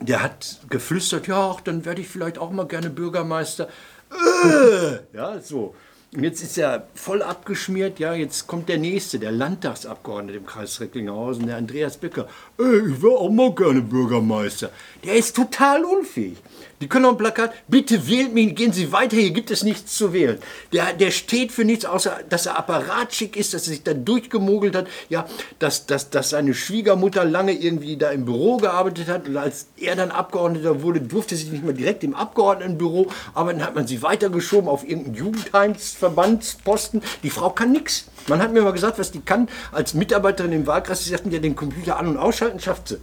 der 0.00 0.22
hat 0.22 0.60
geflüstert, 0.68 1.26
ja, 1.26 1.50
ach, 1.50 1.60
dann 1.60 1.84
werde 1.84 2.00
ich 2.00 2.08
vielleicht 2.08 2.38
auch 2.38 2.50
mal 2.50 2.66
gerne 2.66 2.90
Bürgermeister. 2.90 3.68
Äh, 4.10 5.16
ja, 5.16 5.40
so. 5.40 5.74
Und 6.12 6.24
jetzt 6.24 6.42
ist 6.42 6.58
er 6.58 6.88
voll 6.94 7.22
abgeschmiert, 7.22 8.00
ja, 8.00 8.14
jetzt 8.14 8.48
kommt 8.48 8.68
der 8.68 8.78
nächste, 8.78 9.20
der 9.20 9.30
Landtagsabgeordnete 9.30 10.38
im 10.38 10.46
Kreis 10.46 10.80
Recklinghausen, 10.80 11.46
der 11.46 11.56
Andreas 11.56 11.98
Becker. 11.98 12.26
Ey, 12.58 12.88
ich 12.88 13.02
wäre 13.02 13.16
auch 13.16 13.30
mal 13.30 13.54
gerne 13.54 13.80
Bürgermeister. 13.80 14.70
Der 15.04 15.14
ist 15.14 15.36
total 15.36 15.84
unfähig. 15.84 16.38
Die 16.80 16.88
können 16.88 17.04
auch 17.04 17.10
ein 17.10 17.18
Plakat, 17.18 17.52
bitte 17.68 18.08
wählt 18.08 18.32
mich, 18.32 18.54
gehen 18.54 18.72
Sie 18.72 18.90
weiter, 18.90 19.14
hier 19.14 19.32
gibt 19.32 19.50
es 19.50 19.62
nichts 19.62 19.98
zu 19.98 20.14
wählen. 20.14 20.38
Der, 20.72 20.94
der 20.94 21.10
steht 21.10 21.52
für 21.52 21.66
nichts, 21.66 21.84
außer 21.84 22.20
dass 22.26 22.46
er 22.46 22.58
apparatschick 22.58 23.36
ist, 23.36 23.52
dass 23.52 23.66
er 23.66 23.72
sich 23.74 23.82
da 23.82 23.92
durchgemogelt 23.92 24.74
hat, 24.74 24.86
ja, 25.10 25.26
dass, 25.58 25.84
dass, 25.84 26.08
dass 26.08 26.30
seine 26.30 26.54
Schwiegermutter 26.54 27.26
lange 27.26 27.52
irgendwie 27.52 27.98
da 27.98 28.08
im 28.10 28.24
Büro 28.24 28.56
gearbeitet 28.56 29.08
hat 29.08 29.28
und 29.28 29.36
als 29.36 29.66
er 29.76 29.94
dann 29.94 30.10
Abgeordneter 30.10 30.80
wurde, 30.82 31.02
durfte 31.02 31.36
sie 31.36 31.50
nicht 31.50 31.64
mehr 31.64 31.74
direkt 31.74 32.02
im 32.02 32.14
Abgeordnetenbüro, 32.14 33.08
aber 33.34 33.52
dann 33.52 33.62
hat 33.62 33.74
man 33.74 33.86
sie 33.86 34.00
weitergeschoben 34.00 34.70
auf 34.70 34.88
irgendeinen 34.88 35.16
Jugendheimsverbandsposten. 35.16 37.02
Die 37.22 37.30
Frau 37.30 37.50
kann 37.50 37.72
nichts. 37.72 38.06
Man 38.26 38.40
hat 38.40 38.54
mir 38.54 38.62
mal 38.62 38.72
gesagt, 38.72 38.98
was 38.98 39.10
die 39.10 39.20
kann 39.20 39.50
als 39.70 39.92
Mitarbeiterin 39.92 40.52
im 40.52 40.66
Wahlkreis. 40.66 41.04
Sie 41.04 41.10
sagten 41.10 41.30
ja, 41.30 41.40
den 41.40 41.56
Computer 41.56 41.98
an- 41.98 42.08
und 42.08 42.16
ausschalten 42.16 42.58
schafft 42.58 42.88
sie. 42.88 43.00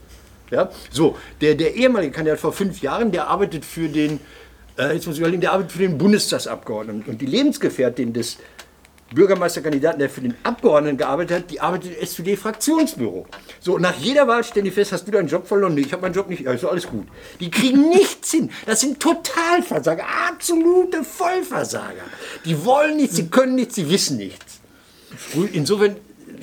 Ja, 0.51 0.69
so, 0.91 1.17
der, 1.41 1.55
der 1.55 1.75
ehemalige 1.75 2.13
Kandidat 2.13 2.39
vor 2.39 2.53
fünf 2.53 2.81
Jahren, 2.81 3.11
der 3.11 3.27
arbeitet 3.27 3.65
für 3.65 3.89
den, 3.89 4.19
äh, 4.77 4.93
jetzt 4.93 5.05
muss 5.05 5.15
ich 5.15 5.19
überlegen, 5.19 5.41
der 5.41 5.51
arbeitet 5.51 5.73
für 5.73 5.79
den 5.79 5.97
Bundestagsabgeordneten. 5.97 7.03
Und 7.11 7.21
die 7.21 7.25
Lebensgefährtin 7.25 8.13
des 8.13 8.37
Bürgermeisterkandidaten, 9.13 9.99
der 9.99 10.09
für 10.09 10.21
den 10.21 10.35
Abgeordneten 10.43 10.97
gearbeitet 10.97 11.37
hat, 11.37 11.51
die 11.51 11.61
arbeitet 11.61 11.95
im 11.95 12.03
SPD-Fraktionsbüro. 12.03 13.25
So, 13.59 13.77
nach 13.77 13.95
jeder 13.97 14.27
Wahl 14.27 14.43
stellen 14.43 14.65
die 14.65 14.71
fest, 14.71 14.91
hast 14.91 15.07
du 15.07 15.11
deinen 15.11 15.27
Job 15.27 15.47
verloren? 15.47 15.75
Nee, 15.75 15.81
ich 15.81 15.93
habe 15.93 16.01
meinen 16.01 16.13
Job 16.13 16.29
nicht, 16.29 16.41
ja, 16.43 16.51
ist 16.51 16.65
alles 16.65 16.87
gut. 16.87 17.07
Die 17.39 17.49
kriegen 17.49 17.89
nichts 17.89 18.31
hin. 18.31 18.49
Das 18.65 18.81
sind 18.81 18.99
Totalversager, 18.99 20.05
absolute 20.29 21.03
Vollversager. 21.03 22.03
Die 22.43 22.65
wollen 22.65 22.97
nichts, 22.97 23.15
sie 23.15 23.29
können 23.29 23.55
nichts, 23.55 23.75
sie 23.75 23.89
wissen 23.89 24.17
nichts. 24.17 24.59
Insofern 25.53 25.95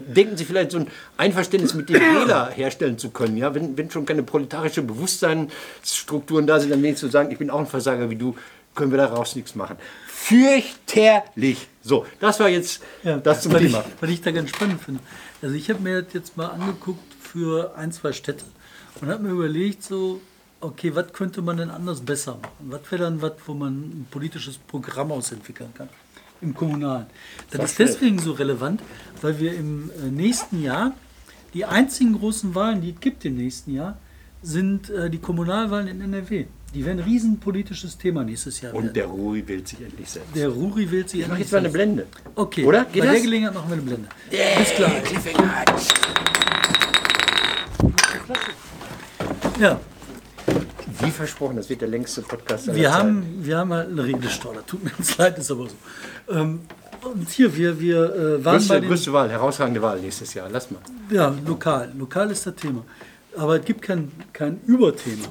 denken 0.07 0.37
Sie 0.37 0.45
vielleicht 0.45 0.71
so 0.71 0.79
ein 0.79 0.89
Einverständnis 1.17 1.75
mit 1.75 1.89
dem 1.89 2.01
Wähler 2.01 2.51
herstellen 2.51 2.99
zu 2.99 3.11
können. 3.11 3.37
Ja? 3.37 3.55
Wenn, 3.55 3.77
wenn 3.77 3.91
schon 3.91 4.07
keine 4.07 4.23
proletarische 4.23 4.83
Bewusstseinsstrukturen 4.83 6.47
da 6.47 6.61
sind, 6.61 6.71
dann 6.71 6.83
wenigstens 6.83 7.11
zu 7.11 7.13
sagen, 7.13 7.31
ich 7.31 7.39
bin 7.39 7.51
auch 7.51 7.61
ein 7.61 7.67
Versager 7.67 8.11
wie 8.11 8.17
du, 8.17 8.37
können 8.75 8.91
wir 8.91 8.99
daraus 8.99 9.37
nichts 9.37 9.55
machen. 9.55 9.77
Fürchterlich. 10.07 11.69
So, 11.83 12.07
das 12.19 12.41
war 12.41 12.49
jetzt 12.49 12.83
Ja, 13.03 13.19
das 13.19 13.43
zum 13.43 13.53
Thema. 13.57 13.85
Ich, 13.87 14.03
was 14.03 14.11
ich 14.11 14.21
da 14.23 14.31
ganz 14.31 14.51
spannend 14.51 14.83
finde. 14.83 15.01
Also 15.43 15.55
ich 15.55 15.69
habe 15.71 15.81
mir 15.81 16.03
das 16.03 16.13
jetzt 16.13 16.37
mal 16.37 16.47
angeguckt 16.49 17.15
für 17.21 17.77
ein, 17.77 17.93
zwei 17.93 18.13
Städte 18.13 18.45
und 19.01 19.09
habe 19.09 19.23
mir 19.23 19.31
überlegt, 19.31 19.83
so, 19.83 20.21
okay, 20.61 20.95
was 20.95 21.13
könnte 21.13 21.43
man 21.43 21.57
denn 21.57 21.71
anders 21.71 22.01
besser 22.01 22.39
machen? 22.41 22.71
Was 22.71 22.91
wäre 22.91 23.05
dann 23.05 23.23
was, 23.23 23.33
wo 23.47 23.55
man 23.55 23.75
ein 23.75 24.07
politisches 24.11 24.59
Programm 24.59 25.13
ausentwickeln 25.13 25.73
kann? 25.75 25.89
Im 26.41 26.55
Kommunalen. 26.55 27.07
Das 27.51 27.59
Sag 27.59 27.65
ist 27.69 27.79
deswegen 27.79 28.19
so 28.19 28.33
relevant, 28.33 28.83
weil 29.23 29.39
wir 29.41 29.55
im 29.55 29.91
äh, 29.91 30.11
nächsten 30.11 30.63
Jahr, 30.63 30.93
die 31.55 31.65
einzigen 31.65 32.19
großen 32.19 32.55
Wahlen, 32.55 32.81
die 32.83 32.91
es 32.91 33.01
gibt 33.01 33.25
im 33.25 33.37
nächsten 33.37 33.73
Jahr, 33.75 33.99
sind 34.43 34.91
äh, 34.91 35.09
die 35.09 35.19
Kommunalwahlen 35.19 35.89
in 35.89 36.01
NRW. 36.03 36.47
Die 36.75 36.85
werden 36.85 36.99
ein 36.99 37.05
riesenpolitisches 37.05 37.97
Thema 37.97 38.25
nächstes 38.25 38.61
Jahr 38.61 38.73
werden. 38.73 38.89
Und 38.89 38.97
der 38.97 39.07
Rui 39.07 39.47
wählt 39.47 39.69
sich 39.69 39.81
endlich 39.81 40.11
selbst. 40.11 40.35
Der 40.35 40.49
Ruri 40.49 40.91
wählt 40.91 41.09
sich 41.09 41.21
ich 41.21 41.29
mache 41.29 41.39
jetzt 41.39 41.53
mal 41.53 41.59
eine 41.59 41.71
Blende. 41.71 42.07
Okay, 42.35 42.65
Oder? 42.65 42.85
Bei 42.85 42.91
Geht 42.91 43.05
der 43.05 43.13
das? 43.13 43.23
Gelegenheit 43.23 43.55
machen 43.55 43.69
wir 43.69 43.75
eine 43.75 43.83
Blende. 43.83 44.09
Bis 44.31 44.75
gleich. 44.75 45.03
Ja, 49.61 49.81
Wie 51.01 51.11
versprochen, 51.11 51.57
das 51.57 51.69
wird 51.69 51.81
der 51.81 51.89
längste 51.89 52.23
Podcast 52.23 52.69
aller 52.69 52.79
wir 52.79 52.91
Zeiten. 52.91 52.99
haben, 52.99 53.27
wir 53.41 53.59
haben 53.59 53.73
halt 53.73 53.91
eine 53.91 54.05
Regelstau. 54.05 54.53
Das 54.53 54.67
tut 54.67 54.85
mir 54.85 54.93
jetzt 54.99 55.19
leid, 55.19 55.39
ist 55.39 55.51
aber 55.51 55.69
so. 55.69 55.75
Ähm, 56.33 56.61
und 57.03 57.29
hier, 57.31 57.55
wir, 57.55 57.79
wir 57.79 58.15
äh, 58.15 58.33
waren 58.33 58.43
bei 58.45 58.51
Größte, 58.53 58.81
den, 58.81 58.89
größte 58.89 59.13
Wahl, 59.13 59.31
herausragende 59.31 59.83
Wahl 59.83 60.01
nächstes 60.01 60.33
Jahr. 60.35 60.49
Lass 60.51 60.71
mal. 60.71 60.81
ja, 61.11 61.35
lokal. 61.47 61.93
Lokal 61.97 62.31
ist 62.31 62.47
das 62.47 62.55
Thema. 62.55 62.85
Aber 63.37 63.59
es 63.59 63.65
gibt 63.65 63.83
kein, 63.83 64.11
kein 64.33 64.61
Überthema. 64.67 65.27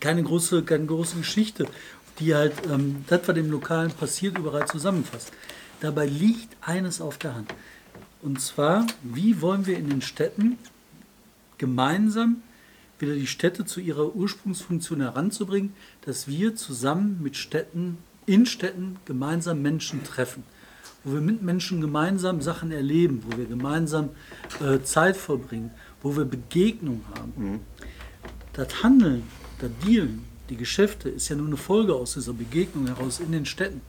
Keine 0.00 0.22
große, 0.22 0.62
keine 0.62 0.86
große 0.86 1.16
Geschichte, 1.18 1.66
die 2.18 2.34
halt 2.34 2.52
ähm, 2.72 3.04
das, 3.06 3.20
was 3.26 3.36
im 3.36 3.50
Lokalen 3.50 3.90
passiert, 3.92 4.38
überall 4.38 4.66
zusammenfasst. 4.66 5.32
Dabei 5.80 6.06
liegt 6.06 6.56
eines 6.62 7.00
auf 7.00 7.18
der 7.18 7.34
Hand. 7.34 7.54
Und 8.22 8.40
zwar, 8.40 8.86
wie 9.02 9.40
wollen 9.40 9.66
wir 9.66 9.76
in 9.78 9.88
den 9.88 10.02
Städten 10.02 10.58
gemeinsam 11.58 12.42
wieder 12.98 13.14
die 13.14 13.26
Städte 13.26 13.64
zu 13.64 13.80
ihrer 13.80 14.14
Ursprungsfunktion 14.14 15.00
heranzubringen, 15.00 15.72
dass 16.04 16.28
wir 16.28 16.56
zusammen 16.56 17.20
mit 17.22 17.36
Städten, 17.36 17.98
in 18.26 18.46
Städten 18.46 18.96
gemeinsam 19.04 19.62
Menschen 19.62 20.02
treffen, 20.04 20.42
wo 21.04 21.12
wir 21.12 21.20
mit 21.20 21.42
Menschen 21.42 21.80
gemeinsam 21.80 22.40
Sachen 22.40 22.72
erleben, 22.72 23.22
wo 23.26 23.36
wir 23.36 23.46
gemeinsam 23.46 24.10
äh, 24.60 24.82
Zeit 24.82 25.16
verbringen, 25.16 25.70
wo 26.02 26.16
wir 26.16 26.24
Begegnung 26.24 27.04
haben. 27.14 27.60
Das 28.52 28.82
Handeln, 28.82 29.24
das 29.60 29.70
Dealen, 29.86 30.24
die 30.48 30.56
Geschäfte 30.56 31.08
ist 31.08 31.28
ja 31.28 31.36
nur 31.36 31.46
eine 31.46 31.56
Folge 31.56 31.94
aus 31.94 32.14
dieser 32.14 32.32
Begegnung 32.32 32.86
heraus 32.86 33.20
in 33.20 33.32
den 33.32 33.46
Städten. 33.46 33.80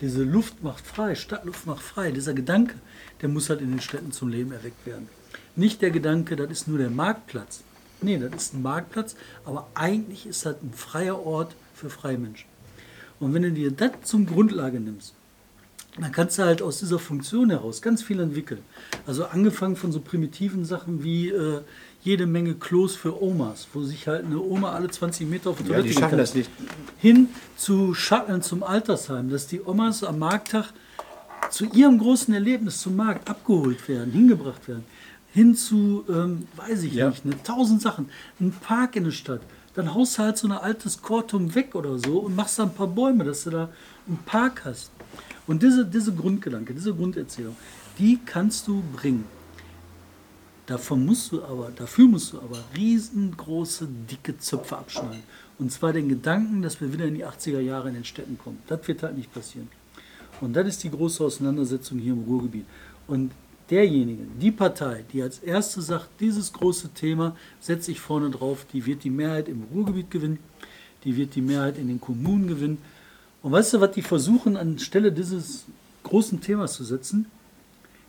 Diese 0.00 0.22
Luft 0.22 0.62
macht 0.62 0.86
frei, 0.86 1.14
Stadtluft 1.14 1.66
macht 1.66 1.82
frei. 1.82 2.10
Dieser 2.10 2.32
Gedanke, 2.32 2.74
der 3.20 3.28
muss 3.28 3.50
halt 3.50 3.60
in 3.60 3.70
den 3.70 3.80
Städten 3.80 4.12
zum 4.12 4.28
Leben 4.28 4.52
erweckt 4.52 4.86
werden. 4.86 5.08
Nicht 5.56 5.82
der 5.82 5.90
Gedanke, 5.90 6.36
das 6.36 6.50
ist 6.50 6.68
nur 6.68 6.78
der 6.78 6.90
Marktplatz. 6.90 7.62
Nee, 8.02 8.18
das 8.18 8.42
ist 8.44 8.54
ein 8.54 8.62
Marktplatz, 8.62 9.14
aber 9.44 9.66
eigentlich 9.74 10.26
ist 10.26 10.46
das 10.46 10.56
ein 10.62 10.72
freier 10.72 11.24
Ort 11.24 11.54
für 11.74 11.90
freie 11.90 12.18
Menschen. 12.18 12.46
Und 13.18 13.34
wenn 13.34 13.42
du 13.42 13.52
dir 13.52 13.70
das 13.70 13.92
zum 14.04 14.26
Grundlage 14.26 14.80
nimmst, 14.80 15.14
dann 16.00 16.12
kannst 16.12 16.38
du 16.38 16.44
halt 16.44 16.62
aus 16.62 16.78
dieser 16.78 16.98
Funktion 16.98 17.50
heraus 17.50 17.82
ganz 17.82 18.02
viel 18.02 18.20
entwickeln. 18.20 18.62
Also 19.06 19.24
angefangen 19.26 19.76
von 19.76 19.92
so 19.92 20.00
primitiven 20.00 20.64
Sachen 20.64 21.02
wie 21.02 21.28
äh, 21.28 21.60
jede 22.02 22.26
Menge 22.26 22.54
Klos 22.54 22.94
für 22.94 23.20
Omas, 23.22 23.66
wo 23.74 23.82
sich 23.82 24.06
halt 24.08 24.24
eine 24.24 24.38
Oma 24.40 24.72
alle 24.72 24.88
20 24.88 25.28
Meter 25.28 25.50
auf 25.50 25.58
die 25.58 25.64
Ja, 25.64 25.68
Toilette 25.70 25.88
die 25.88 25.94
schaffen 25.94 26.10
kann. 26.10 26.18
das 26.18 26.34
nicht. 26.34 26.48
Hin 26.98 27.28
zu 27.56 27.92
Shuttlen 27.92 28.40
zum 28.40 28.62
Altersheim, 28.62 29.28
dass 29.30 29.48
die 29.48 29.60
Omas 29.60 30.02
am 30.04 30.20
Markttag 30.20 30.72
zu 31.50 31.64
ihrem 31.66 31.98
großen 31.98 32.32
Erlebnis 32.32 32.80
zum 32.80 32.96
Markt 32.96 33.28
abgeholt 33.28 33.86
werden, 33.88 34.12
hingebracht 34.12 34.68
werden. 34.68 34.84
Hin 35.32 35.54
zu, 35.54 36.04
ähm, 36.08 36.46
weiß 36.56 36.82
ich 36.82 36.94
Ja. 36.94 37.08
nicht, 37.10 37.24
ne, 37.24 37.34
tausend 37.44 37.80
Sachen. 37.82 38.08
Ein 38.40 38.52
Park 38.52 38.96
in 38.96 39.04
der 39.04 39.10
Stadt, 39.12 39.42
dann 39.74 39.94
haust 39.94 40.18
du 40.18 40.22
halt 40.22 40.36
so 40.38 40.48
ein 40.48 40.52
altes 40.52 41.00
Kortum 41.00 41.54
weg 41.54 41.74
oder 41.74 41.98
so 41.98 42.18
und 42.18 42.34
machst 42.34 42.58
da 42.58 42.64
ein 42.64 42.74
paar 42.74 42.88
Bäume, 42.88 43.24
dass 43.24 43.44
du 43.44 43.50
da 43.50 43.68
einen 44.08 44.18
Park 44.26 44.64
hast. 44.64 44.90
Und 45.46 45.62
diese, 45.62 45.84
diese 45.86 46.12
Grundgedanke, 46.12 46.74
diese 46.74 46.94
Grunderzählung, 46.94 47.56
die 47.98 48.18
kannst 48.24 48.66
du 48.66 48.82
bringen. 48.96 49.24
Davon 50.66 51.04
musst 51.04 51.32
du 51.32 51.42
aber, 51.42 51.70
dafür 51.74 52.06
musst 52.06 52.32
du 52.32 52.38
aber 52.38 52.58
riesengroße, 52.76 53.88
dicke 54.10 54.38
Zöpfe 54.38 54.76
abschneiden. 54.78 55.22
Und 55.58 55.72
zwar 55.72 55.92
den 55.92 56.08
Gedanken, 56.08 56.62
dass 56.62 56.80
wir 56.80 56.92
wieder 56.92 57.06
in 57.06 57.14
die 57.14 57.26
80er 57.26 57.60
Jahre 57.60 57.88
in 57.88 57.94
den 57.94 58.04
Städten 58.04 58.38
kommen. 58.38 58.58
Das 58.68 58.86
wird 58.86 59.02
halt 59.02 59.16
nicht 59.16 59.32
passieren. 59.32 59.68
Und 60.40 60.54
das 60.54 60.66
ist 60.68 60.84
die 60.84 60.90
große 60.90 61.22
Auseinandersetzung 61.24 61.98
hier 61.98 62.12
im 62.12 62.22
Ruhrgebiet. 62.22 62.64
Und 63.08 63.32
derjenige, 63.70 64.24
die 64.40 64.50
Partei, 64.50 65.04
die 65.12 65.22
als 65.22 65.38
erste 65.38 65.80
sagt, 65.82 66.08
dieses 66.20 66.52
große 66.52 66.90
Thema 66.90 67.36
setze 67.60 67.90
ich 67.92 68.00
vorne 68.00 68.30
drauf, 68.30 68.66
die 68.72 68.84
wird 68.86 69.04
die 69.04 69.10
Mehrheit 69.10 69.48
im 69.48 69.64
Ruhrgebiet 69.72 70.10
gewinnen, 70.10 70.38
die 71.04 71.16
wird 71.16 71.34
die 71.34 71.40
Mehrheit 71.42 71.78
in 71.78 71.88
den 71.88 72.00
Kommunen 72.00 72.48
gewinnen. 72.48 72.78
Und 73.42 73.52
weißt 73.52 73.74
du, 73.74 73.80
was 73.80 73.92
die 73.92 74.02
versuchen, 74.02 74.56
anstelle 74.56 75.12
dieses 75.12 75.64
großen 76.02 76.40
Themas 76.40 76.74
zu 76.74 76.84
setzen? 76.84 77.26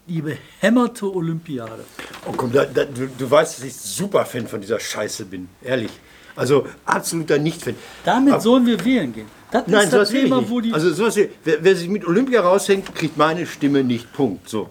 Die 0.08 0.22
behämmerte 0.22 1.14
Olympiade. 1.14 1.86
Oh 2.28 2.34
komm, 2.36 2.52
da, 2.52 2.66
da, 2.66 2.84
du, 2.86 3.08
du 3.08 3.32
weißt, 3.32 3.60
dass 3.60 3.66
ich 3.66 3.76
super 3.76 4.26
Fan 4.26 4.48
von 4.48 4.60
dieser 4.60 4.80
Scheiße 4.80 5.26
bin. 5.26 5.48
Ehrlich. 5.62 5.92
Also 6.36 6.66
absoluter 6.86 7.38
Nicht-Fan. 7.38 7.76
Damit 8.04 8.34
Aber- 8.34 8.42
sollen 8.42 8.66
wir 8.66 8.84
wählen 8.84 9.14
gehen. 9.14 9.28
Das 9.52 9.68
Nein, 9.68 9.84
ist 9.84 9.94
das 9.94 10.10
Thema, 10.10 10.50
wo 10.50 10.62
die. 10.62 10.74
also 10.74 10.94
sowas, 10.94 11.18
wer, 11.18 11.30
wer 11.64 11.76
sich 11.76 11.90
mit 11.90 12.08
Olympia 12.08 12.40
raushängt, 12.42 12.96
kriegt 12.96 13.18
meine 13.18 13.46
Stimme 13.46 13.84
nicht. 13.84 14.12
Punkt. 14.14 14.50
So. 14.50 14.70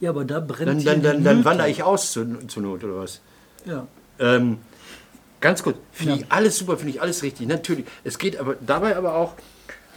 Ja, 0.00 0.10
aber 0.10 0.24
da 0.24 0.40
brennt 0.40 0.68
Dann, 0.68 0.84
dann, 0.84 1.02
dann, 1.02 1.24
dann 1.24 1.44
wandere 1.44 1.70
ich 1.70 1.82
aus 1.82 2.12
zur, 2.12 2.26
zur 2.48 2.62
Not 2.62 2.84
oder 2.84 2.98
was. 2.98 3.20
Ja. 3.64 3.86
Ähm, 4.18 4.58
ganz 5.40 5.62
kurz, 5.62 5.76
finde 5.92 6.14
Ja. 6.14 6.18
ich 6.20 6.26
alles 6.32 6.58
super, 6.58 6.76
finde 6.76 6.92
ich 6.94 7.00
alles 7.02 7.22
richtig. 7.22 7.46
Natürlich. 7.48 7.86
Es 8.04 8.18
geht 8.18 8.36
aber 8.38 8.56
dabei 8.64 8.96
aber 8.96 9.14
auch, 9.14 9.34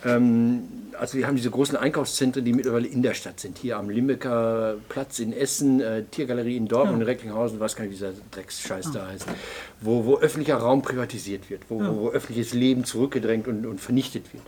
ähm, 0.06 0.64
also 1.00 1.18
wir 1.18 1.28
haben 1.28 1.36
diese 1.36 1.52
großen 1.52 1.76
Einkaufszentren, 1.76 2.44
die 2.44 2.54
mittlerweile 2.54 2.88
in 2.88 3.04
der 3.04 3.14
Stadt 3.14 3.40
sind. 3.40 3.58
Hier 3.58 3.78
am 3.78 3.90
Limbecker 3.90 4.76
Platz 4.90 5.20
in 5.20 5.34
Essen, 5.34 5.80
äh, 5.82 6.04
Tiergalerie 6.06 6.58
in 6.58 6.68
Dortmund, 6.68 7.02
in 7.02 7.06
Recklinghausen, 7.08 7.60
gar 7.60 7.66
nicht, 7.68 7.80
wie 7.80 7.90
dieser 7.90 8.14
Drecksscheiß 8.32 8.92
da 8.92 9.08
heißt. 9.08 9.28
Wo, 9.82 10.06
wo 10.06 10.18
öffentlicher 10.18 10.58
Raum 10.58 10.82
privatisiert 10.82 11.50
wird, 11.50 11.64
wo, 11.70 11.80
wo, 11.80 12.00
wo 12.02 12.10
öffentliches 12.10 12.54
Leben 12.54 12.84
zurückgedrängt 12.84 13.48
und, 13.48 13.66
und 13.66 13.80
vernichtet 13.82 14.34
wird. 14.34 14.44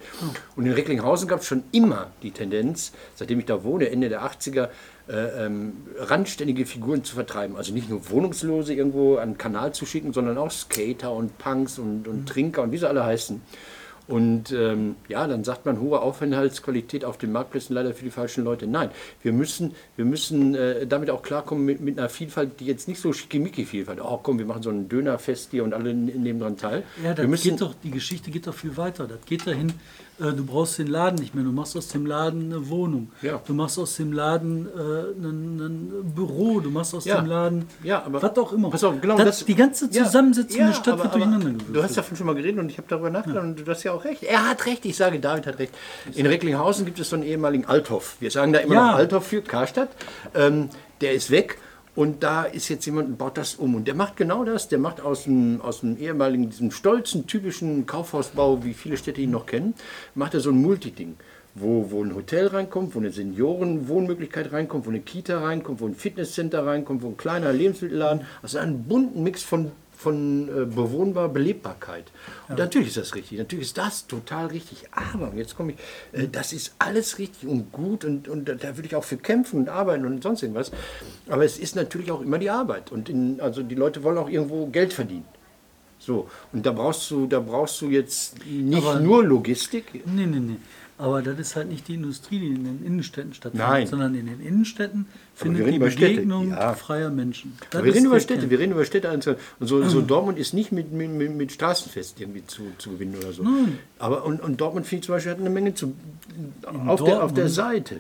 Und 0.55 0.65
in 0.65 0.71
Recklinghausen 0.73 1.27
gab 1.27 1.41
es 1.41 1.47
schon 1.47 1.63
immer 1.71 2.11
die 2.23 2.31
Tendenz, 2.31 2.91
seitdem 3.15 3.39
ich 3.39 3.45
da 3.45 3.63
wohne, 3.63 3.89
Ende 3.89 4.09
der 4.09 4.23
80er, 4.23 4.69
äh, 5.09 5.45
ähm, 5.45 5.73
randständige 5.97 6.65
Figuren 6.65 7.03
zu 7.03 7.15
vertreiben. 7.15 7.57
Also 7.57 7.73
nicht 7.73 7.89
nur 7.89 8.09
Wohnungslose 8.09 8.73
irgendwo 8.73 9.17
an 9.17 9.31
den 9.31 9.37
Kanal 9.37 9.73
zu 9.73 9.85
schicken, 9.85 10.13
sondern 10.13 10.37
auch 10.37 10.51
Skater 10.51 11.11
und 11.11 11.37
Punks 11.39 11.79
und, 11.79 12.07
und 12.07 12.29
Trinker 12.29 12.61
und 12.61 12.71
wie 12.71 12.77
sie 12.77 12.87
alle 12.87 13.03
heißen. 13.03 13.41
Und 14.07 14.51
ähm, 14.51 14.95
ja, 15.07 15.27
dann 15.27 15.43
sagt 15.43 15.67
man 15.67 15.79
hohe 15.79 16.01
Aufenthaltsqualität 16.01 17.05
auf 17.05 17.19
den 17.19 17.31
Marktplätzen 17.31 17.75
leider 17.75 17.93
für 17.93 18.03
die 18.03 18.09
falschen 18.09 18.43
Leute. 18.43 18.65
Nein, 18.65 18.89
wir 19.21 19.31
müssen, 19.33 19.75
wir 19.97 20.05
müssen 20.05 20.55
äh, 20.55 20.87
damit 20.87 21.11
auch 21.11 21.21
klarkommen 21.21 21.63
mit, 21.63 21.79
mit 21.79 21.99
einer 21.99 22.09
Vielfalt, 22.09 22.59
die 22.59 22.65
jetzt 22.65 22.87
nicht 22.87 22.99
so 22.99 23.13
schickimicki-Vielfalt. 23.13 23.99
Oh 24.01 24.19
komm, 24.21 24.39
wir 24.39 24.47
machen 24.47 24.63
so 24.63 24.71
ein 24.71 24.89
Dönerfest 24.89 25.51
hier 25.51 25.63
und 25.63 25.75
alle 25.75 25.93
ne- 25.93 26.11
nehmen 26.13 26.39
dran 26.39 26.57
teil. 26.57 26.83
Ja, 27.03 27.13
das 27.13 27.19
wir 27.19 27.27
müssen, 27.27 27.51
geht 27.51 27.61
doch, 27.61 27.75
die 27.83 27.91
Geschichte 27.91 28.31
geht 28.31 28.47
doch 28.47 28.55
viel 28.55 28.75
weiter. 28.77 29.07
Das 29.07 29.19
geht 29.27 29.45
dahin, 29.45 29.73
du 30.19 30.45
brauchst 30.45 30.77
den 30.77 30.87
Laden 30.87 31.15
nicht 31.19 31.33
mehr. 31.33 31.43
Du 31.43 31.51
machst 31.51 31.75
aus 31.77 31.87
dem 31.89 32.05
Laden 32.05 32.45
eine 32.53 32.69
Wohnung. 32.69 33.11
Ja. 33.21 33.41
Du 33.47 33.53
machst 33.53 33.79
aus 33.79 33.95
dem 33.95 34.11
Laden 34.13 34.67
äh, 34.67 35.25
ein, 35.25 35.59
ein 35.59 36.13
Büro. 36.15 36.59
Du 36.59 36.69
machst 36.69 36.93
aus 36.93 37.05
Ja. 37.05 37.21
dem 37.21 37.27
Laden 37.27 37.65
Ja, 37.83 38.03
aber 38.05 38.21
was 38.21 38.37
auch 38.37 38.53
immer. 38.53 38.69
Pass 38.69 38.83
auf, 38.83 38.99
genau 39.01 39.17
das, 39.17 39.39
das, 39.39 39.45
die 39.45 39.55
ganze 39.55 39.89
Zusammensetzung 39.89 40.57
der 40.67 40.73
Stadt 40.73 40.93
aber- 40.95 41.03
wird 41.03 41.15
durcheinander 41.15 41.49
Du 41.49 41.53
hast 41.57 41.67
gewürfelt. 41.67 41.97
davon 41.97 42.17
schon 42.17 42.27
mal 42.27 42.35
geredet 42.35 42.59
und 42.59 42.69
ich 42.69 42.77
habe 42.77 42.87
darüber 42.89 43.09
nachgedacht 43.09 43.43
und 43.43 43.55
du 43.65 43.71
hast 43.71 43.83
ja 43.83 43.93
auch 43.93 44.03
recht. 44.03 44.23
Er 44.23 44.49
hat 44.49 44.65
recht, 44.65 44.85
ich 44.85 44.95
sage, 44.97 45.19
David 45.19 45.47
hat 45.47 45.59
recht. 45.59 45.73
In 46.15 46.25
Recklinghausen 46.25 46.85
gibt 46.85 46.99
es 46.99 47.09
so 47.09 47.15
einen 47.15 47.23
ehemaligen 47.23 47.65
Althoff. 47.65 48.17
Wir 48.19 48.31
sagen 48.31 48.53
da 48.53 48.59
immer 48.59 48.75
noch 48.75 48.95
Althoff 48.95 49.27
für 49.27 49.41
Karstadt. 49.41 49.89
Ähm, 50.35 50.69
der 51.01 51.13
ist 51.13 51.31
weg. 51.31 51.57
Und 51.99 52.23
da 52.23 52.43
ist 52.43 52.69
jetzt 52.69 52.85
jemand 52.85 53.09
und 53.09 53.17
baut 53.17 53.37
das 53.37 53.55
um. 53.55 53.75
Und 53.75 53.85
der 53.85 53.93
macht 53.93 54.15
genau 54.15 54.45
das. 54.45 54.69
Der 54.69 54.79
macht 54.79 55.01
aus 55.01 55.25
dem, 55.25 55.59
aus 55.59 55.81
dem 55.81 55.97
ehemaligen, 55.97 56.49
diesem 56.49 56.71
stolzen, 56.71 57.27
typischen 57.27 57.85
Kaufhausbau, 57.87 58.63
wie 58.63 58.73
viele 58.73 58.95
Städte 58.95 59.19
ihn 59.19 59.31
noch 59.31 59.45
kennen, 59.45 59.73
macht 60.15 60.33
er 60.33 60.39
so 60.39 60.49
ein 60.49 60.61
Multiding. 60.61 61.17
Wo, 61.55 61.91
wo 61.91 62.01
ein 62.01 62.15
Hotel 62.15 62.47
reinkommt, 62.47 62.95
wo 62.95 62.99
eine 62.99 63.11
Seniorenwohnmöglichkeit 63.11 64.53
reinkommt, 64.53 64.85
wo 64.85 64.91
eine 64.91 65.01
Kita 65.01 65.41
reinkommt, 65.41 65.81
wo 65.81 65.87
ein 65.87 65.95
Fitnesscenter 65.95 66.65
reinkommt, 66.65 67.01
wo 67.01 67.09
ein 67.09 67.17
kleiner 67.17 67.51
Lebensmittelladen. 67.51 68.25
Also 68.41 68.59
einen 68.59 68.85
bunten 68.85 69.21
Mix 69.21 69.43
von, 69.43 69.73
von 69.99 70.47
äh, 70.47 70.65
bewohnbar 70.65 71.27
Belebbarkeit. 71.27 72.05
Und 72.47 72.57
natürlich 72.57 72.87
ist 72.87 72.97
das 72.97 73.15
richtig. 73.15 73.37
Natürlich 73.37 73.65
ist 73.65 73.77
das 73.77 74.07
total 74.07 74.45
richtig. 74.47 74.85
Aber, 74.91 75.33
jetzt 75.35 75.57
komme 75.57 75.73
ich, 75.73 75.77
äh, 76.17 76.29
das 76.31 76.53
ist 76.53 76.73
alles 76.79 77.19
richtig 77.19 77.49
und 77.49 77.73
gut 77.73 78.05
und, 78.05 78.29
und 78.29 78.45
da, 78.47 78.77
würde 78.77 78.85
ich 78.85 78.95
auch 78.95 79.03
für 79.03 79.17
kämpfen 79.17 79.59
und 79.59 79.67
arbeiten 79.69 80.05
und 80.05 80.23
sonst 80.23 80.41
irgendwas. 80.41 80.71
Aber 81.27 81.43
es 81.43 81.57
ist 81.59 81.75
natürlich 81.75 82.11
auch 82.11 82.21
immer 82.21 82.37
die 82.37 82.49
Arbeit. 82.49 82.93
Und 82.93 83.09
in, 83.09 83.41
also 83.41 83.61
die 83.61 83.75
Leute 83.75 84.01
wollen 84.03 84.17
auch 84.17 84.29
irgendwo 84.29 84.67
Geld 84.67 84.93
verdienen. 84.93 85.25
So, 85.99 86.29
und 86.53 86.65
da 86.65 86.71
brauchst 86.71 87.11
du, 87.11 87.27
da 87.27 87.41
brauchst 87.41 87.81
du 87.81 87.89
jetzt 87.89 88.45
nicht 88.45 88.77
Aber- 88.81 89.01
nur 89.01 89.21
Logistik. 89.25 90.01
Nee, 90.05 90.25
nee, 90.27 90.39
nee. 90.39 90.55
Aber 90.97 91.21
das 91.21 91.37
ist 91.39 91.55
halt 91.57 91.69
nicht 91.69 91.87
die 91.89 91.95
Industrie, 91.95 92.39
die 92.39 92.47
in 92.47 92.63
den 92.63 92.85
Innenstädten 92.85 93.33
stattfindet, 93.33 93.69
Nein. 93.69 93.87
sondern 93.87 94.15
in 94.15 94.27
den 94.27 94.41
Innenstädten 94.41 95.07
findet 95.39 95.73
die 95.73 95.79
Begegnung 95.79 96.51
ja. 96.51 96.73
freier 96.73 97.09
Menschen. 97.09 97.57
Wir 97.71 97.83
reden 97.83 98.05
über 98.05 98.19
Städte, 98.19 98.41
Kern. 98.41 98.49
wir 98.51 98.59
reden 98.59 98.71
über 98.73 98.85
Städte. 98.85 99.09
Und 99.11 99.23
so, 99.67 99.83
so 99.87 100.01
Dortmund 100.01 100.37
ist 100.37 100.53
nicht 100.53 100.71
mit, 100.71 100.91
mit, 100.91 101.09
mit, 101.09 101.51
Straßenfest 101.51 102.19
irgendwie 102.19 102.45
zu, 102.45 102.63
zu 102.77 102.91
gewinnen 102.91 103.15
oder 103.15 103.31
so. 103.31 103.43
Aber 103.97 104.25
und, 104.25 104.41
und 104.41 104.59
Dortmund 104.59 104.91
ich 104.91 105.01
zum 105.03 105.15
Beispiel 105.15 105.31
hat 105.31 105.39
eine 105.39 105.49
Menge 105.49 105.73
zu, 105.73 105.93
auf, 106.87 107.03
der, 107.03 107.23
auf 107.23 107.33
der? 107.33 107.49
Seite. 107.49 107.99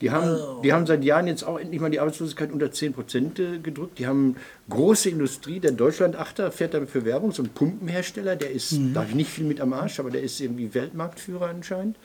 Die 0.00 0.10
haben, 0.12 0.62
die 0.62 0.72
haben 0.72 0.86
seit 0.86 1.02
Jahren 1.02 1.26
jetzt 1.26 1.42
auch 1.42 1.58
endlich 1.58 1.80
mal 1.80 1.90
die 1.90 1.98
Arbeitslosigkeit 1.98 2.52
unter 2.52 2.70
10 2.70 2.92
Prozent 2.92 3.38
äh, 3.40 3.58
gedrückt. 3.58 3.98
Die 3.98 4.06
haben 4.06 4.36
große 4.70 5.10
Industrie, 5.10 5.58
der 5.58 5.72
Deutschlandachter 5.72 6.52
fährt 6.52 6.74
da 6.74 6.86
für 6.86 7.04
Werbung, 7.04 7.32
so 7.32 7.42
ein 7.42 7.48
Pumpenhersteller, 7.48 8.36
der 8.36 8.52
ist, 8.52 8.78
da 8.94 9.00
habe 9.00 9.10
ich 9.10 9.16
nicht 9.16 9.30
viel 9.30 9.44
mit 9.44 9.60
am 9.60 9.72
Arsch, 9.72 9.98
aber 9.98 10.10
der 10.10 10.22
ist 10.22 10.40
irgendwie 10.40 10.72
Weltmarktführer 10.72 11.48
anscheinend. 11.48 11.96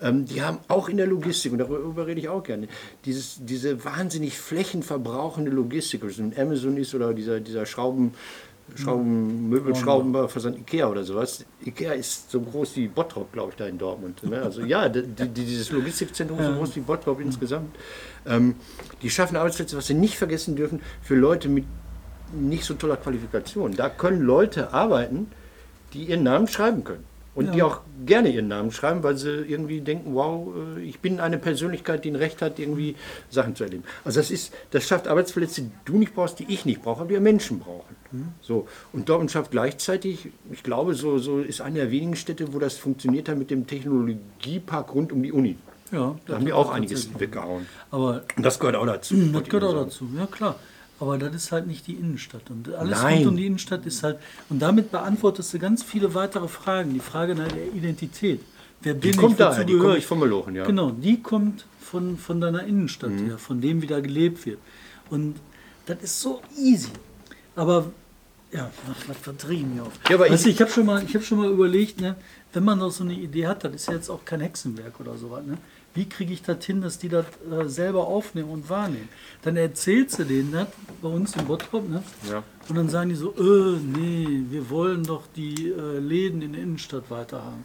Ähm, 0.00 0.26
die 0.26 0.42
haben 0.42 0.58
auch 0.68 0.88
in 0.88 0.98
der 0.98 1.06
Logistik, 1.06 1.52
und 1.52 1.58
darüber 1.58 2.06
rede 2.06 2.20
ich 2.20 2.28
auch 2.28 2.42
gerne, 2.42 2.68
dieses, 3.04 3.38
diese 3.40 3.84
wahnsinnig 3.84 4.38
flächenverbrauchende 4.38 5.50
Logistik, 5.50 6.04
ob 6.04 6.10
es 6.10 6.18
ein 6.18 6.34
Amazon 6.38 6.76
ist 6.76 6.94
oder 6.94 7.14
dieser, 7.14 7.40
dieser 7.40 7.66
Schrauben, 7.66 8.12
Schrauben, 8.74 9.48
Möbelschraubenbau 9.48 10.26
Versand 10.26 10.58
Ikea 10.58 10.88
oder 10.88 11.04
sowas. 11.04 11.44
Ikea 11.64 11.92
ist 11.92 12.30
so 12.30 12.40
groß 12.40 12.76
wie 12.76 12.88
Bottrop, 12.88 13.32
glaube 13.32 13.50
ich, 13.50 13.56
da 13.56 13.66
in 13.66 13.78
Dortmund. 13.78 14.22
Ne? 14.24 14.42
Also 14.42 14.62
ja, 14.62 14.88
die, 14.88 15.02
die, 15.02 15.28
dieses 15.28 15.70
Logistikzentrum 15.70 16.40
ist 16.40 16.46
so 16.46 16.54
groß 16.54 16.76
wie 16.76 16.80
Bottrop 16.80 17.20
insgesamt. 17.20 17.74
Ähm, 18.26 18.56
die 19.02 19.10
schaffen 19.10 19.36
Arbeitsplätze, 19.36 19.76
was 19.76 19.86
sie 19.86 19.94
nicht 19.94 20.16
vergessen 20.18 20.56
dürfen, 20.56 20.80
für 21.00 21.14
Leute 21.14 21.48
mit 21.48 21.64
nicht 22.34 22.64
so 22.64 22.74
toller 22.74 22.96
Qualifikation. 22.96 23.76
Da 23.76 23.88
können 23.88 24.22
Leute 24.22 24.74
arbeiten, 24.74 25.28
die 25.92 26.02
ihren 26.04 26.24
Namen 26.24 26.48
schreiben 26.48 26.82
können. 26.82 27.04
Und 27.36 27.54
die 27.54 27.62
auch 27.62 27.80
gerne 28.04 28.30
ihren 28.30 28.48
Namen 28.48 28.72
schreiben, 28.72 29.02
weil 29.02 29.16
sie 29.16 29.30
irgendwie 29.30 29.80
denken, 29.82 30.14
wow, 30.14 30.48
äh, 30.78 30.80
ich 30.82 31.00
bin 31.00 31.20
eine 31.20 31.38
Persönlichkeit, 31.38 32.04
die 32.04 32.10
ein 32.10 32.16
Recht 32.16 32.40
hat, 32.42 32.58
irgendwie 32.58 32.96
Sachen 33.30 33.54
zu 33.54 33.64
erleben. 33.64 33.84
Also 34.04 34.20
das 34.20 34.30
ist, 34.30 34.54
das 34.70 34.88
schafft 34.88 35.06
Arbeitsplätze, 35.06 35.62
die 35.62 35.70
du 35.84 35.98
nicht 35.98 36.14
brauchst, 36.14 36.38
die 36.38 36.46
ich 36.48 36.64
nicht 36.64 36.82
brauche, 36.82 37.00
aber 37.00 37.08
die 37.08 37.14
ja 37.14 37.20
Menschen 37.20 37.60
brauchen. 37.60 37.94
So. 38.40 38.66
Und 38.92 39.08
Dortmund 39.08 39.30
schafft 39.30 39.50
gleichzeitig, 39.50 40.30
ich 40.50 40.62
glaube, 40.62 40.94
so, 40.94 41.18
so 41.18 41.40
ist 41.40 41.60
eine 41.60 41.80
der 41.80 41.90
wenigen 41.90 42.16
Städte, 42.16 42.54
wo 42.54 42.58
das 42.58 42.78
funktioniert 42.78 43.28
hat 43.28 43.36
mit 43.36 43.50
dem 43.50 43.66
Technologiepark 43.66 44.94
rund 44.94 45.12
um 45.12 45.22
die 45.22 45.32
Uni. 45.32 45.56
Ja, 45.92 46.16
Da 46.26 46.34
haben 46.34 46.46
die 46.46 46.52
auch 46.52 46.70
einiges 46.70 47.08
weggehauen. 47.18 47.66
Aber 47.90 48.22
Und 48.36 48.44
das 48.44 48.58
gehört 48.58 48.76
auch 48.76 48.86
dazu. 48.86 49.14
Das 49.14 49.32
wollte 49.32 49.46
ich 49.46 49.50
gehört 49.50 49.74
auch 49.74 49.84
dazu, 49.84 50.08
ja 50.16 50.26
klar. 50.26 50.56
Aber 50.98 51.18
das 51.18 51.34
ist 51.34 51.52
halt 51.52 51.66
nicht 51.66 51.86
die 51.86 51.94
Innenstadt. 51.94 52.48
Und 52.50 52.72
alles 52.74 53.02
Nein. 53.02 53.18
rund 53.18 53.26
um 53.28 53.36
die 53.36 53.46
Innenstadt 53.46 53.84
ist 53.86 54.02
halt. 54.02 54.18
Und 54.48 54.60
damit 54.60 54.90
beantwortest 54.90 55.52
du 55.52 55.58
ganz 55.58 55.82
viele 55.82 56.14
weitere 56.14 56.48
Fragen. 56.48 56.94
Die 56.94 57.00
Frage 57.00 57.34
nach 57.34 57.48
der 57.48 57.72
Identität. 57.74 58.40
Wer 58.80 58.94
bin 58.94 59.14
kommt 59.16 59.32
ich? 59.32 59.38
daher, 59.38 59.58
Wozu 59.58 59.64
die 59.66 59.72
kommt 59.72 59.82
gehöre 59.82 59.94
nicht 59.96 60.06
vom 60.06 60.20
Melochen, 60.20 60.54
ja. 60.54 60.62
Mhm. 60.64 60.68
Genau, 60.68 60.90
die 60.90 61.20
kommt 61.22 61.66
von, 61.80 62.16
von 62.18 62.40
deiner 62.40 62.64
Innenstadt 62.64 63.10
her, 63.26 63.36
von 63.38 63.60
dem, 63.60 63.82
wie 63.82 63.86
da 63.86 64.00
gelebt 64.00 64.44
wird. 64.46 64.58
Und 65.10 65.36
das 65.86 65.98
ist 66.02 66.20
so 66.20 66.40
easy. 66.58 66.88
Aber, 67.54 67.90
ja, 68.52 68.70
was 69.06 69.16
verdrehen 69.18 69.74
mir 69.74 69.82
auf. 69.82 69.92
Ja, 70.08 70.16
aber 70.16 70.30
weißt 70.30 70.46
ich- 70.46 70.54
ich 70.54 70.60
habe 70.60 70.70
schon, 70.70 70.86
mal- 70.86 71.02
ich 71.04 71.14
hab 71.14 71.22
schon 71.22 71.38
mal 71.38 71.50
überlegt, 71.50 72.00
ne, 72.00 72.16
wenn 72.52 72.64
man 72.64 72.78
doch 72.80 72.90
so 72.90 73.04
eine 73.04 73.14
Idee 73.14 73.46
hat, 73.46 73.64
das 73.64 73.74
ist 73.74 73.86
ja 73.88 73.94
jetzt 73.94 74.08
auch 74.10 74.24
kein 74.24 74.40
Hexenwerk 74.40 74.98
oder 75.00 75.16
sowas. 75.16 75.44
Ne? 75.44 75.58
Wie 75.96 76.08
kriege 76.08 76.32
ich 76.32 76.42
das 76.42 76.64
hin, 76.64 76.82
dass 76.82 76.98
die 76.98 77.08
das 77.08 77.24
äh, 77.50 77.68
selber 77.68 78.06
aufnehmen 78.06 78.50
und 78.50 78.68
wahrnehmen? 78.68 79.08
Dann 79.42 79.56
erzählst 79.56 80.18
du 80.18 80.24
denen 80.24 80.52
das 80.52 80.68
bei 81.00 81.08
uns 81.08 81.34
im 81.36 81.46
Bottrop, 81.46 81.88
ne? 81.88 82.02
Ja. 82.30 82.42
Und 82.68 82.76
dann 82.76 82.90
sagen 82.90 83.08
die 83.08 83.16
so, 83.16 83.32
äh, 83.34 83.78
nee, 83.78 84.42
wir 84.50 84.68
wollen 84.68 85.04
doch 85.04 85.22
die 85.34 85.70
äh, 85.70 85.98
Läden 85.98 86.42
in 86.42 86.52
der 86.52 86.62
Innenstadt 86.62 87.10
weiter 87.10 87.42
haben. 87.42 87.64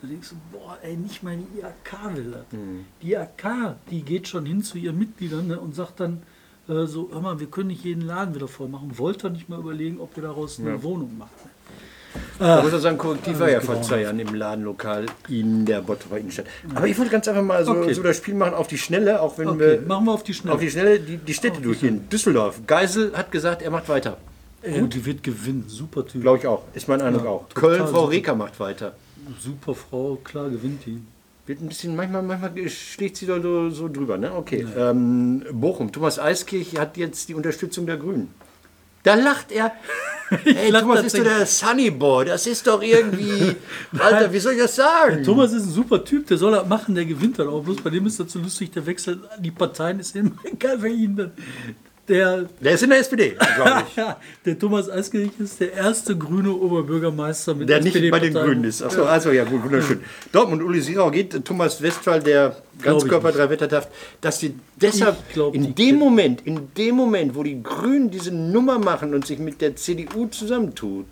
Da 0.00 0.08
denkst 0.08 0.30
du, 0.30 0.36
boah, 0.52 0.78
ey, 0.82 0.96
nicht 0.96 1.22
mal 1.22 1.36
die 1.36 1.60
IAK 1.60 2.16
will 2.16 2.30
das. 2.30 2.52
Mhm. 2.52 2.86
Die 3.02 3.10
IAK, 3.10 3.76
die 3.90 4.02
geht 4.02 4.26
schon 4.26 4.46
hin 4.46 4.62
zu 4.62 4.78
ihren 4.78 4.98
Mitgliedern 4.98 5.46
ne, 5.46 5.60
und 5.60 5.74
sagt 5.74 6.00
dann, 6.00 6.22
äh, 6.66 6.86
so, 6.86 7.10
hör 7.12 7.20
mal, 7.20 7.40
wir 7.40 7.48
können 7.48 7.68
nicht 7.68 7.84
jeden 7.84 8.02
Laden 8.02 8.34
wieder 8.34 8.48
voll 8.48 8.68
machen. 8.68 8.96
Wollt 8.96 9.22
ihr 9.22 9.30
nicht 9.30 9.50
mal 9.50 9.58
überlegen, 9.58 10.00
ob 10.00 10.16
wir 10.16 10.22
daraus 10.22 10.58
eine 10.58 10.82
Wohnung 10.82 11.18
machen? 11.18 11.50
Da 12.38 12.62
muss 12.62 12.72
er 12.72 12.80
sagen, 12.80 12.98
Korrektiv 12.98 13.38
war 13.38 13.50
ja 13.50 13.60
vor 13.60 13.80
zwei 13.82 14.02
Jahren 14.02 14.18
im 14.18 14.34
Ladenlokal 14.34 15.06
in 15.28 15.64
der 15.66 15.80
Bottroper 15.82 16.18
Innenstadt. 16.18 16.46
Aber 16.74 16.86
ich 16.86 16.98
wollte 16.98 17.10
ganz 17.12 17.26
einfach 17.28 17.42
mal 17.42 17.64
so, 17.64 17.72
Okay. 17.72 17.92
so 17.94 18.02
das 18.02 18.16
Spiel 18.16 18.34
machen 18.34 18.54
auf 18.54 18.66
die 18.66 18.78
Schnelle, 18.78 19.20
auch 19.20 19.38
wenn 19.38 19.48
Okay, 19.48 19.80
wir 19.80 19.80
machen 19.82 20.04
wir 20.06 20.12
auf 20.12 20.22
die 20.24 20.34
Schnelle. 20.34 20.54
auf 20.54 20.60
die 20.60 20.70
Schnelle 20.70 21.00
die, 21.00 21.16
die 21.18 21.34
Städte 21.34 21.60
durchgehen. 21.60 22.08
Düsseldorf. 22.10 22.60
Geisel 22.66 23.12
hat 23.16 23.30
gesagt, 23.32 23.62
er 23.62 23.70
macht 23.70 23.88
weiter. 23.88 24.16
Äh, 24.62 24.82
die 24.82 25.04
wird 25.04 25.22
gewinnen, 25.22 25.64
super 25.68 26.06
Typ. 26.06 26.22
Glaube 26.22 26.38
ich 26.38 26.46
auch. 26.46 26.62
Ist 26.74 26.88
mein 26.88 27.02
Eindruck 27.02 27.24
Ja, 27.24 27.30
auch. 27.30 27.48
Köln, 27.54 27.86
Frau. 27.86 28.04
Reker 28.06 28.34
macht 28.34 28.58
weiter. 28.60 28.94
Super 29.40 29.74
Frau, 29.74 30.18
klar 30.24 30.48
gewinnt 30.50 30.86
die. 30.86 31.00
Wird 31.46 31.60
ein 31.60 31.68
bisschen, 31.68 31.94
manchmal, 31.94 32.22
manchmal 32.22 32.52
schlägt 32.70 33.18
sie 33.18 33.26
da 33.26 33.38
so, 33.40 33.68
so 33.68 33.88
drüber, 33.88 34.16
ne? 34.16 34.32
Okay. 34.34 34.66
Ähm, 34.78 35.44
Bochum. 35.52 35.92
Thomas 35.92 36.18
Eiskirch 36.18 36.78
hat 36.78 36.96
jetzt 36.96 37.28
die 37.28 37.34
Unterstützung 37.34 37.84
der 37.86 37.98
Grünen. 37.98 38.32
Da 39.02 39.14
lacht 39.14 39.52
er. 39.52 39.72
Ey, 40.44 40.72
Thomas 40.72 41.04
ist 41.04 41.18
doch 41.18 41.22
der 41.22 41.46
Sunny 41.46 41.90
Boy. 41.90 42.26
Das 42.26 42.46
ist 42.46 42.66
doch 42.66 42.82
irgendwie. 42.82 43.56
Alter, 43.98 44.32
wie 44.32 44.38
soll 44.38 44.54
ich 44.54 44.60
das 44.60 44.76
sagen? 44.76 45.22
Thomas 45.22 45.52
ist 45.52 45.64
ein 45.64 45.72
super 45.72 46.04
Typ, 46.04 46.26
der 46.26 46.38
soll 46.38 46.52
das 46.52 46.66
machen, 46.66 46.94
der 46.94 47.04
gewinnt 47.04 47.38
dann 47.38 47.48
auch. 47.48 47.62
Bloß 47.62 47.82
bei 47.82 47.90
dem 47.90 48.06
ist 48.06 48.20
das 48.20 48.32
so 48.32 48.38
lustig, 48.38 48.70
der 48.72 48.86
wechselt 48.86 49.20
die 49.38 49.50
Parteien, 49.50 50.00
ist 50.00 50.16
immer 50.16 50.32
egal 50.44 50.80
wer 50.80 50.90
ihn 50.90 51.16
dann. 51.16 51.32
Der, 52.06 52.46
Der 52.60 52.72
ist 52.72 52.82
in 52.82 52.90
der 52.90 52.98
SPD, 52.98 53.30
glaube 53.56 53.84
ich. 53.88 53.96
ja, 53.96 54.20
der 54.44 54.58
Thomas 54.58 54.90
Eiskirch 54.90 55.30
ist 55.38 55.58
der 55.60 55.72
erste 55.72 56.16
grüne 56.16 56.52
Oberbürgermeister 56.52 57.54
mit 57.54 57.68
Der 57.68 57.80
nicht 57.80 58.10
bei 58.10 58.18
den. 58.18 58.34
Grünen 58.34 58.64
ist. 58.64 58.82
Achso, 58.82 59.04
also 59.04 59.30
ja, 59.30 59.44
gut, 59.44 59.62
wunderschön. 59.64 60.00
Dortmund, 60.30 60.62
Uli 60.62 60.82
Sirau 60.82 61.10
geht, 61.10 61.44
Thomas 61.44 61.80
Westphal, 61.80 62.22
der 62.22 62.56
Ganzkörper 62.82 63.32
drei 63.32 63.48
Wettertaft, 63.48 63.88
dass 64.20 64.38
sie 64.40 64.54
deshalb 64.76 65.16
glaub 65.32 65.54
in 65.54 65.74
dem 65.74 65.96
Moment, 65.96 66.42
in 66.46 66.68
dem 66.76 66.96
Moment, 66.96 67.34
wo 67.34 67.42
die 67.42 67.62
Grünen 67.62 68.10
diese 68.10 68.32
Nummer 68.32 68.78
machen 68.78 69.14
und 69.14 69.26
sich 69.26 69.38
mit 69.38 69.62
der 69.62 69.76
CDU 69.76 70.26
zusammentut 70.26 71.06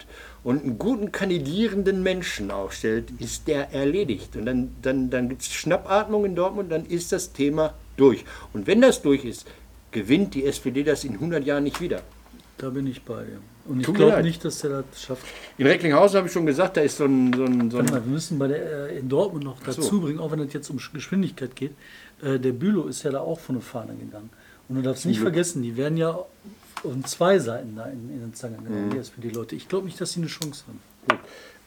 und 0.45 0.63
einen 0.63 0.79
guten 0.79 1.13
kandidierenden 1.13 2.03
Menschen 2.03 2.51
aufstellt, 2.51 3.07
ist 3.19 3.49
der 3.49 3.73
erledigt. 3.73 4.37
Und 4.37 4.45
dann, 4.45 4.73
dann, 4.83 5.09
dann 5.09 5.29
gibt 5.29 5.43
es 5.43 5.53
Schnappatmung 5.53 6.25
in 6.25 6.35
Dortmund, 6.35 6.71
dann 6.71 6.85
ist 6.85 7.13
das 7.13 7.33
Thema 7.33 7.75
durch. 7.97 8.25
Und 8.53 8.67
wenn 8.67 8.81
das 8.81 9.03
durch 9.03 9.25
ist, 9.25 9.47
gewinnt 9.93 10.35
die 10.35 10.45
SPD 10.45 10.83
das 10.83 11.05
in 11.05 11.13
100 11.15 11.45
Jahren 11.45 11.65
nicht 11.65 11.81
wieder. 11.81 12.03
Da 12.59 12.71
bin 12.71 12.87
ich 12.87 13.03
bei 13.03 13.23
dir. 13.25 13.39
Und 13.65 13.81
ich 13.81 13.93
glaube 13.93 14.23
nicht, 14.23 14.45
dass 14.45 14.61
der 14.61 14.83
das 14.91 15.03
schafft. 15.03 15.25
In 15.57 15.67
Recklinghausen 15.67 16.17
habe 16.17 16.27
ich 16.27 16.33
schon 16.33 16.47
gesagt, 16.47 16.77
da 16.77 16.81
ist 16.81 16.97
so 16.97 17.05
ein, 17.05 17.33
so 17.33 17.45
ein, 17.45 17.71
so 17.71 17.79
ein 17.79 17.85
mal, 17.87 18.05
wir 18.05 18.11
müssen 18.13 18.39
bei 18.39 18.49
der, 18.49 18.91
äh, 18.91 18.99
in 18.99 19.09
Dortmund 19.09 19.45
noch 19.45 19.61
dazu 19.63 20.01
bringen, 20.01 20.19
auch 20.19 20.33
wenn 20.33 20.41
es 20.41 20.53
jetzt 20.53 20.69
um 20.71 20.79
Geschwindigkeit 20.93 21.55
geht. 21.55 21.73
Äh, 22.23 22.39
der 22.39 22.53
Bülow 22.53 22.87
ist 22.89 23.03
ja 23.05 23.11
da 23.13 23.21
auch 23.21 23.39
von 23.39 23.57
der 23.57 23.63
Fahne 23.63 23.95
gegangen. 23.95 24.31
Und 24.69 24.77
du 24.77 24.83
darfst 24.83 25.07
nicht 25.07 25.21
vergessen, 25.21 25.63
die 25.63 25.77
werden 25.77 25.97
ja 25.97 26.19
um 26.83 27.05
zwei 27.05 27.39
Seiten 27.39 27.77
da 27.77 27.85
in, 27.87 28.11
in 28.11 28.21
den 28.21 28.35
Zangen 28.35 28.59
Mhm. 28.65 28.91
die 28.91 28.99
SPD-Leute. 28.99 29.55
Ich 29.55 29.69
glaube 29.69 29.87
nicht, 29.87 30.01
dass 30.01 30.13
sie 30.13 30.21
eine 30.21 30.29
Chance 30.29 30.65
haben. 30.67 31.19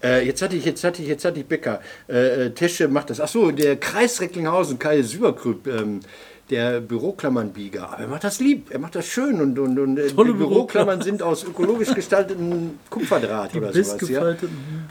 Äh, 0.04 0.26
jetzt 0.26 0.42
hatte 0.42 0.56
ich, 0.56 0.66
jetzt 0.66 0.84
hatte 0.84 1.02
ich, 1.02 1.08
jetzt 1.08 1.24
hatte 1.24 1.40
ich 1.40 1.46
Becker. 1.46 1.82
Äh, 2.10 2.46
äh, 2.48 2.50
Tesche 2.52 2.88
macht 2.88 3.10
das. 3.10 3.20
Ach 3.22 3.28
so, 3.28 3.52
der 3.52 3.78
Kreis 3.78 4.20
Recklinghausen, 4.20 4.78
Kai 4.78 5.02
Süberkrüpp, 5.02 5.68
ähm, 5.68 6.02
der 6.50 6.80
Büroklammernbieger. 6.82 7.89
Aber 7.89 8.00
er 8.04 8.08
macht 8.08 8.24
das 8.24 8.39
lieb, 8.39 8.70
er 8.70 8.80
macht 8.80 8.96
das 8.96 9.08
schön 9.08 9.41
und, 9.41 9.58
und, 9.58 9.80
und 9.80 9.98
äh, 9.98 10.08
die 10.10 10.14
Büroklammern 10.14 11.02
sind 11.02 11.24
aus 11.24 11.43
ökologisch 11.43 11.93
gestaltetem 11.93 12.80
Kupferdraht 12.89 13.56
oder 13.56 13.74
sowas. 13.74 14.10
Ja? 14.10 14.36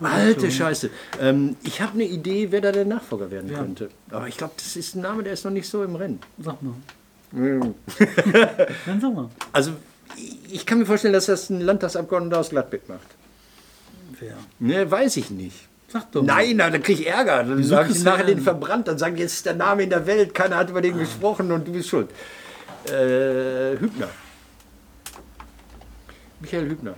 Alte 0.02 0.50
Scheiße. 0.50 0.90
Ähm, 1.20 1.56
ich 1.62 1.80
habe 1.80 1.92
eine 1.94 2.04
Idee, 2.04 2.48
wer 2.50 2.60
da 2.60 2.72
der 2.72 2.84
Nachfolger 2.84 3.30
werden 3.30 3.54
könnte. 3.54 3.88
Aber 4.10 4.26
ich 4.26 4.36
glaube, 4.36 4.54
das 4.56 4.74
ist 4.76 4.96
ein 4.96 5.02
Name, 5.02 5.22
der 5.22 5.32
ist 5.32 5.44
noch 5.44 5.52
nicht 5.52 5.68
so 5.68 5.84
im 5.84 5.94
Rennen. 5.94 6.18
Sag 6.42 6.60
mal. 6.62 6.74
Mhm. 7.32 7.74
Dann 8.86 9.00
sag 9.00 9.14
mal. 9.14 9.28
Also 9.52 9.72
ich- 10.16 10.38
ich 10.54 10.66
kann 10.66 10.78
mir 10.78 10.86
vorstellen, 10.86 11.14
dass 11.14 11.26
das 11.26 11.50
ein 11.50 11.60
Landtagsabgeordneter 11.60 12.38
aus 12.38 12.50
Gladbeck 12.50 12.88
macht. 12.88 13.06
Wer? 14.20 14.34
Ne, 14.60 14.88
weiß 14.90 15.16
ich 15.16 15.30
nicht. 15.30 15.68
Sag 15.94 16.10
doch. 16.10 16.24
Nein, 16.24 16.56
na, 16.56 16.70
dann 16.70 16.82
kriege 16.82 17.02
ich 17.02 17.06
Ärger. 17.06 17.44
Dann 17.44 17.56
Wieso 17.56 17.76
sage 17.76 17.92
ich 17.92 18.02
nachher 18.02 18.24
den 18.24 18.40
verbrannt. 18.40 18.88
Dann 18.88 18.98
sagen, 18.98 19.16
jetzt 19.16 19.34
ist 19.34 19.46
der 19.46 19.54
Name 19.54 19.84
in 19.84 19.90
der 19.90 20.04
Welt, 20.08 20.34
keiner 20.34 20.56
hat 20.56 20.68
über 20.68 20.82
den 20.82 20.98
gesprochen 20.98 21.52
und 21.52 21.68
du 21.68 21.72
bist 21.72 21.88
schuld. 21.88 22.10
Äh, 22.86 23.78
Hübner. 23.78 24.08
Michael 26.40 26.68
Hübner. 26.68 26.94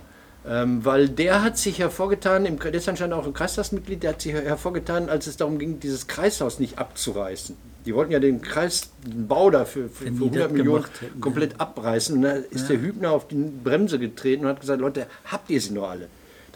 Ähm, 0.49 0.83
weil 0.83 1.09
der 1.09 1.43
hat 1.43 1.59
sich 1.59 1.77
hervorgetan, 1.77 2.47
im, 2.47 2.57
der 2.57 2.73
ist 2.73 2.89
anscheinend 2.89 3.13
auch 3.13 3.27
ein 3.27 3.33
Kreistagsmitglied, 3.33 4.01
der 4.01 4.11
hat 4.13 4.21
sich 4.21 4.33
hervorgetan, 4.33 5.09
als 5.09 5.27
es 5.27 5.37
darum 5.37 5.59
ging, 5.59 5.79
dieses 5.79 6.07
Kreishaus 6.07 6.57
nicht 6.57 6.79
abzureißen. 6.79 7.55
Die 7.85 7.93
wollten 7.93 8.11
ja 8.11 8.19
den 8.19 8.41
Kreis, 8.41 8.89
den 9.05 9.27
Bau 9.27 9.51
dafür 9.51 9.89
für, 9.89 9.95
für 9.95 10.05
Wenn 10.05 10.15
die 10.15 10.23
100 10.23 10.43
das 10.43 10.51
Millionen 10.51 10.85
hätten, 11.01 11.21
komplett 11.21 11.61
abreißen. 11.61 12.15
Und 12.15 12.23
da 12.23 12.31
ist 12.31 12.67
der 12.67 12.81
Hübner 12.81 13.11
auf 13.11 13.27
die 13.27 13.35
Bremse 13.35 13.99
getreten 13.99 14.45
und 14.45 14.49
hat 14.49 14.61
gesagt, 14.61 14.81
Leute, 14.81 15.05
habt 15.25 15.51
ihr 15.51 15.61
sie 15.61 15.73
noch 15.73 15.87
alle? 15.87 16.07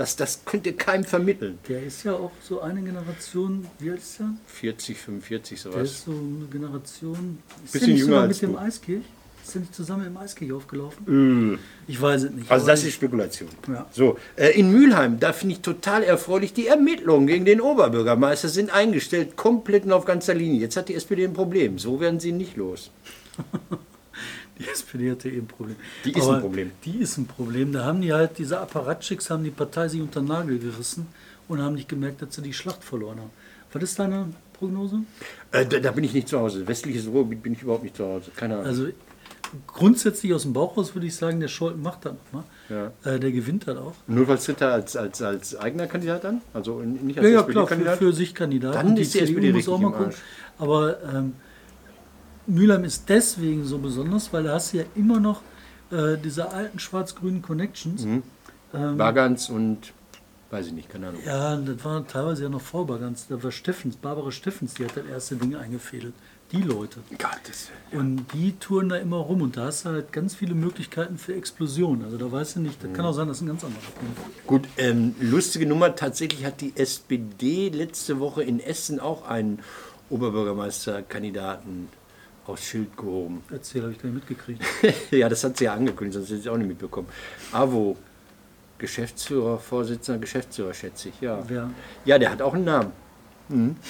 Das, 0.02 0.16
das 0.16 0.44
könnt 0.46 0.66
ihr 0.66 0.76
keinem 0.76 1.04
vermitteln. 1.04 1.60
Der 1.70 1.84
ist 1.84 2.04
ja 2.04 2.14
auch 2.14 2.32
so 2.42 2.60
eine 2.62 2.82
Generation, 2.82 3.68
wie 3.78 3.92
alt 3.92 4.00
ist 4.00 4.20
der? 4.20 4.30
40, 4.48 4.98
45 4.98 5.62
Der 5.62 5.72
sowas. 5.72 5.92
ist 5.92 6.06
so 6.06 6.12
eine 6.12 6.46
Generation. 6.52 7.38
Ist 7.64 7.74
Bisschen 7.74 7.86
der 7.88 7.94
nicht 7.94 8.00
jünger 8.00 8.12
sogar 8.16 8.22
als 8.24 8.42
mit 8.42 8.50
dem 8.50 8.54
du. 8.56 8.60
Eiskirch? 8.60 9.04
Ist 9.44 9.54
der 9.54 9.62
nicht 9.62 9.76
zusammen 9.76 10.08
im 10.08 10.18
Eiskirch 10.18 10.52
aufgelaufen? 10.54 11.60
Ich 11.88 12.02
weiß 12.02 12.24
es 12.24 12.32
nicht. 12.32 12.50
Also 12.50 12.66
das 12.66 12.84
ist 12.84 12.94
Spekulation. 12.96 13.50
Ja. 13.68 13.86
So, 13.92 14.18
äh, 14.38 14.58
in 14.60 14.72
Mülheim, 14.72 15.20
da 15.20 15.34
finde 15.34 15.54
ich 15.56 15.62
total 15.62 16.02
erfreulich, 16.04 16.54
die 16.54 16.66
Ermittlungen 16.66 17.28
gegen 17.28 17.46
den 17.46 17.62
Oberbürgermeister 17.62 18.50
sind 18.50 18.74
eingestellt, 18.74 19.36
komplett 19.36 19.86
und 19.86 19.92
auf 19.92 20.06
ganzer 20.06 20.34
Linie. 20.34 20.62
Jetzt 20.62 20.78
hat 20.78 20.90
die 20.90 20.96
SPD 20.96 21.26
ein 21.26 21.34
Problem. 21.34 21.78
So 21.78 22.00
werden 22.00 22.20
sie 22.20 22.32
nicht 22.32 22.56
los. 22.58 22.90
Die 24.62 24.70
SPD 24.70 25.12
hatte 25.12 25.30
eh 25.30 25.38
ein 25.38 25.48
Problem. 25.48 25.76
Die 26.06 26.12
ist 26.12 26.28
ein 26.28 26.42
Problem. 26.42 26.72
Die 26.86 26.98
ist 26.98 27.18
ein 27.18 27.26
Problem. 27.26 27.72
Da 27.72 27.86
haben 27.86 28.02
die 28.02 28.14
halt, 28.14 28.38
diese 28.38 28.60
Apparatschicks 28.60 29.30
haben 29.30 29.44
die 29.44 29.50
Partei 29.50 29.88
sich 29.88 30.02
unter 30.02 30.22
den 30.22 30.28
Nagel 30.28 30.60
gerissen 30.60 31.08
und 31.48 31.62
haben 31.62 31.76
nicht 31.76 31.90
gemerkt, 31.90 32.22
dass 32.22 32.36
sie 32.36 32.42
die 32.42 32.54
Schlacht 32.54 32.84
verloren 32.84 33.20
haben. 33.20 33.32
Was 33.74 33.84
ist 33.84 34.00
deine 34.00 34.28
Prognose? 34.54 35.02
Äh, 35.52 35.66
da, 35.66 35.80
da 35.80 35.92
bin 35.92 36.04
ich 36.04 36.14
nicht 36.14 36.28
zu 36.28 36.40
Hause. 36.40 36.68
Westliches 36.68 37.08
Ruhrgebiet 37.08 37.42
bin 37.42 37.54
ich 37.54 37.64
überhaupt 37.64 37.84
nicht 37.84 37.96
zu 37.96 38.06
Hause. 38.06 38.32
Keine 38.36 38.56
Ahnung. 38.56 38.68
Also 38.68 38.88
grundsätzlich 39.68 40.34
aus 40.34 40.44
dem 40.44 40.54
Bauch 40.54 40.78
raus 40.78 40.94
würde 40.96 41.08
ich 41.08 41.16
sagen, 41.16 41.40
der 41.40 41.48
Scholten 41.48 41.82
macht 41.82 42.06
das 42.06 42.14
nochmal. 42.14 42.44
Ja. 42.70 42.92
Äh, 43.12 43.20
der 43.20 43.32
gewinnt 43.32 43.68
das 43.68 43.78
auch. 43.78 43.94
Nur 44.08 44.28
weil 44.28 44.38
tritt 44.38 44.62
er 44.62 44.74
als, 44.74 44.96
als, 44.96 45.22
als 45.22 45.56
eigener 45.56 45.88
Kandidat 45.88 46.26
an? 46.26 46.42
Also 46.54 46.80
nicht 46.82 47.18
als 47.18 47.28
Ja, 47.28 47.34
ja, 47.34 47.44
klar, 47.44 47.68
für, 47.68 47.98
für 47.98 48.14
sich 48.14 48.36
Kandidat. 48.36 48.76
Dann 48.76 48.90
Und 48.90 49.00
ist 49.00 49.14
die 49.14 49.20
SPD 49.20 49.52
richtig 49.52 49.74
im 49.74 49.94
Arsch. 49.94 50.16
Aber 50.58 51.04
ähm, 51.04 51.34
Mülheim 52.48 52.84
ist 52.84 53.08
deswegen 53.10 53.66
so 53.66 53.78
besonders, 53.78 54.32
weil 54.34 54.44
da 54.44 54.54
hast 54.54 54.74
du 54.74 54.78
ja 54.78 54.84
immer 54.96 55.20
noch 55.20 55.42
äh, 55.92 56.18
diese 56.18 56.52
alten 56.52 56.80
schwarz-grünen 56.80 57.42
Connections. 57.42 58.06
Mhm. 58.06 58.24
Ähm, 58.74 58.98
Bagans 58.98 59.50
und 59.50 59.94
weiß 60.50 60.68
ich 60.68 60.74
nicht, 60.74 60.90
keine 60.90 61.10
Ahnung. 61.10 61.22
Ja, 61.26 61.56
das 61.56 61.84
war 61.84 62.06
teilweise 62.08 62.44
ja 62.44 62.50
noch 62.50 62.62
vor 62.62 62.86
Bagans. 62.86 63.28
Da 63.28 63.42
war 63.42 63.52
Steffens, 63.52 63.96
Barbara 63.96 64.32
Steffens, 64.32 64.74
die 64.74 64.86
hat 64.86 64.98
das 64.98 65.06
erste 65.06 65.36
Ding 65.36 65.56
eingefädelt. 65.56 66.14
Die 66.52 66.62
Leute. 66.62 67.00
Gottes 67.12 67.70
Und 67.94 68.26
die 68.34 68.52
touren 68.60 68.90
da 68.90 68.98
immer 68.98 69.16
rum 69.16 69.42
und 69.42 69.56
da 69.56 69.68
hast 69.68 69.86
du 69.86 69.90
halt 69.90 70.12
ganz 70.12 70.36
viele 70.36 70.54
Möglichkeiten 70.54 71.18
für 71.18 71.34
Explosionen. 71.34 72.04
Also 72.04 72.18
da 72.18 72.30
weißt 72.30 72.58
du 72.58 72.60
nicht, 72.60 72.84
das 72.84 72.92
kann 72.92 73.06
auch 73.06 73.14
sein, 73.14 73.30
dass 73.30 73.40
ein 73.40 73.48
ganz 73.48 73.64
anderer 73.64 73.82
kommt. 73.98 74.48
Gut, 74.48 74.68
ähm, 74.76 75.16
lustige 75.22 75.66
Nummer. 75.66 75.96
Tatsächlich 75.96 76.44
hat 76.44 76.60
die 76.60 76.74
SPD 76.76 77.70
letzte 77.70 78.20
Woche 78.20 78.44
in 78.44 78.60
Essen 78.60 79.00
auch 79.00 79.26
einen 79.26 79.60
Oberbürgermeisterkandidaten 80.10 81.88
aus 82.46 82.64
Schild 82.64 82.96
gehoben. 82.98 83.44
Erzähl, 83.52 83.82
habe 83.84 83.92
ich 83.92 84.02
gar 84.02 84.10
nicht 84.10 84.28
mitgekriegt. 84.30 84.62
ja, 85.12 85.30
das 85.30 85.44
hat 85.44 85.58
sie 85.58 85.66
ja 85.66 85.74
angekündigt, 85.74 86.14
sonst 86.16 86.30
hätte 86.30 86.40
ich 86.42 86.50
auch 86.50 86.58
nicht 86.58 86.68
mitbekommen. 86.68 87.08
AWO, 87.52 87.98
Geschäftsführer, 88.78 89.60
Vorsitzender, 89.60 90.20
Geschäftsführer, 90.20 90.74
schätze 90.74 91.10
ich, 91.10 91.22
ja. 91.22 91.44
Wer? 91.48 91.70
Ja, 92.06 92.18
der 92.18 92.32
hat 92.32 92.42
auch 92.42 92.54
einen 92.54 92.66
Namen. 92.66 92.92
Mhm. 93.50 93.76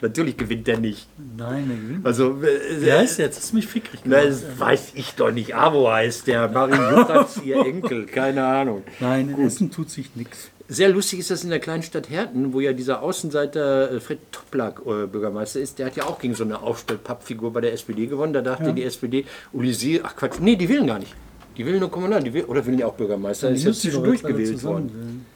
Natürlich 0.00 0.36
gewinnt 0.36 0.66
der 0.66 0.78
nicht. 0.78 1.08
Nein, 1.16 1.66
der 1.68 1.78
gewinnt. 1.78 2.06
Also, 2.06 2.42
äh, 2.42 2.58
Wer 2.78 2.98
heißt 2.98 3.18
der 3.18 3.26
jetzt? 3.26 3.38
Das 3.38 3.44
ist 3.44 3.52
mich 3.54 3.66
fickrig 3.66 4.00
Na, 4.04 4.20
gemacht. 4.22 4.42
das 4.44 4.60
weiß 4.60 4.92
ich 4.94 5.14
doch 5.14 5.30
nicht. 5.30 5.54
Abo 5.54 5.90
heißt 5.90 6.26
der. 6.26 6.48
Marin 6.48 6.80
Juttatz, 6.94 7.40
ihr 7.42 7.56
Enkel. 7.66 8.04
Keine 8.04 8.44
Ahnung. 8.44 8.82
Nein, 9.00 9.30
in 9.30 9.46
Essen 9.46 9.70
tut 9.70 9.88
sich 9.90 10.14
nichts. 10.14 10.50
Sehr 10.66 10.88
lustig 10.88 11.18
ist 11.18 11.30
das 11.30 11.44
in 11.44 11.50
der 11.50 11.58
kleinen 11.60 11.82
Stadt 11.82 12.08
Herten, 12.08 12.54
wo 12.54 12.60
ja 12.60 12.72
dieser 12.72 13.02
Außenseiter 13.02 13.92
äh, 13.92 14.00
Fred 14.00 14.18
Toplak 14.32 14.80
äh, 14.86 15.06
Bürgermeister 15.06 15.60
ist. 15.60 15.78
Der 15.78 15.86
hat 15.86 15.96
ja 15.96 16.04
auch 16.04 16.18
gegen 16.18 16.34
so 16.34 16.42
eine 16.44 16.62
Aufstellpappfigur 16.62 17.52
bei 17.52 17.60
der 17.60 17.74
SPD 17.74 18.06
gewonnen. 18.06 18.32
Da 18.32 18.40
dachte 18.40 18.72
die 18.72 18.82
SPD, 18.82 19.26
Uli 19.52 19.74
Sie, 19.74 20.00
ach 20.02 20.16
Quatsch, 20.16 20.38
nee, 20.40 20.56
die 20.56 20.68
wählen 20.68 20.86
gar 20.86 20.98
nicht. 20.98 21.14
Die 21.58 21.66
wählen 21.66 21.80
nur 21.80 21.90
Kommunal, 21.90 22.22
die 22.22 22.32
will, 22.32 22.44
oder 22.44 22.64
wählen 22.64 22.78
die 22.78 22.84
auch 22.84 22.94
Bürgermeister? 22.94 23.50
ist 23.50 23.64
ja 23.64 23.72
zwischendurch 23.72 24.22
gewählt 24.22 24.62
worden. 24.64 24.90
wählen. 24.94 25.26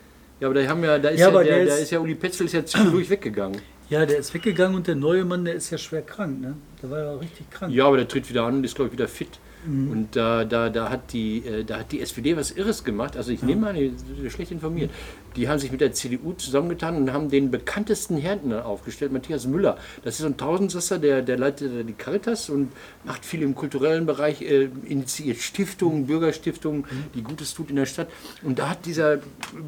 Ja, 0.41 0.49
aber 0.49 0.63
da 0.63 0.69
haben 0.69 0.83
ja, 0.83 0.99
da 0.99 1.09
ist 1.11 1.21
Ja, 1.21 1.29
ja, 1.31 1.43
der, 1.43 1.57
der 1.57 1.67
da 1.67 1.75
ist- 1.75 1.83
ist 1.83 1.91
ja 1.91 1.99
Uli 2.01 2.15
Petzel 2.15 2.47
ist 2.47 2.53
ja 2.55 2.65
zwischendurch 2.65 3.11
weggegangen. 3.11 3.61
Ja, 3.91 4.07
der 4.07 4.19
ist 4.19 4.33
weggegangen 4.35 4.77
und 4.77 4.87
der 4.87 4.95
neue 4.95 5.25
Mann, 5.25 5.45
der 5.45 5.55
ist 5.55 5.71
ja 5.71 5.79
schwer 5.79 6.03
krank. 6.03 6.41
Ne? 6.41 6.55
Der 6.83 6.91
war 6.91 6.99
ja 7.01 7.15
richtig 7.17 7.51
krank. 7.51 7.75
Ja, 7.75 7.87
aber 7.87 7.97
der 7.99 8.09
tritt 8.09 8.29
wieder 8.29 8.45
an 8.45 8.57
und 8.57 8.65
ist, 8.65 8.75
glaube 8.77 8.89
ich, 8.89 8.93
wieder 8.93 9.09
fit. 9.09 9.39
Und 9.67 10.09
da, 10.13 10.45
da, 10.45 10.71
da, 10.71 10.89
hat 10.89 11.13
die, 11.13 11.45
äh, 11.45 11.65
da 11.65 11.81
hat 11.81 11.93
die 11.93 12.01
SPD 12.01 12.37
was 12.37 12.53
Irres 12.53 12.85
gemacht. 12.85 13.17
Also 13.17 13.33
ich 13.33 13.43
nehme 13.43 13.69
an, 13.69 13.77
ihr 13.77 13.91
seid 14.23 14.33
schlecht 14.33 14.53
informiert. 14.53 14.91
Die 15.37 15.49
haben 15.49 15.59
sich 15.59 15.73
mit 15.73 15.81
der 15.81 15.93
CDU 15.93 16.33
zusammengetan 16.33 16.97
und 16.97 17.13
haben 17.13 17.29
den 17.29 17.51
bekanntesten 17.51 18.17
Härtner 18.17 18.67
aufgestellt, 18.67 19.13
Matthias 19.13 19.47
Müller. 19.47 19.77
Das 20.05 20.15
ist 20.15 20.21
so 20.21 20.27
ein 20.27 20.37
Tausendsasser, 20.37 20.99
der, 20.99 21.23
der 21.23 21.39
leitet 21.39 21.89
die 21.89 21.93
Caritas 21.93 22.51
und 22.51 22.73
macht 23.05 23.25
viel 23.25 23.43
im 23.43 23.55
kulturellen 23.55 24.07
Bereich, 24.07 24.43
äh, 24.43 24.69
initiiert 24.85 25.39
Stiftungen, 25.39 26.07
Bürgerstiftungen, 26.07 26.85
die 27.15 27.23
Gutes 27.23 27.55
tut 27.55 27.71
in 27.71 27.77
der 27.77 27.87
Stadt. 27.87 28.09
Und 28.43 28.59
da 28.59 28.71
hat 28.71 28.87
dieser 28.87 29.19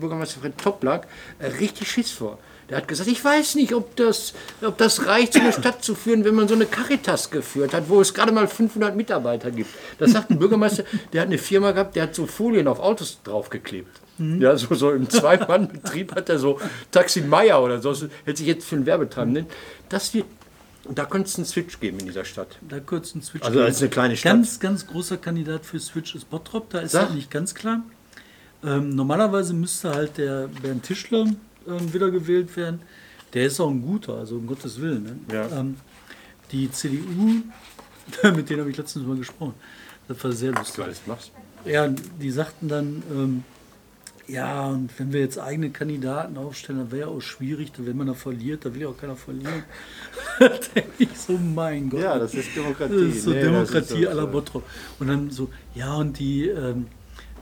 Bürgermeister 0.00 0.40
Fred 0.40 0.56
Toplak 0.56 1.08
äh, 1.40 1.46
richtig 1.46 1.90
Schiss 1.90 2.10
vor. 2.10 2.38
Der 2.70 2.78
hat 2.78 2.88
gesagt, 2.88 3.10
ich 3.10 3.22
weiß 3.22 3.56
nicht, 3.56 3.74
ob 3.74 3.96
das, 3.96 4.32
ob 4.62 4.78
das 4.78 5.06
reicht, 5.06 5.34
so 5.34 5.40
eine 5.40 5.52
Stadt 5.52 5.84
zu 5.84 5.94
führen, 5.96 6.24
wenn 6.24 6.36
man 6.36 6.46
so 6.46 6.54
eine 6.54 6.66
Caritas 6.66 7.30
geführt 7.30 7.74
hat, 7.74 7.88
wo 7.88 8.00
es 8.00 8.14
gerade 8.14 8.30
mal 8.32 8.46
500 8.46 8.94
Mitarbeiter 8.96 9.50
gibt. 9.50 9.70
Das 9.98 10.12
sagt 10.12 10.30
ein 10.30 10.38
Bürgermeister, 10.38 10.84
der 11.12 11.22
hat 11.22 11.28
eine 11.28 11.38
Firma 11.38 11.72
gehabt, 11.72 11.96
der 11.96 12.04
hat 12.04 12.14
so 12.14 12.26
Folien 12.26 12.68
auf 12.68 12.78
Autos 12.78 13.18
draufgeklebt. 13.24 14.00
Ja, 14.18 14.54
so, 14.56 14.74
so 14.74 14.90
im 14.90 15.08
Zwei-Mann-Betrieb 15.08 16.14
hat 16.14 16.28
er 16.28 16.38
so 16.38 16.60
Taxi 16.90 17.22
Meier 17.22 17.62
oder 17.62 17.80
so, 17.80 17.94
hätte 18.24 18.36
sich 18.36 18.46
jetzt 18.46 18.66
für 18.66 18.76
einen 18.76 18.84
Werbetreibenden. 18.86 19.44
nennen. 19.44 19.56
Das 19.88 20.12
wird, 20.12 20.26
da 20.88 21.06
könnte 21.06 21.28
es 21.28 21.36
einen 21.36 21.46
Switch 21.46 21.80
geben 21.80 21.98
in 22.00 22.06
dieser 22.06 22.26
Stadt. 22.26 22.58
Da 22.68 22.80
kurz 22.80 23.14
ein 23.14 23.22
Switch. 23.22 23.42
Also 23.42 23.54
geben. 23.54 23.66
als 23.66 23.80
eine 23.80 23.88
kleine 23.88 24.16
Stadt. 24.16 24.32
Ganz, 24.32 24.60
ganz 24.60 24.86
großer 24.86 25.16
Kandidat 25.16 25.64
für 25.64 25.80
Switch 25.80 26.14
ist 26.14 26.28
Bottrop. 26.28 26.68
Da 26.70 26.80
ist 26.80 26.92
Sag. 26.92 27.06
halt 27.06 27.14
nicht 27.14 27.30
ganz 27.30 27.54
klar. 27.54 27.82
Ähm, 28.62 28.90
normalerweise 28.90 29.54
müsste 29.54 29.90
halt 29.90 30.18
der 30.18 30.48
Bernd 30.60 30.82
Tischler 30.82 31.26
ähm, 31.68 31.92
wiedergewählt 31.92 32.56
werden. 32.56 32.80
Der 33.34 33.46
ist 33.46 33.60
auch 33.60 33.70
ein 33.70 33.82
guter, 33.82 34.14
also 34.14 34.36
um 34.36 34.46
Gottes 34.46 34.80
Willen. 34.80 35.02
Ne? 35.04 35.16
Ja. 35.32 35.60
Ähm, 35.60 35.76
die 36.52 36.70
CDU, 36.70 37.42
mit 38.34 38.50
denen 38.50 38.60
habe 38.60 38.70
ich 38.70 38.76
letztens 38.76 39.06
mal 39.06 39.16
gesprochen. 39.16 39.54
Das 40.08 40.22
war 40.24 40.32
sehr 40.32 40.52
lustig. 40.52 40.84
Ja, 41.64 41.86
die 41.88 42.30
sagten 42.30 42.68
dann, 42.68 43.02
ähm, 43.12 43.44
ja, 44.26 44.66
und 44.68 44.90
wenn 44.98 45.12
wir 45.12 45.20
jetzt 45.20 45.38
eigene 45.38 45.70
Kandidaten 45.70 46.36
aufstellen, 46.38 46.78
dann 46.78 46.90
wäre 46.92 47.00
ja 47.02 47.06
auch 47.08 47.20
schwierig, 47.20 47.72
wenn 47.78 47.96
man 47.96 48.06
da 48.06 48.14
verliert, 48.14 48.64
da 48.64 48.72
will 48.72 48.82
ja 48.82 48.88
auch 48.88 48.96
keiner 48.96 49.16
verlieren. 49.16 49.64
da 50.38 50.48
denke 50.48 50.90
ich 50.98 51.08
so, 51.16 51.32
mein 51.36 51.90
Gott. 51.90 52.00
Ja, 52.00 52.18
das 52.18 52.34
ist 52.34 52.54
Demokratie. 52.56 52.92
Das 53.06 53.16
ist 53.16 53.22
so 53.24 53.30
Nee, 53.30 53.42
Demokratie 53.42 53.78
ist 53.78 53.88
so- 54.04 54.08
à 54.08 54.14
la 54.14 54.26
Bottrop. 54.26 54.62
Und 55.00 55.08
dann 55.08 55.30
so, 55.30 55.48
ja, 55.74 55.94
und 55.94 56.18
die, 56.18 56.48
ähm, 56.48 56.86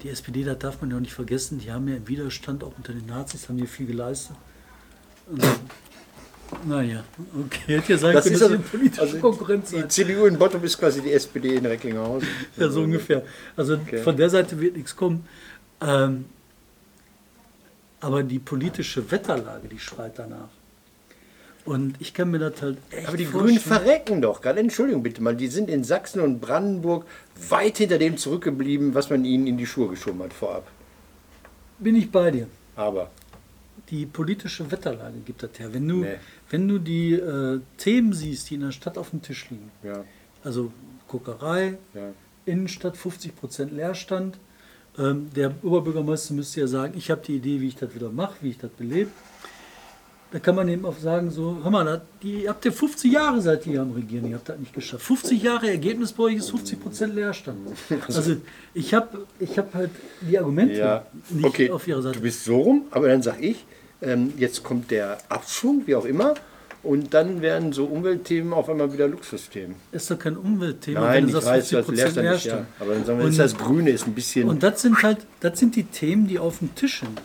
die 0.02 0.08
SPD, 0.10 0.44
das 0.44 0.58
darf 0.58 0.80
man 0.80 0.90
ja 0.90 0.96
auch 0.96 1.00
nicht 1.00 1.14
vergessen, 1.14 1.58
die 1.58 1.70
haben 1.72 1.88
ja 1.88 1.96
im 1.96 2.06
Widerstand 2.08 2.62
auch 2.64 2.76
unter 2.76 2.92
den 2.92 3.06
Nazis, 3.06 3.48
haben 3.48 3.56
die 3.58 3.66
viel 3.66 3.86
geleistet. 3.86 4.36
Naja, 6.66 7.04
okay, 7.38 7.76
hätte 7.76 7.92
ja 7.92 7.98
sein 7.98 8.14
Das 8.14 8.24
können, 8.24 8.36
ist 8.36 8.42
also, 8.42 8.54
ihr 8.54 8.60
politische 8.60 9.02
also 9.02 9.18
Konkurrenz 9.18 9.70
die 9.70 9.76
seid. 9.80 9.92
CDU 9.92 10.24
in 10.24 10.38
Bottrop 10.38 10.64
ist 10.64 10.78
quasi 10.78 11.02
die 11.02 11.12
SPD 11.12 11.56
in 11.56 11.66
Recklinghausen. 11.66 12.26
Ja, 12.56 12.70
so 12.70 12.82
ungefähr. 12.82 13.22
Also 13.54 13.74
Okay. 13.74 14.02
von 14.02 14.16
der 14.16 14.30
Seite 14.30 14.58
wird 14.58 14.76
nichts 14.76 14.96
kommen. 14.96 15.26
Ähm, 15.82 16.24
aber 18.00 18.22
die 18.22 18.38
politische 18.38 19.10
Wetterlage, 19.10 19.68
die 19.68 19.78
schreit 19.78 20.18
danach. 20.18 20.48
Und 21.68 21.96
ich 22.00 22.14
kann 22.14 22.30
mir 22.30 22.38
das 22.38 22.62
halt 22.62 22.78
echt 22.90 23.08
Aber 23.08 23.16
die 23.18 23.26
Grünen 23.26 23.58
verrecken 23.58 24.22
doch 24.22 24.40
gerade. 24.40 24.60
Entschuldigung 24.60 25.02
bitte 25.02 25.22
mal, 25.22 25.36
die 25.36 25.48
sind 25.48 25.68
in 25.68 25.84
Sachsen 25.84 26.20
und 26.22 26.40
Brandenburg 26.40 27.04
weit 27.48 27.76
hinter 27.78 27.98
dem 27.98 28.16
zurückgeblieben, 28.16 28.94
was 28.94 29.10
man 29.10 29.24
ihnen 29.24 29.46
in 29.46 29.58
die 29.58 29.66
Schuhe 29.66 29.88
geschoben 29.88 30.22
hat 30.22 30.32
vorab. 30.32 30.66
Bin 31.78 31.94
ich 31.94 32.10
bei 32.10 32.30
dir. 32.30 32.46
Aber 32.74 33.10
Die 33.90 34.06
politische 34.06 34.70
Wetterlage 34.70 35.18
gibt 35.24 35.42
das 35.42 35.50
her. 35.58 35.72
Wenn 35.74 35.86
du, 35.88 35.96
Nee. 36.02 36.16
wenn 36.50 36.68
du 36.68 36.78
die 36.78 37.12
äh, 37.14 37.60
Themen 37.76 38.12
siehst, 38.12 38.48
die 38.50 38.54
in 38.54 38.60
der 38.62 38.72
Stadt 38.72 38.96
auf 38.98 39.10
dem 39.10 39.20
Tisch 39.22 39.48
liegen, 39.50 39.70
ja, 39.82 40.04
also 40.44 40.72
Kokerei, 41.06 41.78
ja. 41.94 42.10
Innenstadt 42.46 42.96
50% 42.96 43.74
Leerstand, 43.74 44.38
ähm, 44.98 45.28
der 45.36 45.52
Oberbürgermeister 45.62 46.34
müsste 46.34 46.60
ja 46.60 46.66
sagen, 46.66 46.94
ich 46.96 47.10
habe 47.10 47.22
die 47.26 47.36
Idee, 47.36 47.60
wie 47.60 47.68
ich 47.68 47.76
das 47.76 47.94
wieder 47.94 48.10
mache, 48.10 48.36
wie 48.40 48.50
ich 48.50 48.58
das 48.58 48.70
belebe. 48.70 49.10
Da 50.30 50.38
kann 50.38 50.54
man 50.54 50.68
eben 50.68 50.84
auch 50.84 50.98
sagen, 50.98 51.30
so, 51.30 51.56
hör 51.62 51.70
mal, 51.70 52.02
die, 52.22 52.42
ihr 52.42 52.50
habt 52.50 52.62
ja 52.64 52.70
50 52.70 53.10
Jahre 53.10 53.40
seid 53.40 53.66
ihr 53.66 53.80
am 53.80 53.92
Regieren, 53.92 54.28
ihr 54.28 54.34
habt 54.36 54.46
das 54.48 54.58
nicht 54.58 54.74
geschafft. 54.74 55.02
50 55.06 55.42
Jahre 55.42 55.70
Ergebnis 55.70 56.12
bei 56.12 56.24
euch 56.24 56.34
ist 56.36 56.50
50% 56.52 57.06
Leerstand. 57.06 57.58
Also 58.08 58.36
ich 58.74 58.92
habe 58.92 59.26
ich 59.40 59.58
hab 59.58 59.72
halt 59.72 59.90
die 60.20 60.38
Argumente 60.38 60.74
ja. 60.74 61.06
nicht 61.30 61.46
Okay, 61.46 61.70
auf 61.70 61.88
ihrer 61.88 61.98
du 62.02 62.08
Seite. 62.08 62.20
bist 62.20 62.44
so 62.44 62.60
rum, 62.60 62.82
aber 62.90 63.08
dann 63.08 63.22
sag 63.22 63.40
ich, 63.42 63.64
ähm, 64.02 64.34
jetzt 64.36 64.62
kommt 64.62 64.90
der 64.90 65.16
Abschwung, 65.30 65.84
wie 65.86 65.94
auch 65.94 66.04
immer, 66.04 66.34
und 66.82 67.14
dann 67.14 67.40
werden 67.40 67.72
so 67.72 67.86
Umweltthemen 67.86 68.52
auf 68.52 68.68
einmal 68.68 68.92
wieder 68.92 69.08
Luxusthemen. 69.08 69.76
Ist 69.92 70.10
doch 70.10 70.18
kein 70.18 70.36
Umweltthema, 70.36 71.00
Nein, 71.00 71.26
wenn 71.26 71.32
du 71.32 71.40
sagst 71.40 71.72
das 71.72 71.86
50% 71.88 71.90
Leerstand 71.92 72.16
nicht, 72.16 72.22
Leerstand. 72.44 72.66
ja. 72.78 72.84
Aber 72.84 72.92
dann 72.94 73.04
sagen 73.06 73.18
wir, 73.18 73.26
Und- 73.26 73.38
das 73.38 73.56
Grüne 73.56 73.90
ist 73.90 74.06
ein 74.06 74.12
bisschen... 74.14 74.46
Und 74.48 74.62
das 74.62 74.82
sind 74.82 75.02
halt, 75.02 75.18
das 75.40 75.58
sind 75.58 75.74
die 75.74 75.84
Themen, 75.84 76.28
die 76.28 76.38
auf 76.38 76.58
dem 76.58 76.74
Tisch 76.74 77.00
sind. 77.00 77.18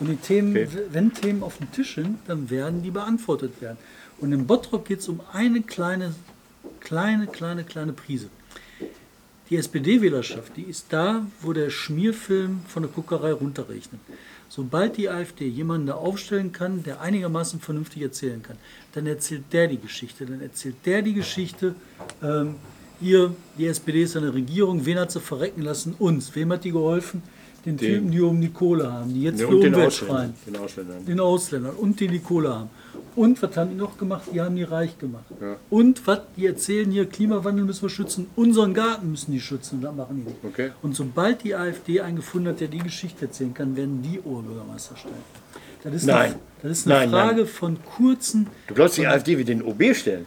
Und 0.00 0.08
die 0.08 0.16
Themen, 0.16 0.56
Okay. 0.56 0.68
wenn 0.90 1.12
Themen 1.12 1.42
auf 1.42 1.58
dem 1.58 1.70
Tisch 1.72 1.94
sind, 1.94 2.18
dann 2.26 2.48
werden 2.50 2.82
die 2.82 2.90
beantwortet 2.90 3.60
werden. 3.60 3.78
Und 4.18 4.32
im 4.32 4.46
Bottrop 4.46 4.86
geht 4.86 5.00
es 5.00 5.08
um 5.08 5.20
eine 5.32 5.62
kleine, 5.62 6.14
kleine, 6.80 7.26
kleine, 7.26 7.64
kleine 7.64 7.92
Prise. 7.92 8.28
Die 9.50 9.56
SPD-Wählerschaft, 9.56 10.56
die 10.56 10.62
ist 10.62 10.86
da, 10.90 11.26
wo 11.40 11.52
der 11.52 11.70
Schmierfilm 11.70 12.60
von 12.68 12.84
der 12.84 12.92
Guckerei 12.92 13.32
runterrechnet. 13.32 14.00
Sobald 14.48 14.96
die 14.96 15.08
AfD 15.08 15.46
jemanden 15.46 15.88
da 15.88 15.94
aufstellen 15.94 16.52
kann, 16.52 16.82
der 16.82 17.00
einigermaßen 17.00 17.60
vernünftig 17.60 18.02
erzählen 18.02 18.42
kann, 18.42 18.56
dann 18.92 19.06
erzählt 19.06 19.44
der 19.52 19.68
die 19.68 19.78
Geschichte. 19.78 20.24
Dann 20.26 20.40
erzählt 20.40 20.76
der 20.86 21.02
die 21.02 21.14
Geschichte, 21.14 21.74
ähm, 22.22 22.56
hier, 23.00 23.34
die 23.56 23.66
SPD 23.66 24.02
ist 24.02 24.16
eine 24.16 24.34
Regierung, 24.34 24.84
wen 24.84 24.98
hat 24.98 25.10
sie 25.10 25.20
verrecken 25.20 25.62
lassen? 25.62 25.94
Uns. 25.98 26.34
Wem 26.34 26.52
hat 26.52 26.64
die 26.64 26.72
geholfen? 26.72 27.22
Den, 27.66 27.76
Den- 27.76 27.94
Typen, 27.94 28.10
die 28.10 28.20
oben 28.22 28.40
die 28.40 28.48
Kohle 28.50 28.90
haben, 28.90 29.12
die 29.12 29.22
jetzt 29.22 29.40
für 29.42 29.48
und 29.48 29.60
den 29.60 29.74
Ausländern. 29.74 29.92
schreien. 29.92 30.34
Den 30.46 30.56
Ausländern. 30.56 31.04
Den 31.06 31.20
Ausländern 31.20 31.74
und 31.76 32.00
die 32.00 32.08
die 32.08 32.18
Kohle 32.20 32.48
haben. 32.54 32.70
Und 33.16 33.42
was 33.42 33.54
haben 33.56 33.70
die 33.70 33.76
noch 33.76 33.98
gemacht? 33.98 34.22
Die 34.32 34.40
haben 34.40 34.56
die 34.56 34.62
reich 34.62 34.96
gemacht. 34.98 35.24
Ja. 35.40 35.56
Und 35.68 36.06
was, 36.06 36.20
die 36.36 36.46
erzählen 36.46 36.90
hier, 36.90 37.06
Klimawandel 37.06 37.64
müssen 37.66 37.82
wir 37.82 37.90
schützen, 37.90 38.28
unseren 38.36 38.72
Garten 38.72 39.10
müssen 39.10 39.32
die 39.32 39.40
schützen. 39.40 39.76
Und 39.76 39.82
das 39.82 39.94
machen 39.94 40.16
die 40.16 40.30
nicht. 40.30 40.36
Okay. 40.44 40.70
Und 40.80 40.94
sobald 40.96 41.42
die 41.44 41.54
AfD 41.54 42.00
einen 42.00 42.16
gefunden 42.16 42.48
hat, 42.48 42.60
der 42.60 42.68
die 42.68 42.78
Geschichte 42.78 43.26
erzählen 43.26 43.52
kann, 43.52 43.76
werden 43.76 44.00
die 44.02 44.20
Oberbürgermeister 44.20 44.96
stellen. 44.96 45.14
Das 45.82 45.94
ist 45.94 46.06
Nein. 46.06 46.16
Eine, 46.32 46.34
das 46.62 46.70
ist 46.72 46.86
eine 46.86 46.94
Nein, 47.00 47.10
nein. 47.10 47.26
Frage 47.28 47.46
von 47.46 47.78
kurzen. 47.96 48.46
Du 48.68 48.74
glaubst, 48.74 48.96
die 48.96 49.06
AfD 49.06 49.36
wird 49.36 49.48
den 49.48 49.62
OB 49.62 49.94
stellen? 49.94 50.26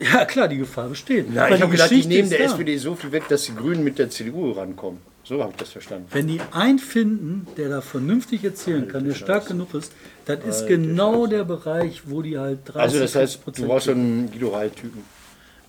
Ja, 0.00 0.24
klar, 0.26 0.46
die 0.48 0.58
Gefahr 0.58 0.88
besteht. 0.88 1.32
Nein, 1.34 1.54
ich 1.54 1.60
habe 1.62 1.72
gedacht, 1.72 1.90
die 1.90 2.06
nehmen 2.06 2.28
der 2.30 2.38
da. 2.38 2.44
SPD 2.44 2.76
so 2.76 2.94
viel 2.94 3.10
weg, 3.10 3.24
dass 3.28 3.44
die 3.44 3.54
Grünen 3.54 3.82
mit 3.82 3.98
der 3.98 4.10
CDU 4.10 4.52
rankommen. 4.52 5.00
So 5.28 5.42
habe 5.42 5.50
ich 5.50 5.58
das 5.58 5.68
verstanden. 5.72 6.06
Wenn 6.10 6.26
die 6.26 6.40
einen 6.52 6.78
finden, 6.78 7.46
der 7.58 7.68
da 7.68 7.80
vernünftig 7.82 8.44
erzählen 8.44 8.88
kann, 8.88 9.04
der 9.04 9.14
stark 9.14 9.46
genug 9.46 9.74
ist, 9.74 9.92
das 10.24 10.42
ist 10.42 10.66
genau 10.66 11.26
der 11.26 11.44
Bereich, 11.44 12.02
wo 12.06 12.22
die 12.22 12.38
halt 12.38 12.60
30 12.64 12.80
Also 12.80 12.98
das 12.98 13.14
heißt, 13.14 13.40
du 13.44 13.50
40% 13.50 13.66
brauchst 13.66 13.86
so 13.86 13.92
einen 13.92 14.30
Guido 14.30 14.48
Reil-Typen. 14.48 15.02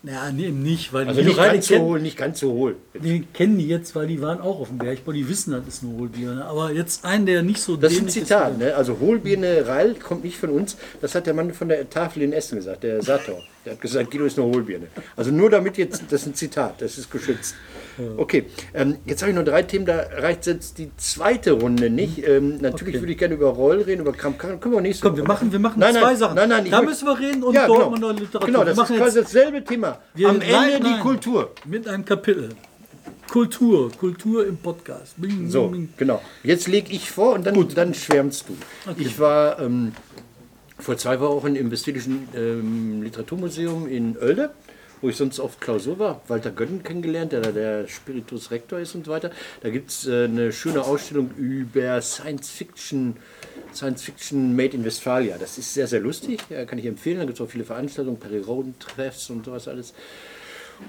Ja, 0.01 0.31
nee, 0.31 0.47
eben 0.47 0.63
nicht, 0.63 0.93
weil 0.93 1.07
Also 1.09 1.19
die 1.19 1.27
nicht 1.27 1.37
ganz 1.37 1.67
so 1.67 1.77
hohl, 1.79 1.99
nicht 1.99 2.17
ganz 2.17 2.39
so 2.39 2.51
hohl. 2.53 2.77
die 2.93 3.25
kennen 3.33 3.57
die 3.57 3.67
jetzt, 3.67 3.95
weil 3.95 4.07
die 4.07 4.21
waren 4.21 4.39
auch 4.39 4.61
auf 4.61 4.69
dem 4.69 4.77
Bergbau, 4.77 5.11
die 5.11 5.27
wissen, 5.27 5.51
das 5.51 5.67
ist 5.67 5.83
ein 5.83 5.93
Hohlbier. 5.97 6.35
ne? 6.35 6.45
Aber 6.45 6.71
jetzt 6.71 7.03
einen, 7.03 7.25
der 7.25 7.41
nicht 7.41 7.61
so 7.61 7.75
Das 7.75 7.91
ist 7.91 8.01
ein 8.01 8.07
Zitat, 8.07 8.57
ne? 8.57 8.75
Also 8.75 8.97
Hohlbirne 9.01 9.67
Reil 9.67 9.95
kommt 9.95 10.23
nicht 10.23 10.37
von 10.37 10.51
uns. 10.51 10.77
Das 11.01 11.15
hat 11.15 11.27
der 11.27 11.33
Mann 11.33 11.53
von 11.53 11.67
der 11.67 11.89
Tafel 11.89 12.21
in 12.23 12.31
Essen 12.31 12.55
gesagt, 12.55 12.83
der 12.83 13.01
Sator. 13.01 13.41
Der 13.65 13.73
hat 13.73 13.81
gesagt, 13.81 14.09
Guido 14.09 14.23
ist 14.23 14.39
eine 14.39 14.47
Hohlbirne. 14.47 14.87
Also 15.17 15.31
nur 15.31 15.49
damit 15.49 15.77
jetzt, 15.77 16.03
das 16.09 16.21
ist 16.21 16.27
ein 16.27 16.33
Zitat, 16.33 16.81
das 16.81 16.97
ist 16.97 17.11
geschützt. 17.11 17.55
Okay, 18.15 18.45
ähm, 18.73 18.95
jetzt 19.05 19.21
habe 19.21 19.31
ich 19.31 19.35
noch 19.37 19.43
drei 19.43 19.63
Themen, 19.63 19.85
da 19.85 19.99
reicht 20.15 20.45
jetzt 20.45 20.77
die 20.77 20.89
zweite 20.95 21.51
Runde 21.51 21.89
nicht. 21.89 22.25
Ähm, 22.25 22.59
natürlich 22.61 22.95
Okay. 22.95 23.01
würde 23.01 23.11
ich 23.11 23.17
gerne 23.17 23.33
über 23.35 23.49
Roll 23.49 23.81
reden, 23.81 23.99
über 23.99 24.13
Kramp 24.13 24.39
Können 24.39 24.61
wir 24.73 24.79
nächste 24.79 25.05
Komm, 25.09 25.17
wir 25.17 25.25
machen, 25.25 25.51
wir 25.51 25.59
machen 25.59 25.77
Nein, 25.77 25.93
zwei 25.93 26.01
nein, 26.01 26.15
Sachen. 26.17 26.35
Nein, 26.35 26.47
nein, 26.47 26.71
da 26.71 26.81
müssen 26.81 27.05
wir 27.05 27.19
reden 27.19 27.43
und 27.43 27.53
ja, 27.53 27.67
Dortmunder 27.67 28.07
genau. 28.07 28.19
Literatur. 28.21 28.47
Genau, 28.47 28.63
das 28.63 28.77
ist 28.77 28.95
quasi 28.97 29.19
dasselbe 29.21 29.61
Thema. 29.61 29.88
Wir- 30.13 30.29
Am 30.29 30.41
Ende 30.41 30.51
nein, 30.51 30.83
die. 30.83 30.99
Kultur. 31.01 31.51
mit 31.65 31.87
einem 31.87 32.05
Kapitel. 32.05 32.49
Kultur, 33.31 33.91
Kultur 33.91 34.45
im 34.47 34.57
Podcast. 34.57 35.13
Bing, 35.17 35.49
So, 35.49 35.67
bing. 35.67 35.89
genau. 35.97 36.21
Jetzt 36.43 36.67
lege 36.67 36.91
ich 36.91 37.11
vor 37.11 37.33
und 37.35 37.45
dann, 37.45 37.67
dann 37.75 37.93
schwärmst 37.93 38.45
du. 38.49 38.57
Ich 38.97 39.19
war 39.19 39.59
ähm, 39.59 39.91
vor 40.79 40.97
zwei 40.97 41.19
Wochen 41.19 41.55
im 41.55 41.69
Westfälischen 41.69 42.27
ähm, 42.35 43.03
Literaturmuseum 43.03 43.87
in 43.87 44.17
Oelde, 44.17 44.49
wo 45.01 45.09
ich 45.09 45.15
sonst 45.15 45.39
oft 45.39 45.61
Klausur 45.61 45.99
war. 45.99 46.21
Walter 46.27 46.51
Götten 46.51 46.83
kennengelernt, 46.83 47.31
der 47.31 47.41
der 47.41 47.87
Spiritus 47.87 48.51
Rector 48.51 48.79
ist 48.79 48.95
und 48.95 49.05
so 49.05 49.11
weiter. 49.11 49.31
Da 49.61 49.69
gibt 49.69 49.91
es 49.91 50.07
äh, 50.07 50.25
eine 50.25 50.51
schöne 50.51 50.83
Ausstellung 50.83 51.31
über 51.37 52.01
Science 52.01 52.49
Fiction. 52.49 53.17
Science 53.73 54.03
Fiction 54.03 54.55
Made 54.55 54.75
in 54.75 54.83
Westphalia. 54.83 55.37
Das 55.37 55.57
ist 55.57 55.73
sehr, 55.73 55.87
sehr 55.87 55.99
lustig. 55.99 56.39
Ja, 56.49 56.65
kann 56.65 56.79
ich 56.79 56.85
empfehlen. 56.85 57.19
Da 57.19 57.25
gibt 57.25 57.39
es 57.39 57.45
auch 57.45 57.49
viele 57.49 57.65
Veranstaltungen, 57.65 58.19
Perry 58.19 58.39
Roden 58.39 58.75
Treffs 58.79 59.29
und 59.29 59.45
sowas 59.45 59.67
alles. 59.67 59.93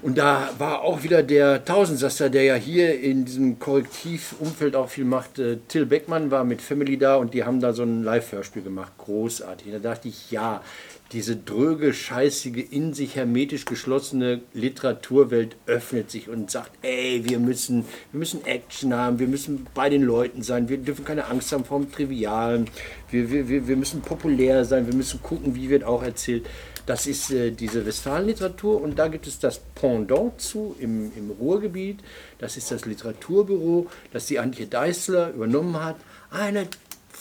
Und 0.01 0.17
da 0.17 0.49
war 0.57 0.81
auch 0.81 1.03
wieder 1.03 1.21
der 1.21 1.65
Tausendsasser, 1.65 2.29
der 2.29 2.43
ja 2.43 2.55
hier 2.55 2.99
in 2.99 3.25
diesem 3.25 3.59
Korrektivumfeld 3.59 4.75
auch 4.75 4.89
viel 4.89 5.05
macht. 5.05 5.37
Äh, 5.37 5.57
Till 5.67 5.85
Beckmann 5.85 6.31
war 6.31 6.43
mit 6.43 6.61
Family 6.61 6.97
da 6.97 7.17
und 7.17 7.33
die 7.33 7.43
haben 7.43 7.59
da 7.59 7.73
so 7.73 7.83
ein 7.83 8.03
Live-Hörspiel 8.03 8.63
gemacht. 8.63 8.93
Großartig. 8.97 9.71
Da 9.71 9.79
dachte 9.79 10.07
ich, 10.07 10.31
ja, 10.31 10.63
diese 11.11 11.35
dröge, 11.35 11.93
scheißige, 11.93 12.65
in 12.71 12.93
sich 12.93 13.15
hermetisch 13.15 13.65
geschlossene 13.65 14.41
Literaturwelt 14.53 15.57
öffnet 15.65 16.09
sich 16.09 16.29
und 16.29 16.49
sagt, 16.49 16.71
ey, 16.83 17.23
wir 17.25 17.39
müssen, 17.39 17.85
wir 18.11 18.19
müssen 18.19 18.45
Action 18.45 18.93
haben, 18.93 19.19
wir 19.19 19.27
müssen 19.27 19.67
bei 19.73 19.89
den 19.89 20.03
Leuten 20.03 20.41
sein, 20.41 20.69
wir 20.69 20.77
dürfen 20.77 21.03
keine 21.03 21.25
Angst 21.25 21.51
haben 21.51 21.65
vor 21.65 21.79
dem 21.79 21.91
Trivialen, 21.91 22.69
wir, 23.09 23.29
wir, 23.29 23.67
wir 23.67 23.75
müssen 23.75 24.01
populär 24.01 24.63
sein, 24.63 24.87
wir 24.87 24.95
müssen 24.95 25.21
gucken, 25.21 25.55
wie 25.55 25.69
wird 25.69 25.83
auch 25.83 26.01
erzählt. 26.01 26.45
Das 26.85 27.05
ist 27.05 27.31
äh, 27.31 27.51
diese 27.51 27.85
Westfalenliteratur 27.85 28.81
und 28.81 28.97
da 28.97 29.07
gibt 29.07 29.27
es 29.27 29.37
das 29.37 29.59
Pendant 29.75 30.41
zu 30.41 30.75
im, 30.79 31.11
im 31.15 31.29
Ruhrgebiet. 31.29 31.99
Das 32.39 32.57
ist 32.57 32.71
das 32.71 32.85
Literaturbüro, 32.85 33.87
das 34.11 34.25
die 34.25 34.39
Antje 34.39 34.65
Deißler 34.65 35.33
übernommen 35.33 35.83
hat. 35.83 35.97
Eine 36.31 36.67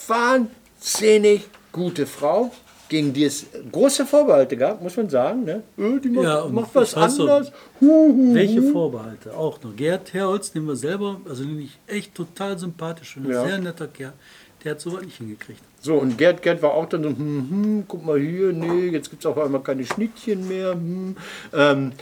wahnsinnig 0.07 1.43
gute 1.73 2.07
Frau, 2.07 2.53
gegen 2.91 3.13
die 3.15 3.25
es 3.25 3.47
große 3.73 4.05
Vorbehalte 4.05 4.57
gab, 4.57 4.83
muss 4.83 4.97
man 4.97 5.09
sagen. 5.09 5.45
Ne? 5.45 5.63
Äh, 5.79 6.01
Die 6.01 6.09
macht, 6.11 6.25
Ja, 6.25 6.47
macht 6.49 6.75
was 6.75 6.95
anders. 6.95 7.53
Hu, 7.81 7.87
hu, 7.87 8.35
Welche. 8.35 8.63
Vorbehalte? 8.63 9.33
Auch 9.35 9.63
noch. 9.63 9.75
Gerd 9.77 10.13
Herholz, 10.13 10.53
den 10.53 10.67
wir 10.67 10.77
selber, 10.77 11.21
also 11.27 11.45
den 11.45 11.61
ich 11.61 11.79
echt 11.87 12.15
total 12.15 12.59
sympathisch 12.59 13.15
finde, 13.15 13.33
Ja. 13.33 13.47
sehr 13.47 13.59
netter 13.59 13.87
Kerl, 13.87 14.13
der 14.65 14.73
hat 14.73 14.81
sowas 14.81 15.03
nicht 15.03 15.17
hingekriegt. 15.17 15.61
So, 15.81 15.95
und 15.95 16.19
Gerd, 16.19 16.43
Gerd 16.43 16.63
war 16.63 16.75
auch 16.75 16.87
dann 16.87 17.05
so, 17.05 17.09
hm, 17.11 17.47
hm, 17.51 17.85
guck 17.89 18.05
mal 18.05 18.19
hier, 18.21 18.53
nee, 18.53 18.89
jetzt 18.89 19.09
gibt 19.09 19.23
es 19.23 19.27
auf 19.27 19.39
einmal 19.39 19.63
keine 19.63 19.85
Schnittchen 19.87 20.47
mehr. 20.49 20.73
Hm. 20.73 21.17
Ähm, 21.55 21.93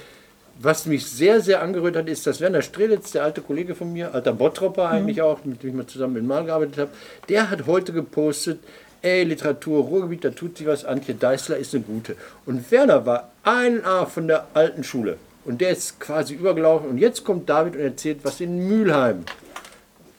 was 0.61 0.87
mich 0.87 1.07
sehr, 1.07 1.41
sehr 1.41 1.63
angerührt 1.63 1.95
hat, 1.97 2.09
ist, 2.09 2.27
dass 2.27 2.41
Werner 2.41 2.63
Strelitz, 2.63 3.13
der 3.13 3.23
alte 3.25 3.43
Kollege 3.43 3.77
von 3.77 3.93
mir, 3.93 4.13
alter 4.13 4.33
Bottropper 4.33 4.89
eigentlich 4.89 5.23
auch, 5.23 5.45
mit 5.45 5.63
dem 5.63 5.69
ich 5.71 5.77
mal 5.77 5.87
zusammen 5.87 6.17
in 6.17 6.27
Mal 6.27 6.47
gearbeitet 6.47 6.79
habe, 6.79 6.91
der 7.29 7.49
hat 7.51 7.67
heute 7.67 7.93
gepostet, 7.93 8.59
ey, 9.03 9.25
Literatur, 9.25 9.85
Ruhrgebiet, 9.85 10.25
da 10.25 10.31
tut 10.31 10.59
sich 10.59 10.67
was, 10.67 10.85
Antje 10.85 11.15
Deißler 11.15 11.57
ist 11.57 11.75
eine 11.75 11.85
gute. 11.85 12.17
Und 12.47 12.71
Werner 12.71 13.05
war 13.07 13.31
ein 13.45 13.85
A 13.85 14.07
von 14.07 14.27
der 14.29 14.47
alten 14.55 14.85
Schule. 14.85 15.17
Und 15.45 15.61
der 15.61 15.71
ist 15.71 15.99
quasi 16.01 16.35
übergelaufen. 16.35 16.91
Und 16.91 16.99
jetzt 16.99 17.25
kommt 17.25 17.49
David 17.49 17.75
und 17.77 17.81
erzählt, 17.81 18.19
was 18.23 18.41
in 18.41 18.69
Mülheim 18.69 19.25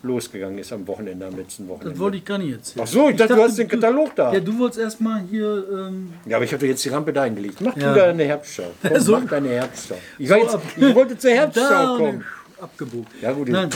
losgegangen 0.01 0.57
ist 0.59 0.71
am 0.71 0.87
Wochenende, 0.87 1.25
am 1.25 1.35
letzten 1.35 1.67
Wochenende. 1.67 1.91
Das 1.91 1.99
wollte 1.99 2.17
ich 2.17 2.25
gar 2.25 2.37
nicht 2.37 2.53
erzählen. 2.53 2.85
Ach 2.87 2.91
so, 2.91 3.09
ich 3.09 3.17
dachte, 3.17 3.35
du 3.35 3.43
hast 3.43 3.57
den 3.57 3.67
Katalog 3.67 4.15
da. 4.15 4.33
Ja, 4.33 4.39
du 4.39 4.57
wolltest 4.57 4.79
erstmal 4.79 5.21
hier. 5.29 5.65
Ähm, 5.71 6.13
Ja, 6.25 6.37
aber 6.37 6.45
ich 6.45 6.51
habe 6.53 6.61
doch 6.61 6.67
jetzt 6.69 6.83
die 6.85 6.89
Rampe 6.89 7.11
dahin 7.11 7.35
gelegt. 7.35 7.59
Mach 7.59 7.75
Ja. 7.75 7.93
du 7.93 7.99
deine 7.99 8.23
Herbstschau. 8.23 8.63
Komm, 8.87 8.99
So. 9.01 9.19
mach 9.19 9.27
deine 9.29 9.49
Herbstschau. 9.49 9.95
Ich, 10.17 10.29
so 10.29 10.35
jetzt, 10.35 10.57
ich 10.77 10.95
wollte 10.95 11.17
zur 11.17 11.31
Herbstschau 11.31 11.97
kommen. 11.97 12.23
Abgebogen. 12.61 13.07
Ja, 13.21 13.31
gut. 13.33 13.49
Nein, 13.49 13.69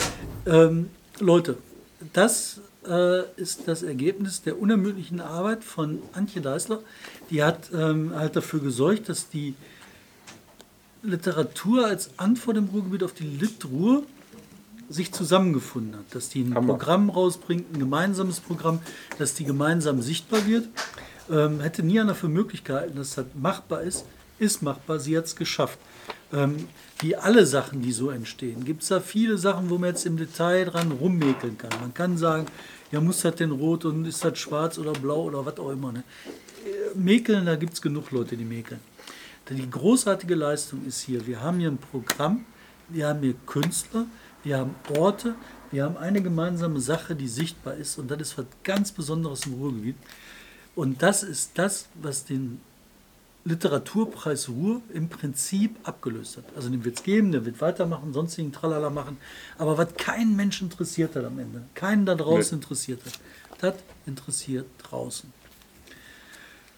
ähm, 0.48 0.90
Leute, 1.20 1.58
das 2.14 2.60
äh, 2.88 3.24
ist 3.36 3.68
das 3.68 3.84
Ergebnis 3.84 4.42
der 4.42 4.60
unermüdlichen 4.60 5.20
Arbeit 5.20 5.64
von 5.64 6.02
Antje 6.14 6.42
Deißler. 6.42 6.80
Die 7.30 7.44
hat 7.44 7.70
ähm, 7.74 8.14
halt 8.16 8.36
dafür 8.36 8.60
gesorgt, 8.60 9.10
dass 9.10 9.30
die 9.30 9.56
Literatur 11.02 11.86
als 11.86 12.12
Antwort 12.18 12.58
im 12.58 12.66
Ruhrgebiet 12.66 13.04
auf 13.04 13.14
die 13.14 13.26
Litruhr 13.26 14.04
sich 14.90 15.12
zusammengefunden 15.12 15.96
hat, 15.98 16.16
dass 16.16 16.30
die 16.30 16.44
ein 16.44 16.56
Hammer. 16.56 16.74
Programm 16.74 17.10
rausbringt, 17.10 17.74
ein 17.74 17.80
gemeinsames 17.80 18.40
Programm, 18.40 18.80
dass 19.18 19.34
die 19.34 19.44
gemeinsam 19.44 20.02
sichtbar 20.02 20.46
wird. 20.48 20.68
Ähm, 21.32 21.62
hätte 21.62 21.84
nie 21.84 22.00
einer 22.00 22.16
für 22.16 22.28
möglich 22.28 22.64
gehalten, 22.64 22.98
dass 22.98 23.16
das 23.16 23.26
machbar 23.34 23.82
ist, 23.82 24.06
ist 24.40 24.62
machbar, 24.62 25.00
sie 25.00 25.18
hat 25.18 25.26
es 25.26 25.36
geschafft. 25.36 25.80
Ähm, 26.34 26.68
wie 27.00 27.16
alle 27.16 27.46
Sachen, 27.46 27.82
die 27.82 27.92
so 27.92 28.10
entstehen, 28.10 28.66
gibt 28.66 28.82
es 28.82 28.90
da 28.90 29.00
viele 29.00 29.38
Sachen, 29.38 29.70
wo 29.70 29.78
man 29.78 29.90
jetzt 29.90 30.06
im 30.06 30.18
Detail 30.18 30.66
dran 30.66 30.92
rummäkeln 30.92 31.58
kann. 31.58 31.72
Man 31.80 31.94
kann 31.94 32.18
sagen, 32.18 32.48
ja, 32.92 33.02
muss 33.02 33.22
das 33.22 33.36
denn 33.36 33.52
rot 33.52 33.86
und 33.86 34.06
ist 34.06 34.24
das 34.24 34.38
schwarz 34.40 34.78
oder 34.78 34.94
blau 34.94 35.24
oder 35.24 35.46
was 35.46 35.58
auch 35.60 35.72
immer. 35.72 35.92
Ne? 35.92 36.04
Äh, 36.66 36.98
Mäkeln, 36.98 37.46
da 37.46 37.56
gibt 37.56 37.74
es 37.74 37.82
genug 37.82 38.12
Leute, 38.12 38.38
die 38.38 38.46
mäkeln. 38.46 38.80
Die 39.50 39.70
großartige 39.70 40.36
Leistung 40.36 40.86
ist 40.86 41.02
hier, 41.02 41.28
wir 41.28 41.42
haben 41.42 41.60
hier 41.60 41.70
ein 41.70 41.78
Programm, 41.78 42.46
wir 42.88 43.08
haben 43.08 43.22
hier 43.22 43.36
Künstler, 43.46 44.06
wir 44.44 44.58
haben 44.58 44.74
Orte, 44.98 45.36
wir 45.70 45.84
haben 45.84 45.98
eine 45.98 46.22
gemeinsame 46.22 46.80
Sache, 46.80 47.16
die 47.16 47.28
sichtbar 47.28 47.76
ist 47.76 47.98
und 47.98 48.10
das 48.10 48.22
ist 48.22 48.38
was 48.38 48.46
ganz 48.64 48.92
Besonderes 48.94 49.46
im 49.46 49.56
Ruhrgebiet. 49.56 49.98
Und 50.76 51.04
das 51.04 51.24
ist 51.24 51.52
das, 51.56 51.90
was 52.02 52.26
den 52.26 52.62
Literaturpreis 53.46 54.48
Ruhr 54.50 54.82
im 54.94 55.10
Prinzip 55.10 55.76
abgelöst 55.84 56.38
hat. 56.38 56.46
Also 56.56 56.70
den 56.70 56.84
wird 56.86 56.98
es 56.98 57.04
geben, 57.04 57.32
der 57.34 57.46
wird 57.46 57.60
weitermachen, 57.60 58.14
sonstigen 58.14 58.52
Tralala 58.54 58.90
machen. 58.90 59.18
Aber 59.58 59.78
was 59.78 59.94
keinen 59.96 60.36
Mensch 60.36 60.62
interessiert 60.62 61.16
hat 61.16 61.26
am 61.26 61.38
Ende, 61.40 61.64
keinen 61.76 62.06
da 62.06 62.16
draußen 62.16 62.58
interessiert 62.60 63.02
hat, 63.06 63.20
das 63.60 63.76
interessiert 64.06 64.66
draußen. 64.82 65.32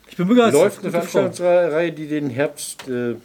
Ich 0.09 0.17
bin 0.17 0.27
begeistert. 0.27 0.61
Läuft 0.61 0.79
eine. 0.81 0.91
Veranstaltungsreihe, 0.91 1.91
die 1.91 2.07
den 2.07 2.29
Herbst 2.29 2.87
äh, 2.87 3.15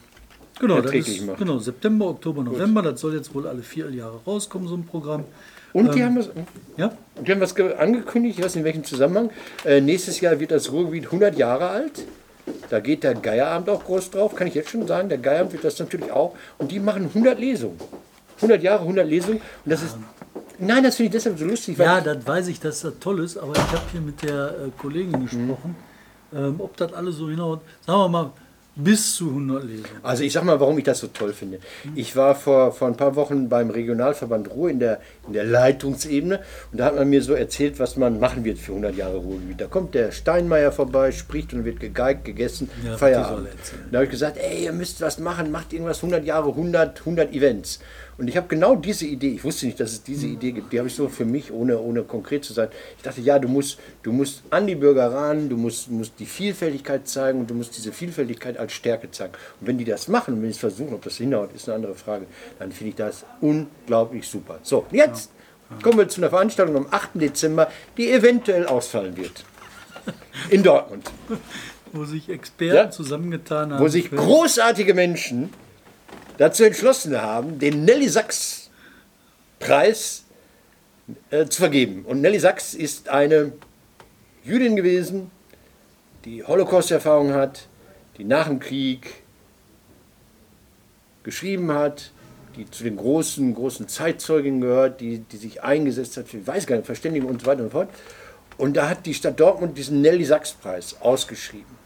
genau, 0.59 0.77
erträglich 0.77 1.19
ist, 1.21 1.27
macht. 1.27 1.39
genau, 1.39 1.59
September, 1.59 2.07
Oktober, 2.09 2.43
November, 2.43 2.83
das 2.83 3.01
soll 3.01 3.15
jetzt 3.15 3.35
wohl 3.35 3.47
alle 3.47 3.63
vier 3.63 3.91
Jahre 3.91 4.21
rauskommen, 4.27 4.67
so 4.69 4.75
ein 4.77 4.85
Programm. 4.85 5.25
Und 5.73 5.87
Ähm. 5.87 5.93
die 5.95 6.05
haben 6.05 6.17
was, 6.19 6.31
Ja, 6.77 6.93
die 7.25 7.31
haben 7.33 7.41
was 7.41 7.55
ge- 7.55 7.75
angekündigt, 7.75 8.39
ich 8.39 8.45
weiß 8.45 8.55
nicht 8.55 8.61
in 8.61 8.65
welchem 8.65 8.85
Zusammenhang. 8.85 9.31
Äh, 9.65 9.81
nächstes 9.81 10.21
Jahr 10.21 10.39
wird 10.41 10.51
das 10.51 10.73
Ruhrgebiet 10.73 11.05
100 11.07 11.39
Jahre 11.39 11.69
alt. 11.69 12.05
Da 12.69 12.81
geht 12.81 13.05
der 13.05 13.15
Geierabend 13.15 13.69
auch 13.69 13.85
groß 13.85 14.11
drauf, 14.11 14.35
kann 14.35 14.47
ich 14.47 14.55
jetzt 14.55 14.71
schon 14.71 14.87
sagen. 14.87 15.09
Der 15.09 15.19
Geierabend 15.19 15.53
wird 15.53 15.65
das 15.65 15.79
natürlich 15.79 16.11
auch. 16.13 16.35
Und 16.59 16.71
die 16.71 16.81
machen 16.81 17.07
100 17.07 17.39
Lesungen. 17.39 17.79
100 18.37 18.63
Jahre, 18.63 18.83
100 18.83 19.07
Lesungen. 19.07 19.41
Und 19.65 19.71
das 19.71 19.83
ist. 19.83 19.97
Nein, 20.59 20.83
das 20.83 20.97
finde 20.97 21.07
ich 21.07 21.13
deshalb 21.13 21.39
so 21.39 21.47
lustig, 21.47 21.79
ja, 21.79 22.03
das 22.03 22.27
weiß 22.27 22.49
ich, 22.49 22.61
dass 22.61 22.83
das 22.83 22.93
toll 23.01 23.25
ist, 23.25 23.39
aber 23.39 23.53
ich 23.53 23.73
habe 23.73 23.83
hier 23.93 24.01
mit 24.03 24.23
der 24.23 24.49
äh, 24.51 24.71
Kollegin 24.77 25.23
gesprochen, 25.23 25.75
ähm, 26.35 26.57
ob 26.59 26.77
das 26.77 26.93
alles 26.93 27.17
so 27.17 27.31
hinhaut. 27.31 27.63
Sagen 27.87 27.99
wir 27.99 28.09
mal, 28.11 28.31
bis 28.83 29.15
zu 29.17 29.29
100 29.29 29.65
Lesungen. 29.65 29.85
Also 30.03 30.23
ich 30.25 30.33
sag 30.33 30.45
mal, 30.45 30.59
warum 30.61 30.79
ich 30.79 30.85
das 30.85 30.99
so 30.99 31.07
toll 31.09 31.33
finde. 31.33 31.59
Ich 31.95 32.17
war 32.17 32.35
vor, 32.35 32.73
vor 32.73 32.89
ein 32.89 32.97
paar 32.97 33.15
Wochen 33.17 33.49
beim 33.49 33.71
Regionalverband 33.71 34.51
Ruhr 34.51 34.71
in 34.71 34.79
der, 34.81 35.01
in 35.27 35.33
der 35.35 35.45
Leitungsebene 35.45 36.41
und 36.73 36.79
da 36.79 36.87
hat 36.87 36.97
man 36.97 37.09
mir 37.09 37.23
so 37.23 37.35
erzählt, 37.35 37.79
was 37.79 37.97
man 37.97 38.21
machen 38.21 38.45
wird 38.45 38.59
für 38.59 38.73
100 38.73 38.97
Jahre 38.97 39.17
Ruhrgebiet. 39.17 39.61
Da 39.61 39.67
kommt 39.67 39.95
der 39.95 40.13
Steinmeier 40.13 40.73
vorbei, 40.73 41.13
spricht 41.13 41.53
und 41.55 41.65
wird 41.65 41.81
gegeigt, 41.81 42.25
gegessen, 42.25 42.71
Ja, 42.85 42.97
Feierabend. 42.97 43.49
er. 43.49 43.91
Da 43.91 43.99
habe 43.99 44.05
ich 44.05 44.11
gesagt, 44.11 44.37
ey, 44.39 44.65
ihr 44.65 44.73
müsst 44.73 45.01
was 45.01 45.19
machen, 45.19 45.51
macht 45.51 45.73
irgendwas 45.73 45.99
100 45.99 46.25
Jahre, 46.25 46.49
100, 46.51 47.01
100 47.01 47.33
Events. 47.33 47.81
Und 48.21 48.29
ich 48.29 48.37
habe 48.37 48.49
genau 48.49 48.77
diese 48.77 49.07
Idee, 49.07 49.31
ich 49.31 49.45
wusste 49.45 49.65
nicht, 49.65 49.81
dass 49.81 49.93
es 49.93 50.03
diese 50.03 50.27
Idee 50.27 50.53
gibt, 50.53 50.75
die 50.75 50.79
habe 50.79 50.89
ich 50.89 50.95
so 50.95 51.09
für 51.09 51.25
mich, 51.25 51.51
ohne, 51.51 51.79
ohne 51.79 52.03
konkret 52.03 52.45
zu 52.45 52.53
sein. 52.53 52.69
Ich 52.99 53.03
dachte, 53.03 53.23
ja, 53.23 53.39
du 53.39 53.49
musst, 53.49 53.79
du 54.03 54.13
musst 54.13 54.43
an 54.51 54.67
die 54.67 54.75
Bürger 54.75 55.11
ran, 55.11 55.49
du 55.49 55.57
musst, 55.57 55.91
musst 55.91 56.13
die 56.19 56.27
Vielfältigkeit 56.27 57.09
zeigen 57.09 57.41
und 57.41 57.49
du 57.49 57.55
musst 57.55 57.75
diese 57.79 57.93
Vielfältigkeit 57.93 58.59
als 58.59 58.75
Stärke 58.75 59.11
zeigen. 59.11 59.33
Und 59.59 59.69
wenn 59.69 59.79
die 59.79 59.87
das 59.87 60.07
machen 60.07 60.35
und 60.35 60.43
wenn 60.43 60.51
sie 60.51 60.57
es 60.57 60.59
versuchen, 60.59 60.93
ob 60.93 61.01
das 61.03 61.17
hinhaut, 61.17 61.55
ist 61.55 61.67
eine 61.67 61.77
andere 61.77 61.95
Frage, 61.95 62.27
dann 62.59 62.73
finde 62.73 62.91
ich 62.91 62.97
das 62.97 63.25
unglaublich 63.41 64.29
super. 64.29 64.59
So, 64.63 64.85
jetzt 64.93 65.31
kommen 65.83 65.97
wir 65.97 66.07
zu 66.09 66.21
einer 66.21 66.29
Veranstaltung 66.29 66.77
am 66.77 66.87
8. 66.91 67.13
Dezember, 67.15 67.71
die 67.97 68.13
eventuell 68.13 68.67
ausfallen 68.67 69.17
wird. 69.17 69.45
In 70.51 70.63
Dortmund. 70.63 71.11
Wo 71.93 72.05
sich 72.05 72.29
Experten 72.29 72.77
Ja. 72.77 72.91
zusammengetan 72.91 73.73
haben. 73.73 73.83
wo 73.83 73.89
sich 73.89 74.11
großartige 74.11 74.93
Menschen 74.95 75.51
dazu 76.41 76.65
entschlossen 76.65 77.21
haben, 77.21 77.59
den 77.59 77.85
Nelly 77.85 78.09
Sachs 78.09 78.71
Preis 79.59 80.25
äh, 81.31 81.45
zu 81.45 81.61
vergeben. 81.61 82.07
Und 82.07 82.23
Nelly 82.23 82.39
Sachs 82.39 82.73
ist 82.73 83.11
eine 83.11 83.53
Jüdin 84.43 84.75
gewesen, 84.75 85.31
die 86.25 86.43
Holocaust-Erfahrung 86.43 87.35
hat, 87.35 87.69
die 88.17 88.25
nach 88.25 88.49
dem 88.49 88.59
Krieg 88.59 89.23
geschrieben 91.25 91.73
hat, 91.73 92.11
die 92.57 92.69
zu 92.71 92.85
den 92.85 92.97
großen, 92.97 93.55
großen 93.55 93.87
Zeitzeugen 93.87 94.63
gehört, 94.63 95.03
die, 95.03 95.19
die 95.19 95.37
sich 95.37 95.63
eingesetzt 95.63 96.17
hat 96.17 96.29
für, 96.29 96.47
weiß 96.47 96.65
Verständigung 96.85 97.29
und 97.29 97.43
so 97.43 97.47
weiter 97.49 97.65
und 97.65 97.69
so 97.69 97.73
fort. 97.73 97.91
Und 98.57 98.79
da 98.79 98.89
hat 98.89 99.05
die 99.05 99.13
Stadt 99.13 99.39
Dortmund 99.39 99.77
diesen 99.77 100.01
Nelly-Sachs-Preis 100.01 100.97
ausgeschrieben. 101.01 101.77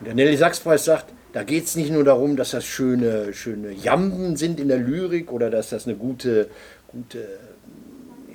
Und 0.00 0.06
der 0.06 0.14
Nelly-Sachs-Preis 0.14 0.84
sagt, 0.84 1.12
da 1.32 1.42
geht 1.42 1.64
es 1.64 1.76
nicht 1.76 1.90
nur 1.90 2.04
darum, 2.04 2.36
dass 2.36 2.52
das 2.52 2.64
schöne, 2.64 3.34
schöne 3.34 3.72
Jamben 3.72 4.36
sind 4.36 4.60
in 4.60 4.68
der 4.68 4.78
Lyrik 4.78 5.30
oder 5.32 5.50
dass 5.50 5.70
das 5.70 5.86
eine 5.86 5.96
gute, 5.96 6.48
gute 6.86 7.26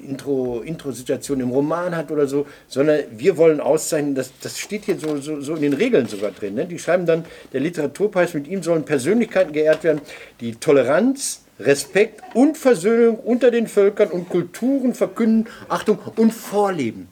Intro, 0.08 0.62
Intro-Situation 0.62 1.40
im 1.40 1.50
Roman 1.50 1.96
hat 1.96 2.12
oder 2.12 2.28
so, 2.28 2.46
sondern 2.68 3.00
wir 3.16 3.38
wollen 3.38 3.60
auszeichnen, 3.60 4.16
das, 4.16 4.32
das 4.42 4.60
steht 4.60 4.86
hier 4.86 5.00
so, 5.00 5.18
so, 5.18 5.42
so 5.42 5.56
in 5.56 5.62
den 5.62 5.74
Regeln 5.74 6.08
sogar 6.08 6.32
drin. 6.32 6.56
Ne? 6.56 6.66
Die 6.66 6.80
schreiben 6.80 7.06
dann, 7.06 7.26
der 7.52 7.62
Literaturpreis, 7.62 8.34
mit 8.34 8.48
ihm 8.48 8.62
sollen 8.62 8.84
Persönlichkeiten 8.84 9.54
geehrt 9.54 9.84
werden, 9.84 10.02
die 10.40 10.56
Toleranz, 10.56 11.44
Respekt 11.60 12.22
und 12.34 12.58
Versöhnung 12.58 13.20
unter 13.20 13.52
den 13.52 13.68
Völkern 13.68 14.10
und 14.10 14.30
Kulturen 14.30 14.94
verkünden, 14.94 15.48
Achtung 15.70 16.00
und 16.16 16.34
vorleben. 16.34 17.08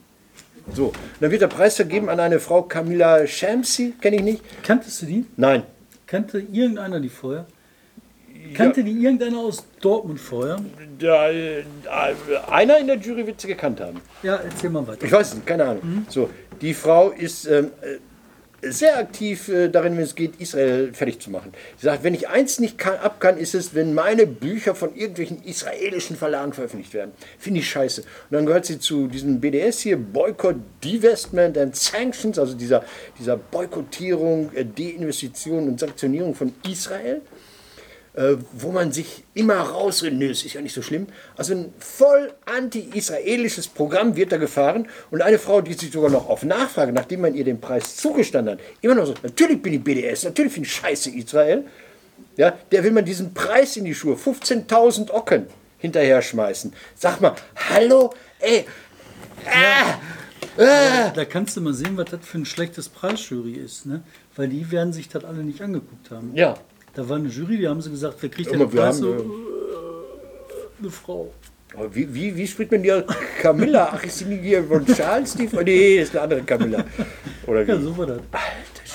So, 0.74 0.88
und 0.88 0.96
dann 1.20 1.32
wird 1.32 1.42
der 1.42 1.48
Preis 1.48 1.76
vergeben 1.76 2.10
an 2.10 2.20
eine 2.20 2.40
Frau 2.40 2.64
Camilla 2.64 3.26
Shamsi, 3.28 3.94
kenne 4.00 4.18
ich 4.18 4.24
nicht. 4.24 4.64
Kanntest 4.64 5.02
du 5.02 5.06
die? 5.06 5.26
Nein. 5.38 5.64
Kannte 6.08 6.40
irgendeiner 6.40 7.00
die 7.00 7.10
vorher? 7.10 7.46
Kannte 8.54 8.84
die 8.84 8.92
irgendeiner 8.92 9.40
aus 9.40 9.66
Dortmund 9.80 10.20
vorher? 10.20 10.58
Da, 11.00 11.30
äh, 11.30 11.64
einer 12.50 12.78
in 12.80 12.88
der 12.88 12.98
Jury 12.98 13.26
wird 13.26 13.40
sie 13.40 13.48
gekannt 13.48 13.80
haben. 13.80 14.02
Ja, 14.24 14.36
erzähl 14.38 14.70
mal 14.70 14.86
weiter. 14.88 15.06
Ich 15.06 15.12
weiß 15.12 15.30
es 15.30 15.36
nicht, 15.36 15.48
keine 15.48 15.66
Ahnung. 15.66 16.06
So, 16.10 16.30
die 16.60 16.74
Frau 16.74 17.12
ist 17.12 17.46
ähm, 17.46 17.72
äh, 17.82 17.98
sehr 18.62 18.98
aktiv 18.98 19.50
äh, 19.50 19.70
darin, 19.70 19.98
wenn 19.98 20.04
es 20.04 20.16
geht, 20.16 20.40
Israel 20.40 20.94
fertig 20.94 21.20
zu 21.20 21.32
machen. 21.32 21.52
Sie 21.78 21.86
sagt, 21.86 22.04
wenn 22.04 22.14
ich 22.14 22.30
eins 22.30 22.60
nicht 22.60 22.78
kann, 22.78 23.00
ab 23.00 23.20
kann, 23.20 23.38
ist 23.38 23.56
es, 23.56 23.74
wenn 23.74 23.94
meine 23.94 24.28
Bücher 24.28 24.76
von 24.76 24.96
irgendwelchen 24.96 25.44
israelischen 25.44 26.16
Verlagen 26.16 26.54
veröffentlicht 26.54 26.94
werden. 26.94 27.12
Finde 27.40 27.60
ich 27.62 27.70
scheiße. 27.70 28.02
Und 28.02 28.08
dann 28.30 28.46
gehört 28.46 28.66
sie 28.66 28.80
zu 28.80 29.08
diesem 29.08 29.40
BDS 29.40 29.80
hier, 29.80 29.98
Boycott, 29.98 30.58
Divestment 30.84 31.58
and 31.58 31.76
Sanctions, 31.76 32.38
also 32.38 32.54
dieser, 32.54 32.84
dieser 33.20 33.38
Boykottierung, 33.38 34.52
äh, 34.54 34.66
Deinvestition 34.66 35.68
und 35.68 35.80
Sanktionierung 35.80 36.36
von 36.36 36.54
Israel 36.70 37.22
äh, 38.14 38.36
wo 38.54 38.72
man 38.72 38.92
sich 38.92 39.24
immer 39.34 39.60
rausredet, 39.60 40.20
nö, 40.20 40.30
es 40.30 40.44
ist 40.44 40.54
ja 40.54 40.62
nicht 40.62 40.74
so 40.74 40.82
schlimm. 40.82 41.08
Also 41.38 41.54
ein 41.54 41.74
voll 41.80 42.34
anti-israelisches 42.46 43.68
Programm 43.68 44.16
wird 44.16 44.32
da 44.32 44.38
gefahren 44.38 44.88
und 45.12 45.22
eine 45.22 45.40
Frau, 45.40 45.62
die 45.62 45.74
sich 45.74 45.92
sogar 45.92 46.10
noch 46.10 46.28
auf 46.30 46.44
Nachfrage, 46.44 46.92
nachdem 46.92 47.22
man 47.22 47.36
ihr 47.36 47.44
den 47.44 47.62
Preis 47.62 47.96
zugestanden 47.98 48.56
hat, 48.56 48.66
immer 48.82 48.96
noch 48.96 49.06
so, 49.06 49.14
natürlich 49.24 49.62
bin 49.62 49.74
ich 49.74 49.84
BDS, 49.84 50.24
natürlich 50.24 50.54
finde 50.54 50.68
ich 50.68 50.76
scheiße 50.76 51.10
Israel, 51.12 51.66
ja, 52.38 52.54
der 52.72 52.84
will 52.84 52.92
man 52.92 53.06
diesen 53.06 53.34
Preis 53.34 53.78
in 53.78 53.86
die 53.86 53.96
Schuhe, 53.96 54.16
15.000 54.16 55.12
Ocken 55.12 55.48
hinterher 55.78 56.22
schmeißen. 56.22 56.74
Sag 56.96 57.22
mal, 57.22 57.36
hallo, 57.70 58.14
ey, 58.40 58.66
Da, 60.58 61.10
da 61.16 61.26
kannst 61.26 61.56
du 61.56 61.62
mal 61.62 61.74
sehen, 61.74 61.98
was 61.98 62.10
das 62.10 62.20
für 62.26 62.38
ein 62.38 62.46
schlechtes 62.46 62.90
Preisjury 62.90 63.54
ist, 63.54 63.86
ne? 63.86 64.04
Weil 64.36 64.50
die 64.50 64.70
werden 64.72 64.94
sich 64.94 65.08
das 65.08 65.24
alle 65.24 65.44
nicht 65.44 65.62
angeguckt 65.62 66.12
haben. 66.12 66.36
ja, 66.36 66.56
Da 66.94 67.08
war 67.08 67.18
eine 67.18 67.30
Jury, 67.30 67.58
die 67.58 67.68
haben 67.68 67.82
sie 67.82 67.90
gesagt, 67.90 68.18
wer 68.20 68.30
kriegt 68.30 68.52
denn 68.52 68.70
Preis? 68.70 68.96
haben, 68.96 68.98
So, 68.98 69.14
äh, 69.14 69.18
eine 70.80 70.90
Frau. 70.90 71.34
Wie, 71.94 72.14
wie, 72.14 72.36
wie 72.36 72.48
spricht 72.48 72.72
man 72.72 72.84
die? 72.84 72.92
Camilla? 73.42 73.90
Ach, 73.94 74.04
ist 74.04 74.20
die 74.20 74.26
nicht 74.26 74.44
hier 74.44 74.62
von 74.64 74.86
Charles? 74.86 75.36
Die? 75.36 75.48
Nee, 75.64 76.00
ist 76.00 76.12
eine 76.14 76.22
andere 76.24 76.42
Camilla. 76.42 76.84
Oder 77.48 77.66
wie? 77.66 77.72
Ja, 77.72 77.80
so 77.80 77.98
war 77.98 78.08
das. 78.08 78.20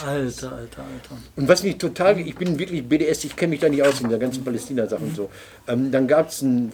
Alter, 0.07 0.53
alter, 0.53 0.53
alter. 0.53 1.17
Und 1.37 1.49
was 1.49 1.63
mich 1.63 1.79
total, 1.79 2.21
ich 2.21 2.35
bin 2.37 2.59
wirklich 2.59 2.87
BDS, 2.87 3.25
ich 3.25 3.35
kenne 3.35 3.51
mich 3.51 3.61
da 3.61 3.71
nicht 3.71 3.83
aus 3.83 4.03
in 4.03 4.11
der 4.11 4.19
ganzen 4.19 4.45
Palästina-Sache 4.45 5.03
und 5.03 5.17
so. 5.17 5.31
Ähm, 5.67 5.91
dann 5.91 6.07
gab 6.07 6.29
es 6.29 6.43
einen 6.43 6.71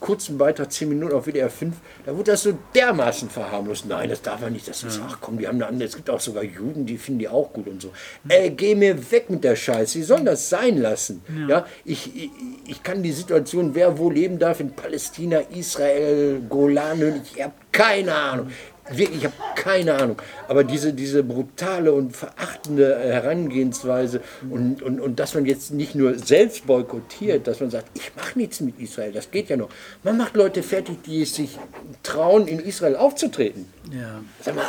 kurzen 0.00 0.38
Beitrag, 0.38 0.72
10 0.72 0.88
Minuten 0.88 1.14
auf 1.14 1.26
WDR 1.26 1.50
5, 1.50 1.74
da 2.06 2.12
wurde 2.14 2.32
das 2.32 2.42
so 2.42 2.56
dermaßen 2.74 3.30
verharmlost. 3.30 3.86
Nein, 3.86 4.08
das 4.08 4.22
darf 4.22 4.40
man 4.40 4.52
nicht. 4.52 4.68
Das 4.68 4.82
ist, 4.82 5.00
ach 5.06 5.18
komm, 5.20 5.38
die 5.38 5.46
haben 5.46 5.56
eine 5.56 5.66
andere. 5.66 5.88
Es 5.88 5.96
gibt 5.96 6.08
auch 6.10 6.20
sogar 6.20 6.42
Juden, 6.42 6.86
die 6.86 6.98
finden 6.98 7.20
die 7.20 7.28
auch 7.28 7.52
gut 7.52 7.66
und 7.66 7.82
so. 7.82 7.92
Ey, 8.28 8.50
geh 8.50 8.74
mir 8.74 9.10
weg 9.10 9.30
mit 9.30 9.44
der 9.44 9.56
Scheiße. 9.56 9.92
Sie 9.92 10.02
sollen 10.02 10.24
das 10.24 10.48
sein 10.48 10.78
lassen. 10.78 11.22
Ja, 11.48 11.66
ich, 11.84 12.14
ich, 12.16 12.30
ich 12.66 12.82
kann 12.82 13.02
die 13.02 13.12
Situation, 13.12 13.74
wer 13.74 13.98
wo 13.98 14.10
leben 14.10 14.38
darf 14.38 14.60
in 14.60 14.72
Palästina, 14.72 15.40
Israel, 15.50 16.40
Golan, 16.48 17.22
ich 17.22 17.42
habe 17.42 17.54
keine 17.72 18.14
Ahnung. 18.14 18.50
Wirklich, 18.90 19.18
ich 19.18 19.24
habe 19.24 19.34
keine 19.54 19.94
Ahnung. 19.94 20.16
Aber 20.48 20.64
diese, 20.64 20.92
diese 20.92 21.22
brutale 21.22 21.92
und 21.92 22.16
verachtende 22.16 22.98
Herangehensweise 22.98 24.20
und, 24.50 24.82
und, 24.82 25.00
und 25.00 25.20
dass 25.20 25.34
man 25.34 25.46
jetzt 25.46 25.72
nicht 25.72 25.94
nur 25.94 26.18
selbst 26.18 26.66
boykottiert, 26.66 27.46
dass 27.46 27.60
man 27.60 27.70
sagt, 27.70 27.88
ich 27.94 28.10
mache 28.16 28.38
nichts 28.38 28.60
mit 28.60 28.78
Israel, 28.80 29.12
das 29.12 29.30
geht 29.30 29.48
ja 29.50 29.56
noch. 29.56 29.68
Man 30.02 30.16
macht 30.16 30.36
Leute 30.36 30.62
fertig, 30.62 31.02
die 31.04 31.22
es 31.22 31.34
sich 31.34 31.58
trauen, 32.02 32.46
in 32.46 32.60
Israel 32.60 32.96
aufzutreten. 32.96 33.66
Ja. 33.92 34.20
Sag 34.40 34.56
mal, 34.56 34.64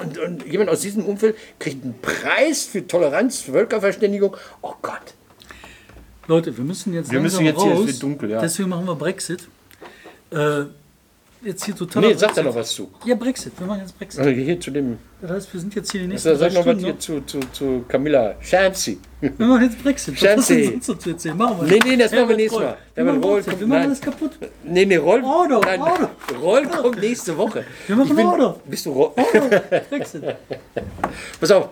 und, 0.00 0.18
und 0.18 0.46
jemand 0.46 0.70
aus 0.70 0.80
diesem 0.80 1.04
Umfeld 1.04 1.36
kriegt 1.58 1.84
einen 1.84 1.94
Preis 2.00 2.64
für 2.64 2.86
Toleranz, 2.86 3.40
für 3.40 3.52
Völkerverständigung. 3.52 4.36
Oh 4.62 4.74
Gott. 4.82 5.14
Leute, 6.26 6.56
wir 6.56 6.64
müssen 6.64 6.94
jetzt 6.94 7.10
Wir 7.10 7.18
langsam 7.18 7.44
müssen 7.44 7.54
jetzt 7.54 7.62
hier, 7.62 7.72
raus. 7.72 7.80
es 7.80 7.86
wird 7.88 8.02
dunkel, 8.02 8.30
ja. 8.30 8.40
Deswegen 8.40 8.68
machen 8.68 8.86
wir 8.86 8.94
Brexit. 8.94 9.48
Äh, 10.30 10.64
jetzt 11.42 11.64
hier 11.64 11.74
total. 11.76 12.02
Nee, 12.02 12.14
sag 12.14 12.34
da 12.34 12.42
noch 12.42 12.54
was 12.54 12.70
zu. 12.72 12.90
Ja, 13.04 13.14
Brexit. 13.14 13.52
Wir 13.58 13.66
machen 13.66 13.80
jetzt 13.80 13.96
Brexit. 13.98 14.20
Also 14.20 14.30
hier 14.30 14.60
zu 14.60 14.70
dem. 14.70 14.98
Das 15.20 15.30
heißt, 15.30 15.52
wir 15.54 15.60
sind 15.60 15.74
jetzt 15.74 15.92
hier 15.92 16.00
die 16.02 16.06
nächsten 16.08 16.28
Also, 16.28 16.40
sag 16.40 16.52
noch 16.52 16.66
was 16.66 16.78
hier 16.78 16.98
zu, 16.98 17.20
zu, 17.22 17.40
zu 17.52 17.84
Camilla. 17.88 18.34
Shamsi. 18.40 18.98
Wir 19.20 19.32
machen 19.46 19.62
jetzt 19.64 19.82
Brexit. 19.82 20.14
Was 20.14 20.20
Shanti. 20.20 20.70
denn 20.70 20.80
sonst 20.82 21.02
zu 21.02 21.10
erzählen? 21.10 21.36
Machen 21.36 21.56
wir. 21.60 21.68
Nee, 21.68 21.80
nee, 21.84 21.96
das 21.96 22.12
machen 22.12 22.28
wir 22.30 22.36
nächstes. 22.36 22.60
Mal. 22.60 22.76
Machen 23.04 23.08
Reul 23.22 23.32
Brexit. 23.34 23.46
kommt- 23.50 23.60
Wir 23.60 23.66
machen 23.66 23.80
nein. 23.80 23.90
das 23.90 24.00
kaputt. 24.00 24.30
Nee, 24.64 24.84
nee, 24.86 24.96
Roll. 24.96 25.22
Order, 25.24 25.60
nein, 25.60 25.80
Order. 25.80 26.10
Roll 26.40 26.66
kommt 26.66 27.00
nächste 27.00 27.36
Woche. 27.36 27.64
Wir 27.86 27.96
machen 27.96 28.16
bin, 28.16 28.26
Order. 28.26 28.60
Bist 28.66 28.86
du 28.86 28.92
Roll? 28.92 29.10
Brexit. 29.90 30.22
Pass 31.40 31.50
auf. 31.50 31.68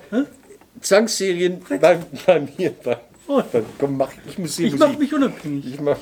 Zwangsserien 0.81 1.61
bei, 1.81 1.99
bei 2.27 2.41
mir. 2.57 2.71
Bei, 2.85 2.99
bei, 3.27 3.63
komm, 3.79 3.97
mach, 3.97 4.11
ich 4.27 4.39
muss 4.39 4.57
hier 4.57 4.69
Ich 4.69 4.79
mach 4.79 4.87
Musik. 4.87 5.01
mich 5.01 5.15
unabhängig. 5.15 5.75
Ich 5.75 5.81
mach. 5.81 5.97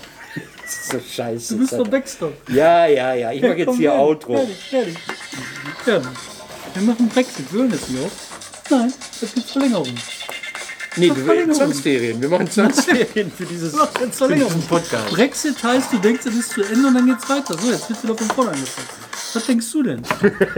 Das 0.63 0.73
ist 0.73 0.91
so 0.91 0.99
scheiße. 1.01 1.55
Du 1.55 1.61
bist 1.61 1.73
doch 1.73 1.89
Backstop. 1.89 2.35
Ja, 2.51 2.87
ja, 2.87 3.15
ja. 3.15 3.33
Ich 3.33 3.43
mach 3.43 3.55
jetzt 3.57 3.67
Komm, 3.67 3.77
hier 3.77 3.91
fertig, 3.91 4.07
Outro. 4.07 4.37
Fertig, 4.37 4.57
fertig. 4.69 4.97
Ja, 5.87 6.03
wir 6.75 6.83
machen 6.83 7.09
Brexit. 7.09 7.53
Wir 7.53 7.61
hören 7.61 7.71
das 7.71 7.89
nicht 7.89 8.05
auf. 8.05 8.13
Nein, 8.71 8.93
das 9.21 9.35
gibt 9.35 9.51
Verlängerung. 9.51 9.95
Nee, 10.97 11.09
du 11.09 11.15
Verlängerung. 11.15 11.55
Zwangsferien. 11.55 12.21
Wir 12.21 12.29
machen 12.29 12.51
Zwangsferien 12.51 13.31
für 13.31 13.45
dieses 13.45 13.75
Wir 13.75 13.87
für 14.11 14.35
diesen 14.35 14.63
Podcast. 14.63 15.11
Brexit 15.11 15.63
heißt, 15.63 15.93
du 15.93 15.99
denkst, 15.99 16.27
es 16.27 16.35
ist 16.35 16.51
zu 16.51 16.63
Ende 16.63 16.89
und 16.89 16.95
dann 16.95 17.07
geht's 17.07 17.29
weiter. 17.29 17.57
So, 17.59 17.71
jetzt 17.71 17.89
wird 17.89 18.03
wieder 18.03 18.17
von 18.17 18.27
vorne 18.29 18.51
angefangen. 18.53 18.89
Was 19.35 19.47
denkst 19.47 19.73
du 19.73 19.83
denn? 19.83 20.03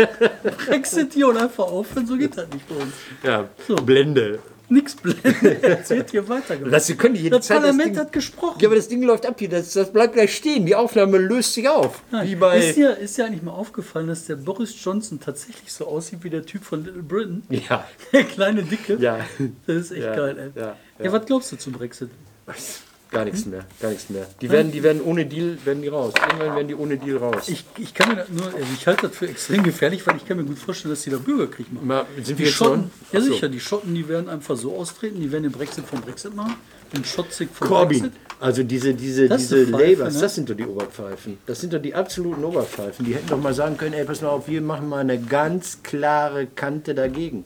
Brexit 0.69 1.13
hier 1.13 1.29
und 1.29 1.37
einfach 1.37 1.65
aufhören, 1.65 2.07
so 2.07 2.17
geht 2.17 2.37
das 2.37 2.49
nicht 2.51 2.69
bei 2.69 2.77
uns. 2.77 2.95
Ja, 3.25 3.49
So. 3.67 3.75
Blende. 3.77 4.39
Nix 4.71 4.95
blenden, 4.97 5.57
jetzt 5.63 5.89
wird 5.91 6.11
hier 6.11 6.29
weitergemacht. 6.29 6.73
Das, 6.75 6.97
können 6.99 7.15
die 7.15 7.31
Das 7.31 7.47
Zeit 7.47 7.57
das 7.59 7.63
Parlament 7.63 7.91
Ding, 7.97 7.99
hat 7.99 8.13
gesprochen. 8.13 8.59
Ja, 8.61 8.69
aber 8.69 8.77
das 8.77 8.89
Ding 8.89 9.03
läuft 9.03 9.25
ab 9.25 9.37
hier. 9.39 9.49
Das, 9.49 9.73
das 9.73 9.93
bleibt 9.93 10.13
gleich 10.15 10.35
stehen. 10.37 10.67
Die 10.67 10.75
Aufnahme 10.75 11.17
löst 11.19 11.55
sich 11.55 11.69
auf. 11.69 12.03
Nein. 12.11 12.29
Wie 12.29 12.35
bei. 12.37 12.59
ist, 12.59 12.77
dir, 12.77 12.97
ist 12.97 13.17
dir 13.17 13.25
eigentlich 13.27 13.43
mal 13.43 13.53
aufgefallen, 13.53 14.09
dass 14.09 14.27
der 14.27 14.37
Boris 14.37 14.75
Johnson 14.85 15.21
tatsächlich 15.21 15.73
so 15.73 15.87
aussieht 15.87 16.23
wie 16.23 16.31
der 16.31 16.45
Typ 16.45 16.65
von 16.65 16.85
Little 16.85 17.03
Britain? 17.03 17.43
ja. 17.49 17.87
Der 18.13 18.25
kleine 18.25 18.63
Dicke. 18.63 18.97
Ja. 19.01 19.21
Das 19.67 19.77
ist 19.77 19.91
echt 19.93 20.03
Ja, 20.05 20.15
geil, 20.17 20.37
ey. 20.55 20.61
ja, 20.61 20.77
Ja, 20.99 21.05
ja. 21.05 21.13
was 21.13 21.25
glaubst 21.27 21.51
du 21.53 21.57
zum 21.57 21.73
Brexit? 21.73 22.11
Gar 23.11 23.25
nichts 23.25 23.47
mehr. 23.47 23.65
Gar 23.81 23.91
nichts 23.91 24.11
mehr. 24.11 24.27
Die 24.43 24.51
werden, 24.51 24.71
die 24.71 24.83
werden 24.83 25.01
ohne 25.03 25.25
Deal 25.25 25.57
werden 25.65 25.81
die 25.83 25.89
raus. 25.89 26.13
Irgendwann 26.29 26.55
werden 26.57 26.69
die 26.69 26.75
ohne 26.75 26.99
Deal 26.99 27.17
raus. 27.17 27.49
Ich, 27.49 27.65
ich 27.79 27.95
kann 27.95 28.11
mir 28.11 28.27
nur, 28.31 28.45
also 28.47 28.67
ich 28.75 28.87
halte 28.87 29.09
das 29.09 29.17
für 29.17 29.29
extrem 29.29 29.63
gefährlich, 29.63 30.07
weil 30.07 30.17
ich 30.17 30.27
kann 30.27 30.37
mir 30.37 30.45
gut 30.45 30.59
vorstellen, 30.59 30.93
dass 30.93 31.03
die 31.03 31.11
da 31.11 31.17
Bürgerkrieg 31.17 31.73
machen. 31.73 31.87
Mal, 31.87 32.05
sind 32.17 32.29
Die 32.29 32.39
wir 32.39 32.47
jetzt 32.47 32.57
Schotten, 32.57 32.91
schon? 32.91 32.91
ja 33.13 33.21
so. 33.27 33.33
sicher, 33.33 33.49
die 33.49 33.61
Schotten, 33.61 33.95
die 33.95 34.07
werden 34.09 34.29
einfach 34.29 34.57
so 34.57 34.77
austreten, 34.77 35.21
die 35.21 35.33
werden 35.33 35.45
den 35.45 35.53
Brexit 35.53 35.85
vom 35.87 36.03
Brexit 36.03 36.37
machen, 36.37 36.55
den 36.95 37.05
Schotzig 37.05 37.49
vom 37.53 37.67
Corbyn. 37.69 38.01
Brexit. 38.03 38.21
Also 38.41 38.63
diese, 38.63 38.93
diese, 38.95 39.27
Das 39.29 39.41
diese 39.41 39.67
Pfeife, 39.67 39.93
Labours, 40.03 40.15
ne? 40.15 40.21
das 40.21 40.35
sind 40.35 40.51
doch 40.51 40.55
die 40.55 40.67
Oberpfeifen. 40.67 41.39
Das 41.47 41.61
sind 41.61 41.73
doch 41.73 41.83
die 41.83 41.95
absoluten 41.95 42.45
Oberpfeifen. 42.45 43.05
Die 43.07 43.15
hätten 43.15 43.29
doch 43.29 43.41
mal 43.41 43.55
sagen 43.55 43.77
können, 43.79 43.95
ey, 43.95 44.05
pass 44.05 44.21
mal 44.21 44.29
auf, 44.29 44.47
wir 44.49 44.61
machen 44.61 44.89
mal 44.89 44.99
eine 45.01 45.19
ganz 45.19 45.83
klare 45.83 46.47
Kante 46.47 46.95
dagegen. 46.95 47.45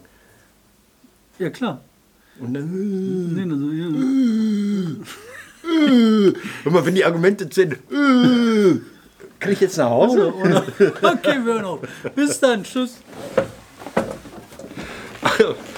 Ja 1.39 1.51
klar. 1.51 1.81
Und 2.41 2.53
dann, 2.55 3.35
Nee, 3.35 3.43
also, 3.53 3.71
ja. 3.71 5.07
hör 5.63 6.71
mal, 6.71 6.85
wenn 6.85 6.95
die 6.95 7.05
Argumente 7.05 7.49
sind, 7.51 7.79
kann 9.39 9.53
ich 9.53 9.61
jetzt 9.61 9.77
nach 9.77 9.91
Hause? 9.91 10.33
Oder, 10.35 10.65
oder. 10.79 10.93
Okay, 11.03 11.39
wir 11.45 11.55
hören 11.55 11.65
auf. 11.65 11.81
Bis 12.15 12.39
dann. 12.41 12.63
Tschüss. 12.63 12.99